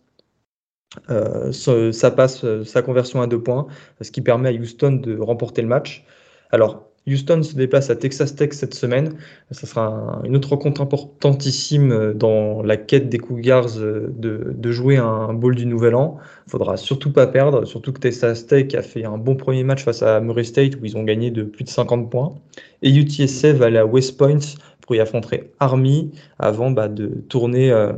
[1.50, 3.66] sa passe, sa conversion à deux points,
[4.00, 6.04] ce qui permet à Houston de remporter le match.
[6.50, 9.14] Alors, Houston se déplace à Texas Tech cette semaine.
[9.50, 15.54] Ce sera une autre rencontre importantissime dans la quête des Cougars de, jouer un bowl
[15.54, 16.16] du Nouvel An.
[16.46, 19.84] Il faudra surtout pas perdre, surtout que Texas Tech a fait un bon premier match
[19.84, 22.34] face à Murray State où ils ont gagné de plus de 50 points.
[22.82, 24.38] Et UTSF va aller à West Point
[24.80, 27.92] pour y affronter Army avant bah, euh,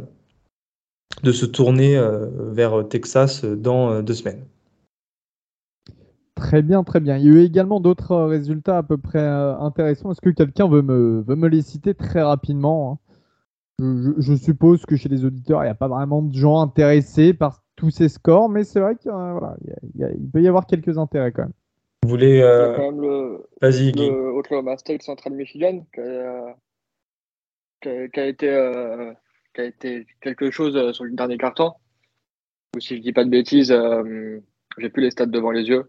[1.22, 4.44] de se tourner euh, vers Texas dans euh, deux semaines.
[6.36, 7.16] Très bien, très bien.
[7.16, 10.12] Il y a eu également d'autres euh, résultats à peu près euh, intéressants.
[10.12, 12.98] Est-ce que quelqu'un veut me, veut me les citer très rapidement hein?
[13.78, 17.62] Je, suppose que chez les auditeurs, il n'y a pas vraiment de gens intéressés par
[17.74, 21.52] tous ces scores, mais c'est vrai qu'il euh, peut y avoir quelques intérêts quand même.
[22.02, 22.40] Vous voulez.
[23.60, 24.08] Vas-y, Guy.
[24.08, 26.56] Le Oklahoma State Central Michigan qui a,
[28.26, 28.48] été,
[29.54, 31.72] qui a été quelque chose sur le dernier carton.
[32.74, 33.76] Ou si je dis pas de bêtises,
[34.78, 35.84] j'ai plus les stats devant les yeux.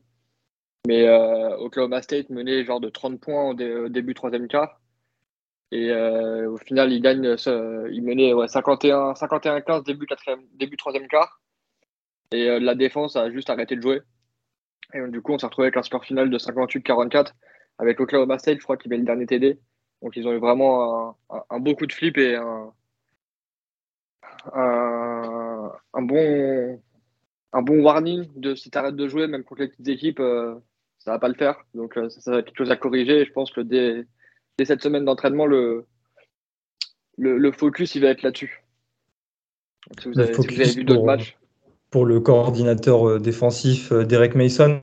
[0.87, 4.79] Mais euh, Oklahoma State menait genre de 30 points au, début troisième quart.
[5.73, 7.35] Et euh, au final, il gagne,
[7.91, 10.07] il menait 51, 15 début
[10.53, 11.41] début troisième quart.
[12.31, 14.01] Et euh, la défense a juste arrêté de jouer.
[14.93, 17.33] Et du coup, on s'est retrouvé avec un score final de 58-44
[17.79, 19.59] avec Oklahoma State, je crois qu'il met le dernier TD.
[20.01, 21.17] Donc ils ont eu vraiment
[21.49, 22.71] un, beau coup de flip et un,
[24.53, 26.81] un, bon,
[27.51, 30.21] un bon warning de si tu arrêtes de jouer, même contre les petites équipes,
[30.99, 31.55] ça va pas le faire.
[31.73, 33.21] Donc euh, ça, va être quelque chose à corriger.
[33.21, 34.05] Et je pense que dès,
[34.63, 35.85] cette semaine d'entraînement, le,
[37.17, 38.63] le, focus il va être là-dessus.
[39.99, 40.33] Si vous avez,
[40.75, 41.37] vu d'autres matchs.
[41.91, 44.81] Pour le coordinateur euh, défensif euh, Derek Mason,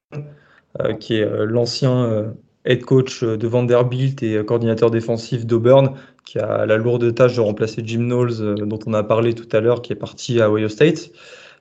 [0.98, 2.34] qui est l'ancien
[2.64, 7.82] head coach de Vanderbilt et coordinateur défensif d'Auburn, qui a la lourde tâche de remplacer
[7.84, 11.12] Jim Knowles, dont on a parlé tout à l'heure, qui est parti à Ohio State.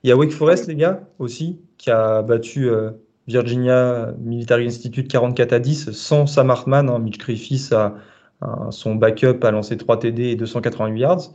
[0.01, 2.71] Il y a Wake Forest, les gars, aussi, qui a battu
[3.27, 6.89] Virginia Military Institute 44 à 10 sans Sam Hartman.
[6.89, 6.99] Hein.
[6.99, 7.95] Mitch Griffiths a,
[8.71, 11.31] son backup a lancé 3 TD et 288 yards.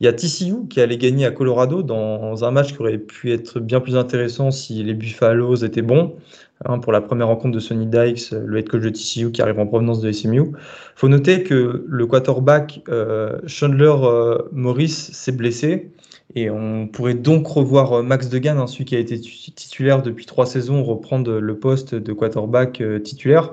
[0.00, 3.32] Il y a TCU qui allait gagner à Colorado dans un match qui aurait pu
[3.32, 6.16] être bien plus intéressant si les Buffaloes étaient bons.
[6.64, 9.58] Hein, pour la première rencontre de Sonny Dykes, le head coach de TCU qui arrive
[9.58, 10.40] en provenance de SMU.
[10.40, 10.52] Il
[10.96, 15.92] faut noter que le quarterback euh, Chandler euh, Morris s'est blessé
[16.34, 20.26] et on pourrait donc revoir euh, Max Degan, hein, celui qui a été titulaire depuis
[20.26, 23.52] trois saisons, reprendre le poste de quarterback titulaire.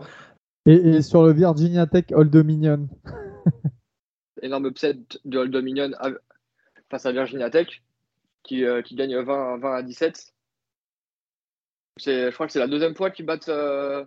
[0.65, 2.87] Et, sur le Virginia Tech Old Dominion.
[4.41, 5.91] Énorme upset de Old Dominion
[6.89, 7.67] face à Virginia Tech
[8.43, 10.33] qui, qui gagne 20, 20 à 17
[12.05, 14.05] je crois que c'est la deuxième fois qu'ils battent, euh,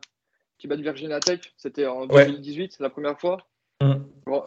[0.65, 1.41] battent Virginia Tech.
[1.57, 3.47] C'était en 2018, c'est la première fois.
[3.81, 3.95] Mm.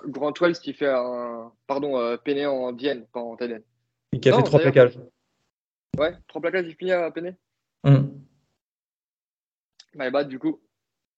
[0.08, 1.52] Grand, Wells qui fait un.
[1.68, 3.64] Pardon, euh, Péné en Vienne, pas en TDN.
[4.16, 4.98] Et qui a fait trois plaquages.
[5.98, 7.36] Ouais, trois plaquages, il finit à Péné.
[7.84, 8.06] Mm.
[9.96, 10.62] Bah, du coup.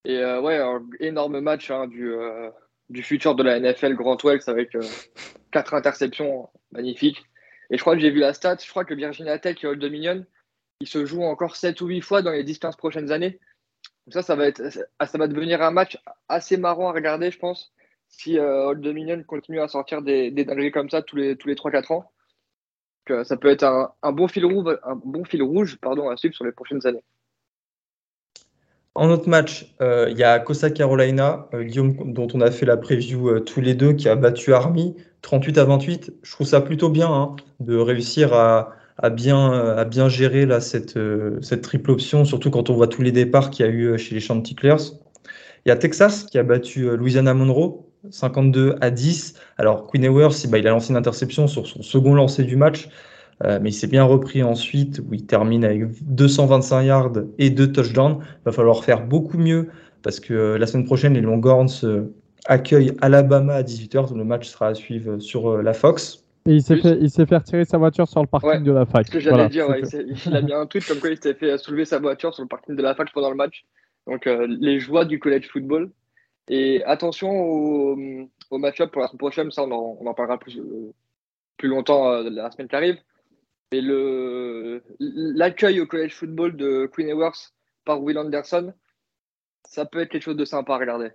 [0.04, 2.50] Et euh, ouais, un énorme match hein, du, euh,
[2.90, 4.76] du futur de la NFL Grand Wells avec
[5.52, 7.24] quatre interceptions magnifiques.
[7.70, 9.80] Et je crois que j'ai vu la stat, je crois que Virginia Tech et Old
[9.80, 10.26] Dominion,
[10.80, 13.40] il se joue encore 7 ou 8 fois dans les 10-15 prochaines années.
[14.08, 16.00] Donc ça, ça va, être, ça va devenir un match
[16.30, 17.74] assez marrant à regarder, je pense,
[18.08, 21.48] si euh, Old Dominion continue à sortir des, des dingueries comme ça tous les, tous
[21.48, 22.12] les 3-4 ans.
[23.08, 26.36] Que ça peut être un, bon fil rouge, un bon fil rouge pardon, à suivre
[26.36, 27.04] sur les prochaines années.
[28.96, 32.66] En autre match, euh, il y a Costa Carolina, euh, Guillaume, dont on a fait
[32.66, 36.14] la preview tous les deux, qui a battu Army 38 à 28.
[36.24, 38.74] Je trouve ça plutôt bien hein, de réussir à,
[39.12, 43.66] bien, gérer cette, euh, cette triple option, surtout quand on voit tous les départs qu'il
[43.66, 44.94] y a eu euh, chez les Chanticleers.
[45.66, 49.36] Il y a Texas qui a battu euh, Louisiana Monroe 52 à 10.
[49.58, 52.90] Alors Queen Ewers, bah, il a lancé une interception sur son second lancer du match,
[53.44, 58.18] mais il s'est bien repris ensuite où il termine avec 225 yards et deux touchdowns.
[58.22, 59.70] Il va falloir faire beaucoup mieux
[60.02, 61.84] parce que la semaine prochaine, les Longhorns
[62.46, 64.16] accueillent Alabama à 18h.
[64.18, 67.66] Le match sera à suivre sur la Fox il s'est fait, il s'est fait retirer
[67.66, 69.08] sa voiture sur le parking de la fac.
[69.08, 71.86] Ce que j'allais dire, il, a mis un tweet comme quoi il s'est fait soulever
[71.86, 73.66] sa voiture sur le parking de la fac pendant le match.
[74.08, 75.90] Donc euh, les joies du college football.
[76.50, 77.98] Et attention au,
[78.52, 80.62] au match-up pour la semaine prochaine, ça on en, parlera plus,
[81.58, 82.98] plus longtemps euh, la semaine qui arrive.
[83.72, 83.82] Mais
[85.00, 87.52] l'accueil au college football de Queen Ewers
[87.84, 88.74] par Will Anderson,
[89.68, 91.10] ça peut être quelque chose de sympa à regarder.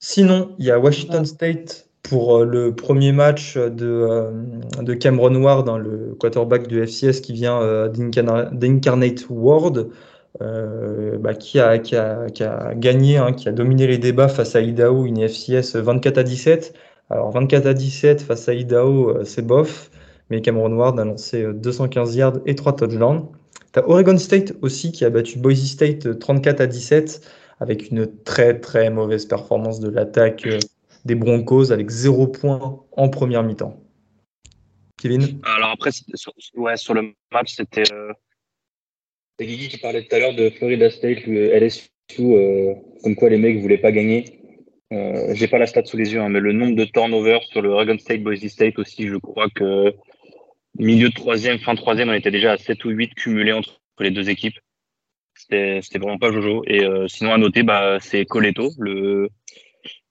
[0.00, 5.68] Sinon, il y a Washington State pour euh, le premier match de, euh, Cameron Ward,
[5.68, 9.88] hein, le quarterback du FCS qui vient euh, d'Incarnate Ward,
[10.40, 11.78] bah, qui, a,
[12.74, 16.74] gagné, hein, qui a dominé les débats face à Idaho, une FCS 24 à 17.
[17.10, 19.90] Alors 24 à 17 face à Idaho, c'est bof,
[20.30, 23.28] mais Cameron Ward a lancé 215 yards et 3 touchdowns.
[23.72, 27.20] Tu as Oregon State aussi qui a battu Boise State 34 à 17
[27.60, 30.48] avec une très très mauvaise performance de l'attaque
[31.04, 33.80] des Broncos avec zéro point en première mi-temps.
[34.96, 35.40] Kevin?
[35.44, 37.92] Alors après, sur, ouais, sur le match, c'était.
[37.92, 38.12] Euh,
[39.38, 41.88] c'est Guigui qui parlait tout à l'heure de Florida State, le LSU,
[42.20, 44.24] euh, comme quoi les mecs voulaient pas gagner.
[44.92, 47.62] Euh, J'ai pas la stat sous les yeux, hein, mais le nombre de turnovers sur
[47.62, 49.92] le Oregon State, Boise State aussi, je crois que
[50.78, 54.10] milieu de troisième, fin troisième, on était déjà à 7 ou 8 cumulés entre les
[54.10, 54.58] deux équipes.
[55.34, 56.62] C'était vraiment pas Jojo.
[56.66, 59.28] Et euh, sinon, à noter, bah, c'est Coleto, le,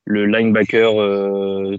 [0.05, 1.77] linebacker euh,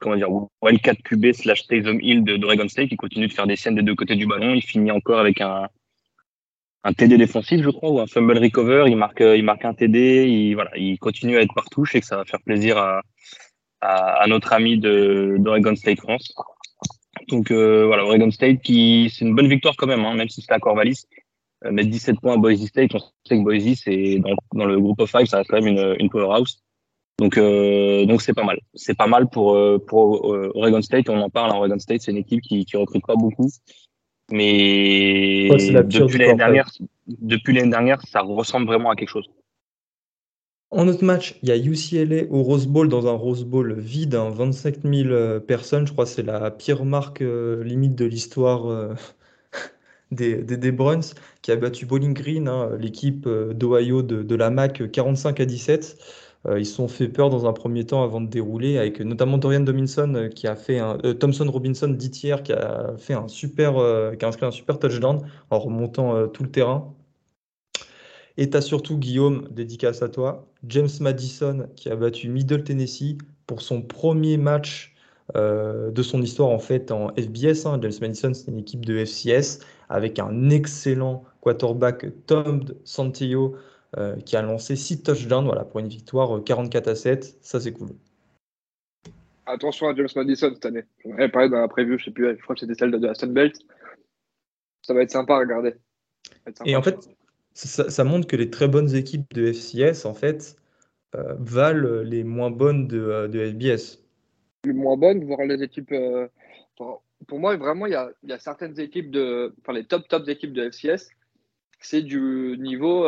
[0.00, 0.28] comment dire
[0.60, 3.82] Wildcat QB slash Taysom Hill de d'Oregon State qui continue de faire des scènes des
[3.82, 4.54] deux côtés du ballon.
[4.54, 5.68] Il finit encore avec un
[6.84, 8.84] un TD défensif, je crois, ou un fumble recover.
[8.86, 10.26] Il marque, il marque un TD.
[10.28, 11.84] Il, voilà, il continue à être partout.
[11.84, 13.02] Je sais que ça va faire plaisir à,
[13.80, 16.34] à, notre ami de d'Oregon State France.
[17.28, 20.40] Donc euh, voilà, Oregon State qui c'est une bonne victoire quand même, hein, même si
[20.40, 21.04] c'était à Corvallis.
[21.66, 24.80] Euh, mettre 17 points à Boise State, on sait que Boise c'est dans, dans le
[24.80, 26.62] groupe of five, ça reste quand même une, une powerhouse.
[27.20, 28.58] Donc, euh, donc c'est pas mal.
[28.74, 31.10] C'est pas mal pour, euh, pour euh, Oregon State.
[31.10, 31.50] On en parle.
[31.50, 31.56] Hein.
[31.56, 33.50] Oregon State, c'est une équipe qui, qui recrute pas beaucoup,
[34.30, 36.70] mais depuis l'année dernière,
[37.06, 39.30] depuis l'année dernière, ça ressemble vraiment à quelque chose.
[40.70, 44.14] En autre match, il y a UCLA au Rose Bowl dans un Rose Bowl vide,
[44.14, 45.86] 25 hein, 000 personnes.
[45.86, 48.96] Je crois que c'est la pire marque limite de l'histoire
[50.12, 51.00] des, des, Bruns
[51.42, 55.98] qui a battu Bowling Green, hein, l'équipe d'Ohio de, de, la MAC, 45 à 17.
[56.46, 59.36] Euh, ils se sont fait peur dans un premier temps avant de dérouler, avec notamment
[59.36, 63.28] Dorian Dominson euh, qui a fait un euh, Thompson Robinson d'ITR qui a fait un
[63.28, 63.74] super,
[64.18, 66.94] qui a inscrit un super touchdown en remontant tout le terrain.
[68.36, 73.18] Et tu as surtout Guillaume, dédicace à toi, James Madison qui a battu Middle Tennessee
[73.46, 74.94] pour son premier match
[75.34, 77.66] de son histoire en fait en FBS.
[77.66, 77.78] Hein.
[77.82, 83.56] James Madison, c'est une équipe de FCS avec un excellent quarterback Tom Santillo
[84.24, 87.38] qui a lancé 6 touchdowns voilà, pour une victoire 44 à 7.
[87.42, 87.88] Ça, c'est cool.
[89.46, 90.84] Attention à James Madison cette année.
[91.04, 93.08] On avait parlé dans la preview, je sais plus, je crois que c'était celle de
[93.08, 93.56] Aston Belt.
[94.82, 95.74] Ça va être sympa à regarder.
[96.64, 97.08] Et en fait,
[97.54, 100.56] ça, montre que les très bonnes équipes de FCS, en fait,
[101.14, 103.98] euh, valent les moins bonnes de, euh, de, FBS.
[104.64, 105.92] Les moins bonnes, voire les équipes.
[105.92, 106.28] Euh,
[106.76, 109.54] pour moi, vraiment, il y a, y a, certaines équipes de.
[109.60, 111.10] Enfin, les top, top équipes de FCS,
[111.80, 113.06] c'est du niveau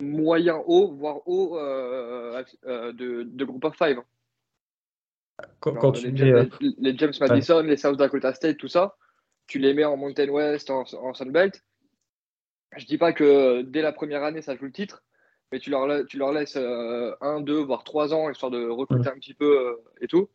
[0.00, 4.00] moyen haut, voire haut de, de groupe of five.
[5.60, 8.96] Quand, tu les, James, les, James Madison, les South Dakota State, tout ça,
[9.46, 11.62] tu les mets en Mountain West, en, en Sunbelt.
[12.76, 15.04] Je dis pas que dès la première année, ça joue le titre,
[15.52, 19.08] mais tu leur, tu leur laisses euh, un, deux, voire trois ans, histoire de recruter
[19.08, 20.28] un petit peu euh, et tout.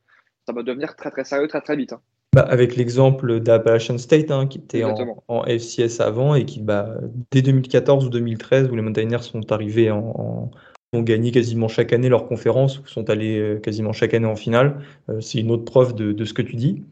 [0.45, 1.93] Ça va devenir très très sérieux très très vite.
[1.93, 2.01] Hein.
[2.33, 6.95] Bah, avec l'exemple d'Appalachian State, hein, qui était en, FCS avant et qui, bah,
[7.31, 10.49] dès 2014 ou 2013, où les Mountaineers sont arrivés en,
[10.93, 14.37] ont gagné quasiment chaque année leur conférence, ou sont allés euh, quasiment chaque année en
[14.37, 14.77] finale.
[15.19, 16.83] c'est une autre preuve de, de, ce que tu dis.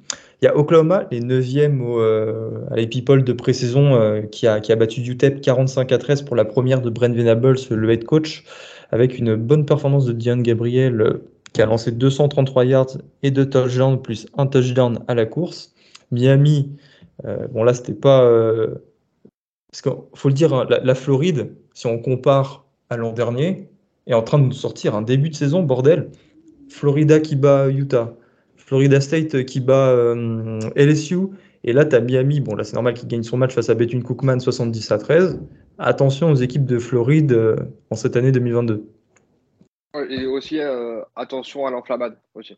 [0.41, 4.71] Il y a Oklahoma, les 9e euh, à l'Epipole de pré-saison, euh, qui, a, qui
[4.71, 8.45] a battu UTEP 45 à 13 pour la première de Brent Venables, le head coach,
[8.89, 13.49] avec une bonne performance de Diane Gabriel, euh, qui a lancé 233 yards et deux
[13.49, 15.73] touchdowns, plus un touchdown à la course.
[16.11, 16.75] Miami,
[17.51, 18.27] bon là, c'était pas.
[19.71, 23.69] parce qu'il faut le dire, hein, la, Floride, si on compare à l'an dernier,
[24.07, 26.09] est en train de nous sortir un début de saison, bordel.
[26.69, 28.15] Florida qui bat Utah.
[28.55, 31.17] Florida State qui bat euh, LSU.
[31.63, 32.39] Et là, tu as Miami.
[32.39, 35.39] Bon, là, c'est normal qu'il gagne son match face à Bethune Cookman 70 à 13.
[35.79, 37.55] Attention aux équipes de Floride euh,
[37.89, 38.85] en cette année 2022.
[40.09, 42.19] Et aussi, euh, attention à l'enflammade.
[42.35, 42.57] Aussi.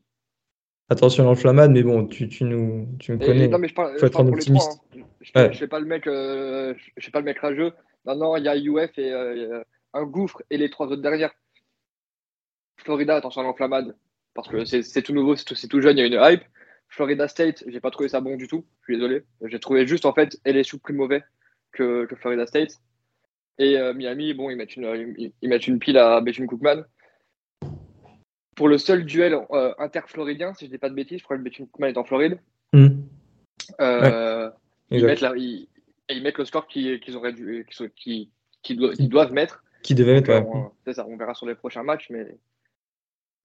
[0.89, 3.47] Attention à l'enflammade, mais bon, tu, tu, nous, tu me connais.
[3.47, 4.81] non, mais je parle, faut être un optimiste.
[4.95, 5.01] Hein.
[5.21, 7.71] Je ne fais pas le mec, je pas le mec rageux.
[8.05, 9.13] Maintenant, il y a UF et
[9.93, 11.31] un gouffre et les trois autres derrière.
[12.77, 13.95] Florida, attention à l'enflammade
[14.33, 16.43] parce que c'est tout nouveau, c'est tout, jeune, il y a une hype.
[16.89, 19.23] Florida State, j'ai pas trouvé ça bon du tout, je suis désolé.
[19.45, 21.23] J'ai trouvé juste en fait LSU plus mauvais
[21.71, 22.71] que, Florida State.
[23.57, 26.83] Et euh, Miami, bon, ils mettent, une, ils, mettent une pile à Bethune Cookman.
[28.55, 31.41] Pour le seul duel euh, inter-floridien, si je dis pas de bêtises, je crois que
[31.41, 32.39] Bethune Cookman est en Floride.
[32.73, 33.01] Hmm.
[33.79, 34.49] Euh,
[34.89, 37.65] ils, mettent ils, mettent le score qu'ils auraient dû,
[37.95, 38.29] qui,
[39.07, 39.63] doivent mettre.
[39.83, 42.25] Qui devaient mettre, C'est ça, on verra sur les prochains matchs, mais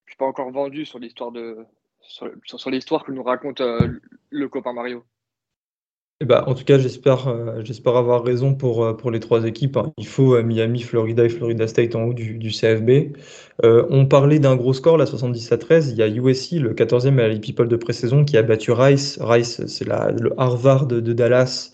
[0.06, 1.66] je suis pas encore vendu sur l'histoire de
[2.00, 4.00] sur, l'histoire que nous raconte euh,
[4.30, 5.04] le copain Mario.
[6.22, 9.76] Eh ben, en tout cas, j'espère euh, avoir raison pour, euh, pour les trois équipes.
[9.76, 9.92] Hein.
[9.98, 13.14] Il faut Miami, Florida et Florida State en haut du, CFB.
[13.62, 15.90] on parlait d'un gros score, la 70 à 13.
[15.90, 19.18] Il y a USC, le 14e à l'Epipole de pré-saison, qui a battu Rice.
[19.20, 21.72] Rice, c'est le Harvard de Dallas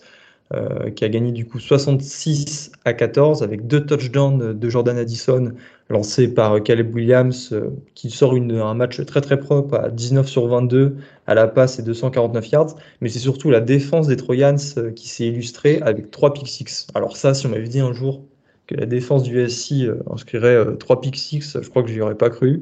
[0.55, 5.53] euh, qui a gagné du coup 66 à 14 avec deux touchdowns de Jordan Addison
[5.89, 10.27] lancés par Caleb Williams euh, qui sort une, un match très très propre à 19
[10.27, 12.75] sur 22 à la passe et 249 yards.
[13.01, 16.87] Mais c'est surtout la défense des Trojans euh, qui s'est illustrée avec 3 pick 6.
[16.93, 18.23] Alors ça, si on m'avait dit un jour
[18.67, 22.15] que la défense du SC inscrirait 3 pick 6, je crois que je n'y aurais
[22.15, 22.61] pas cru.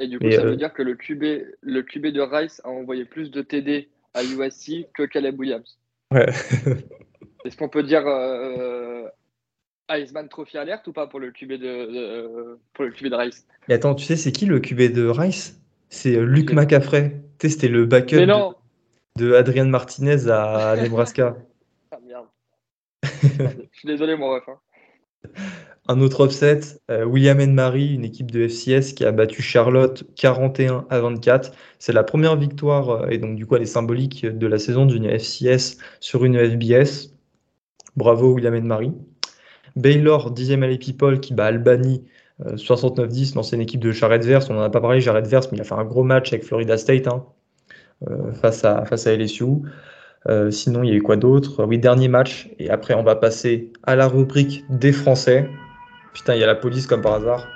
[0.00, 1.22] Et du coup, ça veut dire que le QB,
[1.60, 5.78] le QB de Rice a envoyé plus de TD à USC que Caleb Williams.
[6.12, 6.26] Ouais.
[7.44, 9.06] Est-ce qu'on peut dire euh,
[9.90, 13.46] Iceman Trophy alerte ou pas pour le QB de, pour le QB de Rice?
[13.68, 15.60] Mais attends, tu sais c'est qui le QB de Rice?
[15.90, 17.20] C'est euh, Luc McCaffrey.
[17.38, 18.26] Tu sais, c'était le backup
[19.16, 21.36] de, Adrian Martinez à Nebraska.
[21.92, 22.26] ah merde.
[23.02, 24.44] Je suis désolé mon ref.
[24.48, 24.58] Hein.
[25.86, 26.60] Un autre upset,
[26.90, 31.52] euh, William and Mary, une équipe de FCS qui a battu Charlotte 41 à 24.
[31.78, 34.86] C'est la première victoire, euh, et donc du coup elle est symbolique, de la saison
[34.86, 37.13] d'une FCS sur une FBS.
[37.96, 38.92] Bravo William Mary.
[39.76, 42.04] Baylor, 10e à People, qui bat Albany
[42.42, 44.50] 69-10, euh, l'ancienne équipe de Jared Verse.
[44.50, 46.44] On n'en a pas parlé, Jared Verse, mais il a fait un gros match avec
[46.44, 47.24] Florida State hein,
[48.40, 49.46] face, à, face à LSU.
[50.50, 51.64] sinon, il y a eu quoi d'autre?
[51.64, 52.50] Oui, dernier match.
[52.58, 55.48] Et après, on va passer à la rubrique des Français.
[56.12, 57.46] Putain, il y a la police comme par hasard.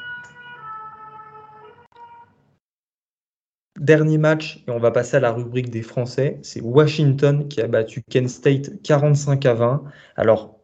[3.80, 7.68] Dernier match, et on va passer à la rubrique des Français, c'est Washington qui a
[7.68, 9.84] battu Kent State 45 à 20.
[10.16, 10.58] Alors,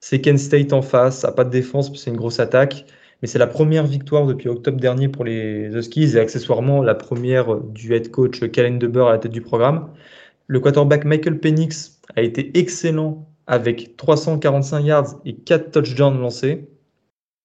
[0.00, 2.86] c'est Kent State en face, ça n'a pas de défense, c'est une grosse attaque,
[3.20, 7.56] mais c'est la première victoire depuis octobre dernier pour les Huskies et accessoirement la première
[7.60, 9.90] du head coach Kellen DeBeur à la tête du programme.
[10.46, 16.68] Le quarterback Michael Penix a été excellent avec 345 yards et 4 touchdowns lancés.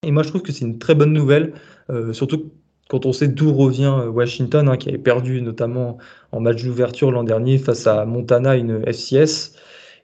[0.04, 1.54] Et moi, je trouve que c'est une très bonne nouvelle,
[1.90, 2.52] euh, surtout
[2.92, 5.96] quand on sait d'où revient euh, Washington, hein, qui avait perdu notamment
[6.30, 9.54] en match d'ouverture l'an dernier face à Montana, une FCS.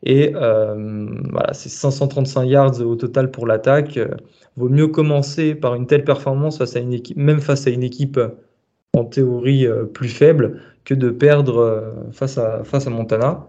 [0.05, 3.99] Et voilà, c'est 535 yards au total pour l'attaque.
[4.57, 6.63] Vaut mieux commencer par une telle performance
[7.17, 8.21] même face à une équipe
[8.97, 13.49] en théorie plus faible, que de perdre face à, Montana.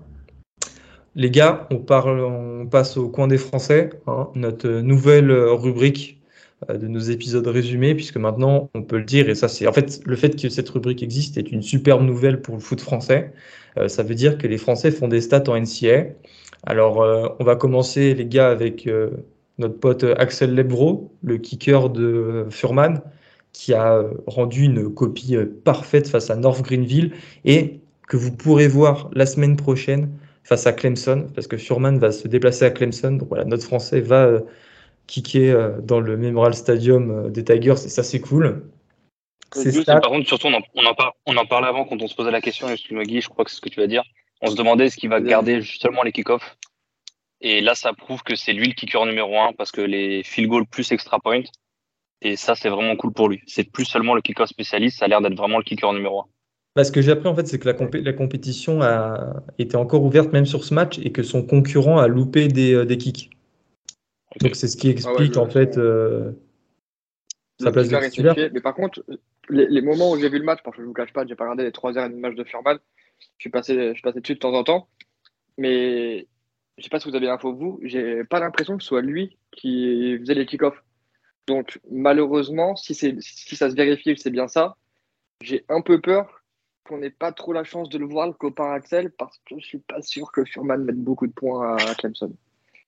[1.16, 6.19] Les gars, on, passe au coin des Français, hein, notre nouvelle rubrique euh,
[6.68, 10.02] de nos épisodes résumés, puisque maintenant on peut le dire, et ça c'est en fait
[10.06, 13.34] le fait que cette rubrique existe est une superbe nouvelle pour le foot français.
[13.78, 16.06] Euh, ça veut dire que les Français font des stats en NCA.
[16.64, 18.90] Alors euh, on va commencer les gars avec
[19.58, 23.02] notre pote Axel Lebro, le kicker de Furman,
[23.54, 27.14] qui a rendu une copie parfaite face à North Greenville
[27.46, 30.10] et que vous pourrez voir la semaine prochaine
[30.44, 33.12] face à Clemson, parce que Furman va se déplacer à Clemson.
[33.14, 34.40] Donc voilà, notre Français va
[35.10, 38.64] kicker euh, dans le Memorial Stadium euh, des Tigers, et ça c'est cool.
[39.86, 40.96] Par contre, surtout, on en, on, en
[41.26, 43.58] on en parlait avant quand on se posait la question, Guy, je crois que c'est
[43.58, 44.04] ce que tu vas dire.
[44.42, 46.58] On se demandait est-ce qu'il va garder seulement les kick-offs.
[47.42, 50.50] Et là, ça prouve que c'est lui le kicker numéro un parce que les field
[50.50, 51.42] goals plus extra point.
[52.22, 53.42] Et ça, c'est vraiment cool pour lui.
[53.48, 56.26] C'est plus seulement le kicker spécialiste, ça a l'air d'être vraiment le kicker numéro un.
[56.76, 60.04] Bah, ce que j'ai appris, en fait, c'est que la, la, compétition a été encore
[60.04, 63.32] ouverte même sur ce match et que son concurrent a loupé des, euh, des kicks.
[64.38, 66.32] Donc c'est ce qui explique en fait euh,
[67.60, 68.36] sa place de titulaire.
[68.54, 69.04] Mais par contre,
[69.50, 71.36] les, moments où j'ai vu le match, parce que je ne vous cache pas, j'ai
[71.36, 72.78] pas regardé les trois heures et match de Furman,
[73.20, 74.88] je suis passé, je suis passé dessus de temps en temps,
[75.58, 76.28] mais
[76.78, 79.38] je sais pas si vous avez l'info vous, j'ai pas l'impression que ce soit lui
[79.52, 80.82] qui faisait les kick-offs.
[81.48, 84.78] Donc malheureusement, si, si ça se vérifie que c'est bien ça,
[85.42, 86.44] j'ai un peu peur
[86.84, 89.66] qu'on n'ait pas trop la chance de le voir, le copain Axel, parce que je
[89.66, 92.34] suis pas sûr que Furman mette beaucoup de points à Clemson.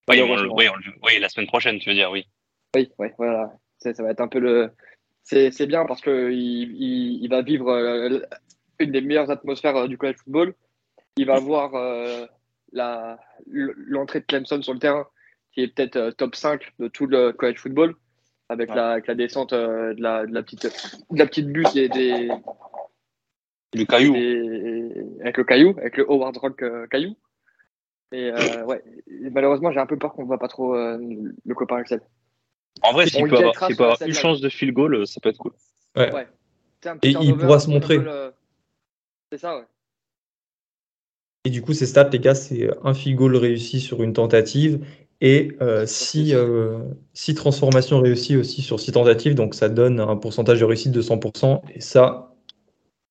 [0.10, 0.22] Oui,
[1.04, 2.26] oui, la semaine prochaine, tu veux dire, oui.
[2.76, 3.54] Oui, oui, voilà.
[3.80, 4.72] Ça, va être un peu le.
[5.24, 8.20] C'est bien parce qu'il il, il, va vivre euh,
[8.80, 10.54] une des meilleures atmosphères euh, du college football.
[11.18, 12.26] Il va voir euh,
[12.74, 15.08] l'entrée de Clemson sur le terrain,
[15.54, 17.96] qui est peut-être top 5 de tout le college football,
[18.50, 21.90] avec, la, avec la, descente de, la, de, la, petite, de la petite butte et
[21.90, 22.30] des.
[23.74, 24.14] Du caillou.
[25.22, 27.16] avec le caillou, avec le Howard Rock caillou.
[28.12, 28.84] Et euh, ouais,
[29.32, 30.98] malheureusement, j'ai un peu peur qu'on ne voit pas trop euh,
[31.46, 32.02] le copain Axel.
[32.84, 35.54] En vrai, s'il peut, avoir, une chance de field goal, euh, ça peut être cool.
[35.96, 36.28] Ouais.
[37.04, 38.00] Et il pourra se montrer.
[39.32, 39.66] C'est ça, ouais.
[41.46, 44.86] Et du coup, ces stats, les gars, c'est un field goal réussi sur une tentative
[45.22, 46.36] et euh, six,
[47.14, 49.36] six, transformations réussies aussi sur six tentatives.
[49.36, 51.62] Donc, ça donne un pourcentage de réussite de 100%.
[51.74, 52.31] Et ça,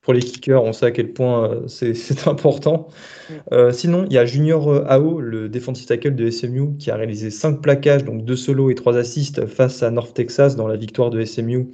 [0.03, 1.95] pour les kickers, on sait à quel point euh, c'est
[2.27, 2.89] important.
[3.29, 3.35] Mm.
[3.53, 6.97] Euh, sinon, il y a Junior euh, Ao, le defensive tackle de SMU, qui a
[6.97, 10.77] réalisé 5 plaquages, donc 2 solos et 3 assists face à North Texas dans la
[10.77, 11.69] victoire de SMU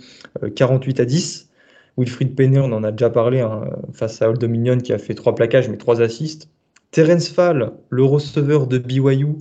[0.55, 1.51] 48 à 10.
[1.99, 5.15] Wilfried Penney, on en a déjà parlé, hein, face à Old Dominion qui a fait
[5.15, 6.51] 3 plaquages mais 3 assists.
[6.91, 9.37] Terence Fall, le receveur de BYU,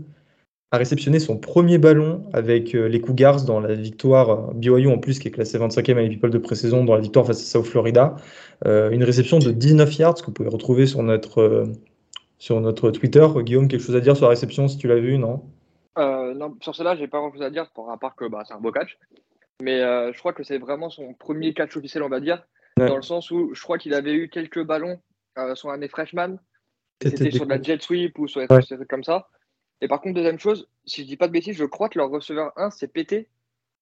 [0.72, 4.98] a réceptionné son premier ballon avec euh, les Cougars dans la victoire euh, BYU en
[4.98, 7.66] plus qui est classé 25e à People de pré-saison dans la victoire face à South
[7.66, 8.16] Florida.
[8.66, 11.68] Euh, une réception de 19 yards que vous pouvez retrouver sur notre,
[12.40, 13.26] sur notre Twitter.
[13.38, 15.44] Guillaume, quelque chose à dire sur la réception si tu l'as vu, non?
[15.98, 18.60] Non, sur cela, j'ai pas grand chose à dire, à part que bah, c'est un
[18.60, 18.98] beau catch.
[19.62, 23.02] Mais je crois que c'est vraiment son premier catch officiel, on va dire, dans le
[23.02, 25.00] sens où je crois qu'il avait eu quelques ballons
[25.54, 26.36] sur un des freshman.
[27.02, 29.30] C'était sur de la jet sweep ou sur des trucs comme ça.
[29.82, 32.10] Et par contre, deuxième chose, si je dis pas de bêtises, je crois que leur
[32.10, 33.28] receveur 1 c'est pété.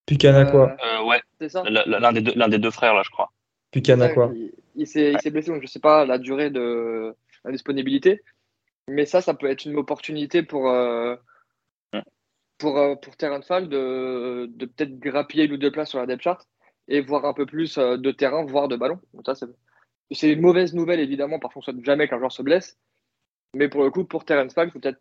[0.05, 1.63] Pucana quoi euh, Ouais, c'est ça.
[1.63, 3.31] L'un des, deux, des deux frères, là, je crois.
[3.71, 4.31] Pucana quoi
[4.75, 7.15] Il, s'est blessé, donc je sais pas la durée de
[7.45, 8.21] la disponibilité.
[8.89, 11.15] Mais ça, ça peut être une opportunité pour, euh,
[12.57, 16.05] pour, euh, pour Terran Fall de, de peut-être grappiller une ou deux places sur la
[16.05, 16.47] depth chart
[16.89, 18.99] et voir un peu plus de terrain, voire de ballon.
[20.11, 22.77] c'est une mauvaise nouvelle, évidemment, parce qu'on ne souhaite jamais qu'un joueur se blesse.
[23.53, 24.99] Mais pour le coup, pour Terrence Fall, peut-être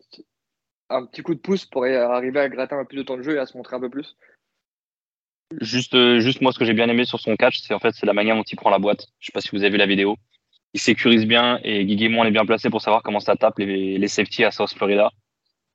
[0.89, 3.23] un petit coup de pouce pour arriver à gratter un peu plus de temps de
[3.23, 4.15] jeu et à se montrer un peu plus.
[5.61, 7.93] Juste, euh, juste moi, ce que j'ai bien aimé sur son catch, c'est en fait
[7.93, 9.07] c'est la manière dont il prend la boîte.
[9.19, 10.15] Je sais pas si vous avez vu la vidéo.
[10.73, 13.97] Il sécurise bien et Guigui on est bien placé pour savoir comment ça tape les,
[13.97, 15.11] les safety à South Florida.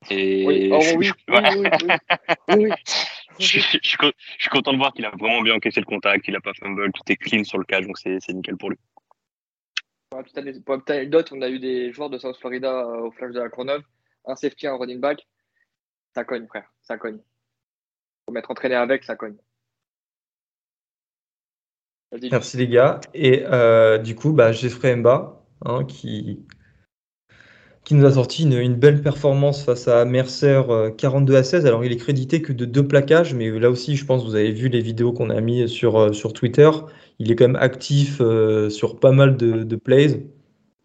[0.09, 1.11] Et oui, oh, oui,
[2.55, 2.69] oui,
[3.39, 6.53] je, suis content de voir qu'il a vraiment bien encaissé le contact, qu'il a pas
[6.53, 8.77] fumble, tout est clean sur le catch, donc c'est nickel pour lui.
[10.09, 13.39] Pour petite anecdote, on a eu des joueurs de South Florida euh, au flash de
[13.39, 13.83] la Courneuve
[14.29, 15.27] un safety, un running back,
[16.15, 17.19] ça cogne, frère, ça cogne.
[18.25, 19.37] Faut mettre entraîné avec, ça cogne.
[22.31, 22.99] Merci les gars.
[23.13, 26.39] Et euh, du coup, bah, Jeffrey Mba, hein, qui,
[27.83, 30.61] qui nous a sorti une, belle performance face à Mercer
[30.97, 31.65] 42 euh, à 16.
[31.67, 34.35] Alors il est crédité que de deux plaquages, mais là aussi, je pense que vous
[34.35, 36.69] avez vu les vidéos qu'on a mis sur, euh, sur Twitter.
[37.19, 38.21] Il est quand même actif
[38.69, 40.25] sur pas mal de plays.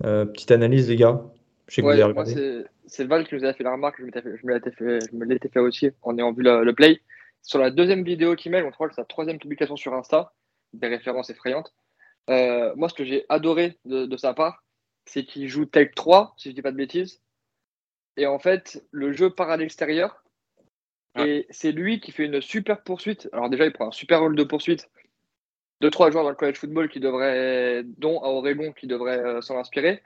[0.01, 1.23] petite analyse les gars.
[1.69, 2.65] Je sais que Ouais, vous avez moi, regardé.
[2.87, 5.61] c'est Val qui nous a fait la remarque, je, m'étais fait- je me l'étais fait,
[5.61, 7.01] aussi en ayant vu le, le play.
[7.43, 10.33] Sur la deuxième vidéo qu'il met, on croit que c'est sa troisième publication sur Insta,
[10.73, 11.73] des références effrayantes.
[12.31, 14.65] Euh, moi, ce que j'ai adoré de, de sa part,
[15.07, 17.21] c'est qu'il joue Take 3, si je dis pas de bêtises.
[18.17, 20.23] Et en fait, le jeu part à l'extérieur.
[21.17, 23.29] Et c'est lui qui fait une super poursuite.
[23.33, 24.89] Alors déjà, il prend un super rôle de poursuite.
[25.81, 29.41] Deux, trois joueurs dans le college football qui devraient, dont à Oregon, qui devraient euh,
[29.41, 30.03] s'en inspirer.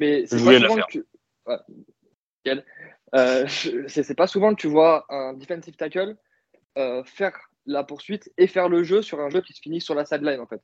[0.00, 0.98] Mais c'est pas souvent que.
[1.46, 2.64] Ouais.
[3.14, 6.16] Euh, c'est pas souvent que tu vois un defensive tackle
[6.78, 7.36] euh, faire
[7.66, 10.40] la poursuite et faire le jeu sur un jeu qui se finit sur la sideline
[10.40, 10.62] en fait.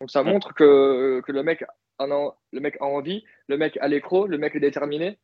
[0.00, 2.06] Donc ça montre que, que le, mec a,
[2.52, 5.18] le mec a envie, le mec a l'écro, le mec est déterminé.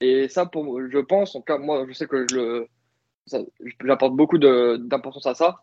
[0.00, 2.26] Et ça, pour, je pense, en tout cas, moi, je sais que
[3.84, 5.62] j'apporte beaucoup d'importance à ça.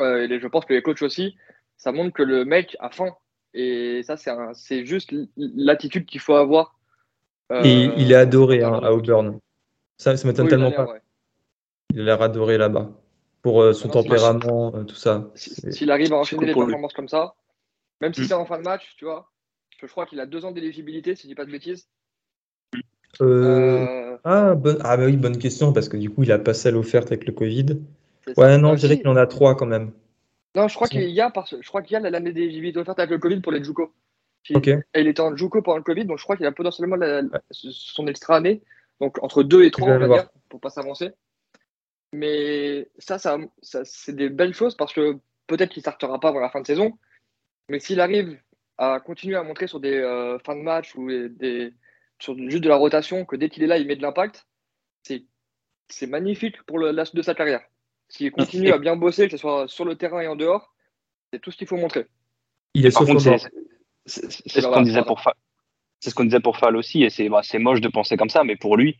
[0.00, 1.36] Euh, et je pense que les coachs aussi,
[1.76, 3.14] ça montre que le mec a faim.
[3.54, 4.16] Et ça,
[4.54, 6.76] c'est juste l'attitude qu'il faut avoir.
[7.52, 8.90] euh, Et il est adoré hein, à.
[8.92, 9.38] Auburn.
[9.98, 10.86] Ça, ça m'étonne Oui, tellement pas.
[10.86, 11.00] ouais.
[11.92, 12.90] Il a l'air adoré là-bas.
[13.42, 15.30] Pour euh, son Non, c'est- tempérament, euh, tout ça.
[15.34, 16.58] S'il arrive à enchaîner les lui.
[16.60, 17.34] performances comme ça,
[18.00, 18.24] même si Mm.
[18.24, 19.30] c'est en fin de match, tu vois,
[19.80, 21.86] je crois qu'il a deux ans d'éligibilité, si je dis pas de bêtises.
[23.20, 24.78] Euh, Euh, Ah, bonne...
[24.82, 27.26] ah bah oui, bonne question, parce que du coup, il a pas celle offerte avec
[27.26, 27.78] le Covid.
[28.36, 29.92] Ouais, non, Euh, je dirais qu'il en a trois quand même.
[30.54, 31.54] Non, je crois qu'il y a, parce...
[31.60, 33.92] je crois qu'il y a l'année d'éligibilité offerte avec le Covid pour les Juco.
[34.44, 34.68] Qui- Ok.
[34.68, 37.22] Et il était en Juco pendant le Covid, donc je crois qu'il a potentiellement la-
[37.50, 38.62] son extra année,
[39.00, 41.10] donc entre deux et trois, vais on va dire, pour pas s'avancer.
[42.12, 45.16] Mais ça, ça, ça c'est des belles choses parce que
[45.46, 46.96] peut-être qu'il ne startera pas avant la fin de saison,
[47.68, 48.38] mais s'il arrive
[48.78, 51.72] à continuer à montrer sur des euh, fins de match ou des,
[52.20, 54.46] sur juste de la rotation que dès qu'il est là, il met de l'impact,
[55.02, 55.24] c'est
[55.88, 57.62] c'est magnifique pour le, la suite de sa carrière.
[58.08, 60.74] S'il continue à bien bosser, que ce soit sur le terrain et en dehors,
[61.32, 62.06] c'est tout ce qu'il faut montrer.
[62.74, 63.38] Il est Par contre, c'est
[64.06, 65.34] C'est c'est ce qu'on disait pour Fall.
[66.00, 68.28] C'est ce qu'on disait pour Fall aussi, et c'est bah, c'est moche de penser comme
[68.28, 68.98] ça, mais pour lui,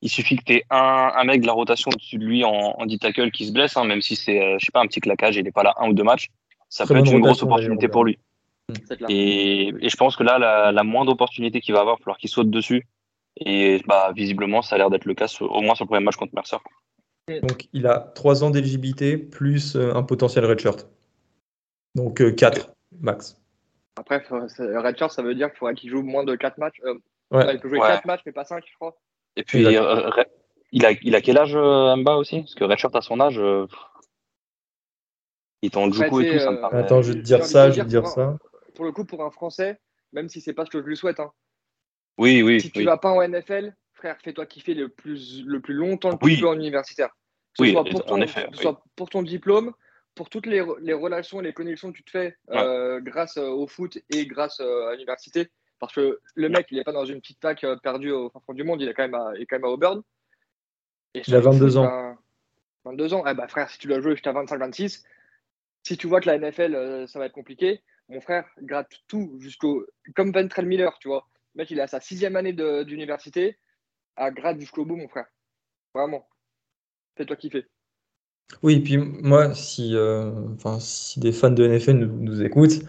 [0.00, 2.50] il suffit que tu aies un, un mec de la rotation au-dessus de lui en,
[2.50, 4.98] en D-tackle qui se blesse, hein, même si c'est, euh, je sais pas, un petit
[5.00, 6.26] claquage, il n'est pas là un ou deux matchs,
[6.68, 8.18] ça Très peut être une grosse opportunité pour lui.
[9.08, 12.04] Et, et je pense que là, la, la moindre opportunité qu'il va avoir, il va
[12.04, 12.86] falloir qu'il saute dessus.
[13.36, 16.16] Et bah, visiblement, ça a l'air d'être le cas, au moins sur le premier match
[16.16, 16.58] contre Mercer.
[17.28, 20.88] Donc, il a trois ans d'éligibilité plus euh, un potentiel redshirt.
[21.94, 23.36] Donc, euh, quatre max.
[23.96, 26.80] Après, c'est- Redshirt, ça veut dire qu'il faudrait qu'il joue moins de 4 matchs.
[26.84, 26.94] Euh,
[27.30, 27.54] Ouais.
[27.54, 27.86] il peut jouer Ouais.
[27.88, 28.96] 4 matchs, mais pas 5, je crois.
[29.36, 30.10] Et puis, euh,
[30.72, 32.40] il, a, il a quel âge, euh, Mba aussi?
[32.40, 33.66] Parce que Redshirt, à son âge, euh,
[35.62, 36.78] il est en Juco et tout, ça me euh, paraît.
[36.78, 38.36] Attends, je vais te dire ça, je vais te dire, pour ça.
[38.74, 39.80] Pour le coup, pour un Français,
[40.12, 41.30] même si c'est pas ce que je lui souhaite, hein,
[42.18, 42.84] Oui, oui, si tu oui.
[42.84, 46.34] vas pas en NFL, frère, fais-toi kiffer le plus, le plus longtemps que Oui.
[46.34, 47.10] tu peux en universitaire.
[47.10, 47.14] Que
[47.58, 48.62] ce Oui, soit pour en ton, effet, que ce oui.
[48.62, 49.72] soit pour ton diplôme,
[50.16, 53.36] pour toutes les, re- les relations et les connexions que tu te fais euh, grâce
[53.36, 55.50] euh, au foot et grâce euh, à l'université.
[55.78, 58.54] Parce que le mec, il est pas dans une petite fac perdue au fin fond
[58.54, 60.02] du monde, il est quand même à, il est quand même à Auburn.
[61.14, 61.84] Et Il a le 22 foot, ans.
[61.84, 62.18] ben,
[62.84, 65.04] 22 ans, eh ben, frère, si tu dois jouer jusqu'à 25-26,
[65.84, 69.36] si tu vois que la NFL, euh, ça va être compliqué, mon frère gratte tout
[69.40, 69.86] jusqu'au.
[70.16, 71.28] Comme Ventrell Miller, tu vois.
[71.54, 73.58] Le mec, il est à sa sixième année d'université,
[74.16, 75.26] à gratte jusqu'au bout, mon frère.
[75.94, 76.26] Vraiment.
[77.16, 77.66] Fais-toi kiffer.
[78.62, 80.30] Oui, puis moi, si, euh,
[80.78, 82.80] si des fans de NFL nous, écoutent,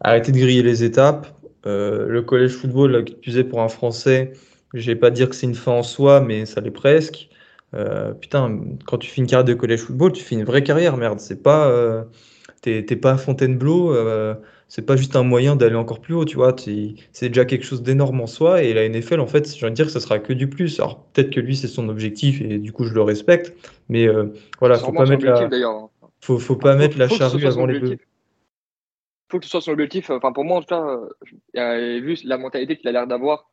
[0.00, 1.26] arrêtez de griller les étapes.
[1.66, 4.32] Euh, le college football, là, que tu pour un Français,
[4.74, 7.28] je vais pas dire que c'est une fin en soi, mais ça l'est presque.
[7.74, 10.96] Euh, putain, quand tu fais une carrière de college football, tu fais une vraie carrière,
[10.96, 11.20] merde.
[11.20, 12.04] C'est pas,
[12.62, 13.94] t'es, pas à Fontainebleau,
[14.74, 16.56] c'est pas juste un moyen d'aller encore plus haut, tu vois.
[16.56, 18.62] C'est déjà quelque chose d'énorme en soi.
[18.62, 20.80] Et la NFL, en fait, j'ai envie de dire que ça sera que du plus.
[20.80, 23.54] Alors peut-être que lui, c'est son objectif et du coup, je le respecte.
[23.90, 25.90] Mais euh, voilà, faut pas mettre la, hein.
[26.22, 27.98] faut, faut pas Faut- mettre la faut ce charrue avant les bœufs.
[29.30, 30.08] faut que ce soit son objectif.
[30.08, 31.06] Enfin, pour moi, en tout cas, euh,
[31.58, 33.50] euh, vu la mentalité qu'il a l'air d'avoir,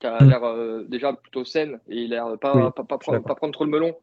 [0.00, 0.28] qui a Mm.
[0.30, 3.24] l'air euh, déjà plutôt saine, et il a l'air pas, Oui, pas, prendre, d'accord.
[3.26, 3.94] pas prendre trop le melon,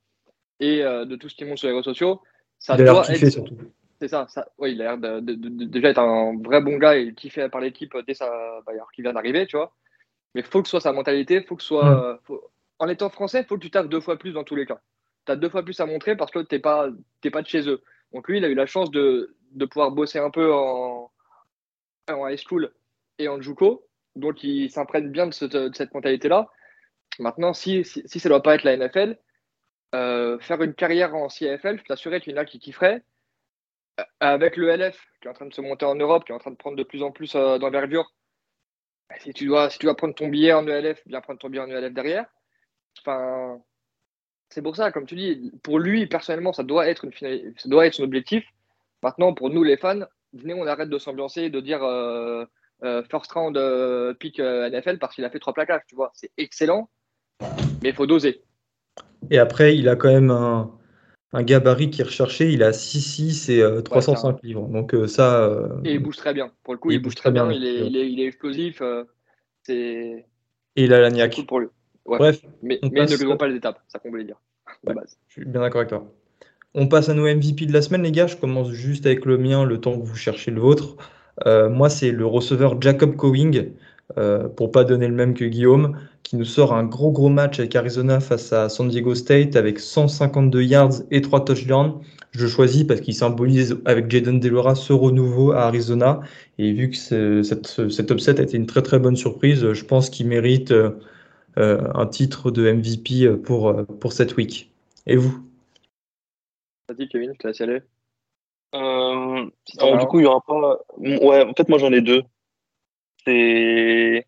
[0.60, 2.22] et euh, de tout ce qu'il montre sur les réseaux sociaux,
[2.60, 3.30] ça Il doit être.
[3.32, 3.56] surtout.
[4.02, 4.48] C'est ça, ça.
[4.58, 7.14] Oui, il a l'air de, de- de- de- déjà être un vrai bon gars et
[7.14, 8.28] kiffé par l'équipe dès sa,
[8.66, 9.76] bah, alors qu'il vient d'arriver, tu vois.
[10.36, 11.86] Mais faut que ce soit sa mentalité, faut que ce soit.
[11.86, 12.04] Mm.
[12.04, 14.66] euh, faut- En étant français, faut que tu taffes deux fois plus dans tous les
[14.66, 14.80] cas.
[15.26, 16.90] Tu as deux fois plus à montrer parce que t'es pas,
[17.22, 17.84] t'es pas de chez eux.
[18.14, 21.12] Donc lui, il a eu la chance de, de pouvoir bosser un peu en,
[22.10, 22.72] en high school
[23.18, 23.86] et en JUCO.
[24.16, 26.50] Donc il s'imprègne bien de, cette- de cette mentalité-là.
[27.20, 29.18] Maintenant, si, si, si ça doit pas être la NFL,
[29.96, 33.04] euh, faire une carrière en CFL, je t'assurais qu'il y en a qui kifferaient.
[34.00, 36.36] Euh, Avec le LF, qui est en train de se monter en Europe, qui est
[36.36, 38.14] en train de prendre de plus en plus euh, d'envergure,
[39.20, 41.64] si tu, dois, si tu dois prendre ton billet en ELF, bien prendre ton billet
[41.64, 42.26] en ELF derrière.
[43.00, 43.60] Enfin,
[44.50, 47.88] c'est pour ça, comme tu dis, pour lui, personnellement, ça doit être, une ça doit
[47.88, 48.46] être son objectif.
[49.02, 50.02] Maintenant, pour nous, les fans,
[50.34, 52.46] venez, on arrête de s'ambiancer et de dire euh,
[53.10, 53.58] first round
[54.20, 56.12] pick NFL parce qu'il a fait trois plaquages, tu vois.
[56.14, 56.90] C'est excellent,
[57.82, 58.44] mais il faut doser.
[59.32, 60.79] Et après, il a quand même un,
[61.34, 62.52] gabarit qui est recherché.
[62.52, 64.68] Il a 6-6 et 305 livres.
[64.68, 65.50] Donc ça.
[65.86, 66.52] Et il bouge très bien.
[66.64, 67.52] Pour le coup, il, bouge très bien.
[67.52, 68.82] Il, est, il, est, explosif.
[69.64, 70.26] c'est.
[70.76, 71.46] Et il a la niaque.
[71.48, 71.68] pour lui.
[72.06, 72.42] Bref.
[72.62, 74.40] Mais, mais ne grillons pas les étapes, ça qu'on voulait dire.
[74.88, 74.94] Je
[75.34, 76.12] suis bien d'accord avec toi.
[76.74, 78.28] On passe à nos MVP de la semaine, les gars.
[78.28, 80.98] Je commence juste avec le mien, le temps que vous cherchez le vôtre.
[81.46, 83.72] Euh, moi, c'est le receveur Jacob Cowing,
[84.18, 85.98] euh, pour pas donner le même que Guillaume,
[86.30, 89.80] qui nous sort un gros gros match avec Arizona face à San Diego State avec
[89.80, 92.02] 152 yards et 3 touchdowns.
[92.34, 96.20] Je choisis parce qu'il symbolise avec Jaden Delora ce renouveau à Arizona.
[96.60, 100.12] Et vu que cette, cet upset a été une très très bonne surprise, je pense
[100.12, 100.92] qu'il mérite euh,
[101.58, 104.72] un titre de MVP pour, pour cette week.
[105.08, 105.36] Et vous?
[106.90, 107.82] Vas-y, Kevin, je te laisse aller.
[108.76, 109.46] Euh,
[109.98, 110.78] du coup, il y aura pas.
[111.00, 112.22] Ouais, en fait, moi, j'en ai deux.
[113.26, 114.28] C'est.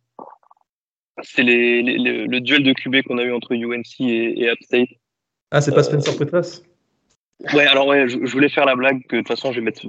[1.24, 4.90] C'est les, le duel de QB qu'on a eu entre UNC et, et State.
[5.52, 6.62] Ah, c'est pas Spencer Petras?
[7.54, 9.82] Ouais, alors ouais, je, voulais faire la blague que de toute façon, je vais mettre.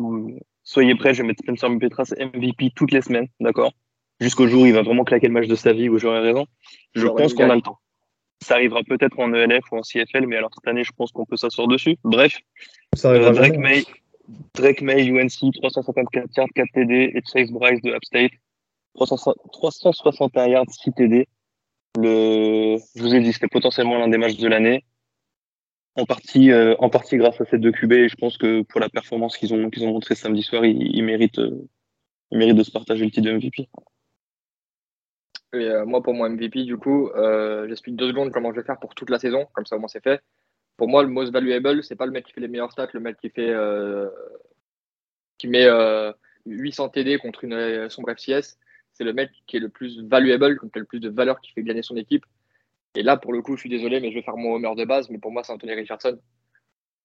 [0.65, 3.73] Soyez prêts, je vais mettre Spencer Petras MVP toutes les semaines, d'accord?
[4.21, 6.47] Jusqu'au jour où il va vraiment claquer le match de sa vie, où j'aurai raison.
[6.95, 7.79] Je pense qu'on a le temps.
[8.43, 11.25] Ça arrivera peut-être en ELF ou en CFL, mais alors cette année, je pense qu'on
[11.25, 11.97] peut s'asseoir dessus.
[12.03, 12.39] Bref,
[13.05, 13.85] euh, Drake, May,
[14.55, 18.33] Drake May, UNC, 354 yards, 4 TD, et Chase Bryce de Upstate,
[18.95, 21.29] 361 yards, 6 TD.
[21.99, 24.85] Le, je vous ai dit, c'était potentiellement l'un des matchs de l'année.
[25.95, 28.81] En partie, euh, en partie grâce à ces deux QB, et je pense que pour
[28.81, 31.69] la performance qu'ils ont, qu'ils ont montré samedi soir, ils, méritent, euh,
[32.31, 33.69] méritent de se partager le titre de MVP.
[35.55, 37.11] Euh, moi, pour mon MVP, du coup,
[37.69, 39.89] j'explique deux secondes comment je vais faire pour toute la saison, comme ça au moins
[39.89, 40.23] c'est fait.
[40.79, 43.01] Pour moi, le most valuable, c'est pas le mec qui fait les meilleurs stats, le
[43.01, 43.55] mec qui fait
[45.37, 45.67] qui met
[46.47, 48.57] 800 TD contre une sombre FCS.
[48.95, 51.53] C'est le mec qui est le plus valuable, qui a le plus de valeur, qui
[51.53, 52.25] fait gagner son équipe.
[52.95, 54.85] Et là, pour le coup, je suis désolé, mais je vais faire mon homer de
[54.85, 55.09] base.
[55.09, 56.19] Mais pour moi, c'est Anthony Richardson.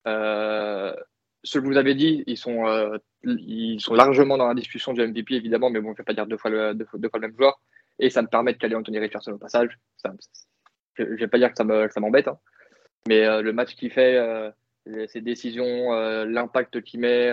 [0.06, 0.94] Euh,
[1.44, 2.66] ceux que vous avez dit, ils sont,
[3.24, 6.14] ils sont largement dans la discussion du MVP, évidemment, mais bon, je ne vais pas
[6.14, 6.74] dire deux fois le,
[7.20, 7.60] même joueur
[8.00, 9.78] et ça me permet de caler Anthony Richardson au passage.
[10.96, 12.40] je ne vais pas dire que ça m'embête, hein.
[13.08, 14.52] mais euh, le match qu'il fait, euh,
[15.08, 17.32] ses décisions, euh, l'impact qu'il met,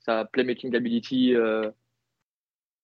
[0.00, 1.34] sa playmaking ability,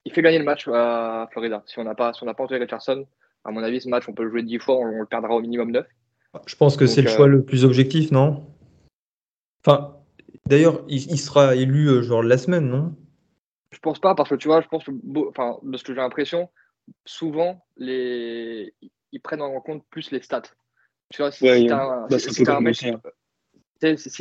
[0.05, 1.63] il fait gagner le match à Florida.
[1.67, 3.07] Si on n'a pas, si pas Anthony Richardson,
[3.45, 5.41] à mon avis, ce match, on peut le jouer 10 fois, on, le perdra au
[5.41, 5.87] minimum 9.
[6.47, 8.47] Je pense que c'est le choix le plus objectif, non?
[9.65, 9.97] Enfin,
[10.47, 12.95] d'ailleurs, il, il, sera élu genre la semaine, non?
[13.71, 14.93] Je pense pas, parce que tu vois, je pense que,
[15.29, 16.49] enfin, de ce que j'ai l'impression,
[17.05, 18.75] souvent, les...
[19.13, 20.43] ils prennent en compte plus les stats.
[21.11, 22.89] Tu vois, si tu as, un, si as un mec, si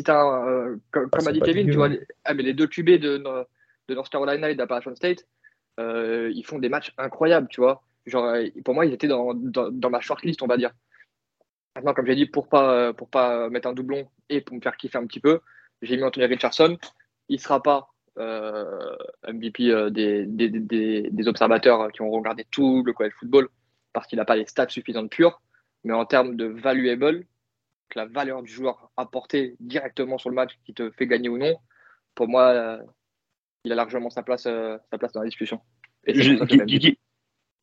[0.07, 3.95] as comme, a dit Kevin, tu vois, les, ah, mais les deux QB de, de
[3.95, 5.25] North Carolina et d'Appalachian State,
[5.79, 7.83] euh, ils font des matchs incroyables, tu vois.
[8.05, 10.71] Genre, euh, pour moi, ils étaient dans, dans, dans ma shortlist, on va dire.
[11.75, 14.77] Maintenant, comme j'ai dit, pour pas, pour pas mettre un doublon et pour me faire
[14.77, 15.41] kiffer un petit peu,
[15.81, 16.77] j'ai mis Anthony Richardson.
[17.29, 18.95] Il ne sera pas euh,
[19.27, 23.47] MVP euh, des, des, des, observateurs qui ont regardé tout le college football
[23.93, 25.39] parce qu'il n'a pas les stats suffisantes pures,
[25.83, 27.25] mais en termes de valuable,
[27.95, 31.57] la valeur du joueur apportée directement sur le match qui te fait gagner ou non,
[32.15, 32.81] pour moi, euh,
[33.67, 35.59] il a largement sa place, sa place dans la discussion.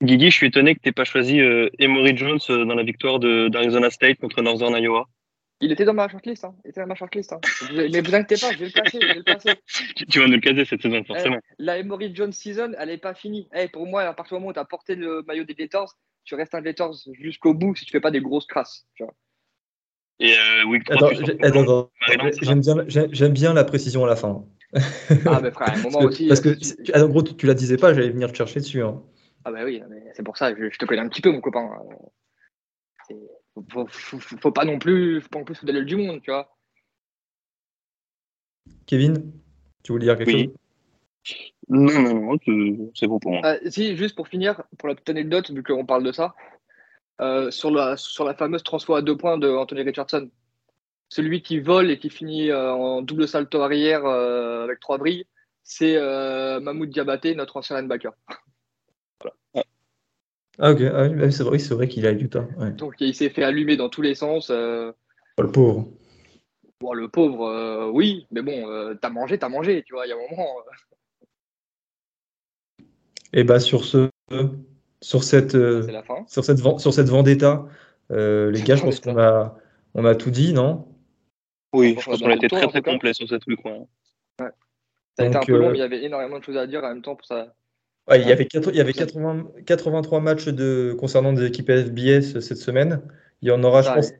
[0.02, 1.40] Guigui, je suis étonné que tu n'aies pas choisi
[1.78, 5.09] Emory Jones dans la victoire d'Arizona State contre Northern Iowa.
[5.60, 6.44] Il était dans ma shortlist.
[6.44, 6.55] Hein.
[6.64, 7.32] Il était dans ma shortlist.
[7.32, 7.40] Hein.
[7.72, 8.98] Mais vous inquiétez pas, je vais le placer.
[9.01, 9.55] Je vais le placer.
[10.10, 11.39] tu vas nous le caser cette saison, forcément.
[11.43, 13.48] Eh, la Emory Jones season, elle n'est pas finie.
[13.55, 15.94] Eh, pour moi, à partir du moment où tu as porté le maillot des Gators,
[16.24, 18.86] tu restes un Gators jusqu'au bout si tu fais pas des grosses crasses.
[18.94, 19.14] Tu vois.
[20.20, 21.12] Et euh, week 3,
[21.43, 21.90] attends,
[22.43, 24.44] j'aime bien, j'aime bien la précision à la fin.
[25.26, 26.28] ah, mais frère, un moment parce aussi.
[26.28, 28.82] Parce que, euh, en gros, tu, tu, la disais pas, j'allais venir te chercher dessus.
[28.82, 29.02] Hein.
[29.44, 29.82] Ah, bah oui,
[30.14, 31.68] c'est pour ça, je, je, te connais un petit peu, mon copain
[33.68, 33.86] faut,
[34.18, 36.56] faut, pas non plus, faut pas non plus se donner du monde, tu vois.
[38.86, 39.32] Kevin,
[39.82, 40.55] tu voulais dire quelque chose?
[41.68, 43.40] Non, non, non, c'est bon pour moi.
[43.44, 46.34] Euh, si, juste pour finir, pour la petite anecdote, vu qu'on parle de ça,
[47.20, 50.30] euh, sur, la, sur la fameuse transfert à deux points de Anthony Richardson,
[51.09, 55.26] celui qui vole et qui finit euh, en double salto arrière avec trois brilles,
[55.62, 55.98] c'est
[56.60, 58.12] Mahmoud Diabaté, notre ancien linebacker.
[59.20, 59.64] voilà.
[60.59, 62.47] Ah ok, ah, bah, c'est vrai, vrai qu'il a eu du temps.
[62.76, 64.51] Donc il s'est fait allumer dans tous les sens.
[64.51, 64.93] Euh.
[65.36, 65.89] Oh, le pauvre.
[66.81, 70.10] Bon, le pauvre, euh, oui, mais bon, euh, t'as mangé, t'as mangé, tu vois, il
[70.10, 70.56] y a un moment.
[73.32, 74.10] Et bah sur ce,
[75.01, 75.56] sur cette,
[76.28, 77.66] sur cette, sur cette vendetta,
[78.10, 79.56] les gars, je pense qu'on a,
[79.94, 80.86] on a tout dit, non?
[81.74, 83.62] Oui, je pense qu'on a été très très complet sur cette truc.
[83.64, 83.82] Ouais.
[84.38, 86.82] Ça a été un peu long, mais il y avait énormément de choses à dire
[86.82, 87.55] en même temps pour ça
[88.12, 92.59] il y avait, il y avait 80, 83 matchs de, concernant des équipes FBS cette
[92.59, 93.01] semaine.
[93.40, 94.12] Il y en aura, je pense,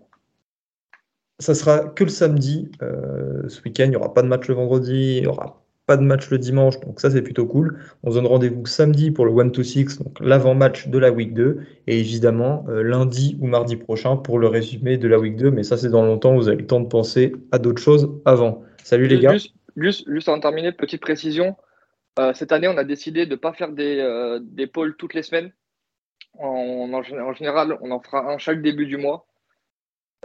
[1.39, 2.71] ça sera que le samedi.
[2.83, 5.97] Euh, ce week-end, il n'y aura pas de match le vendredi, il n'y aura pas
[5.97, 7.79] de match le dimanche, donc ça c'est plutôt cool.
[8.03, 11.35] On se donne rendez-vous samedi pour le 1 to 6, donc l'avant-match de la week
[11.35, 15.51] 2, et évidemment euh, lundi ou mardi prochain pour le résumé de la week 2,
[15.51, 18.63] mais ça c'est dans longtemps, vous avez le temps de penser à d'autres choses avant.
[18.83, 19.33] Salut les gars.
[19.77, 21.57] Juste, juste, en terminer, petite précision.
[22.19, 25.23] Euh, cette année, on a décidé de ne pas faire des, des polls toutes les
[25.23, 25.53] semaines.
[26.39, 29.27] En, en, général, on en fera un chaque début du mois.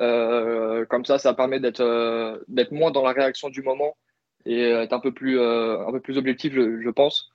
[0.01, 3.97] Euh, comme ça, ça permet d'être euh, d'être moins dans la réaction du moment
[4.45, 7.31] et être un peu plus, euh, un peu plus objectif, je, pense.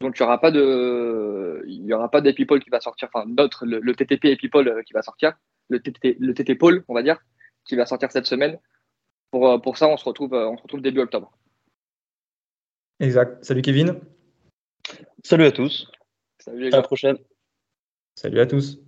[0.00, 3.28] Donc, il n'y aura pas de, il y aura pas d'Epipole qui va sortir, enfin,
[3.28, 5.34] d'autres, le, TTP Epipole qui va sortir,
[5.68, 7.18] le TTP, le TT Pole, on va dire,
[7.64, 8.58] qui va sortir cette semaine.
[9.30, 11.32] Pour, pour ça, on se retrouve, on se retrouve début octobre.
[13.00, 13.44] Exact.
[13.44, 14.00] Salut Kevin.
[15.22, 15.90] Salut à tous.
[16.38, 16.78] Salut les gars.
[16.78, 17.18] À la prochaine.
[18.14, 18.80] Salut à tous.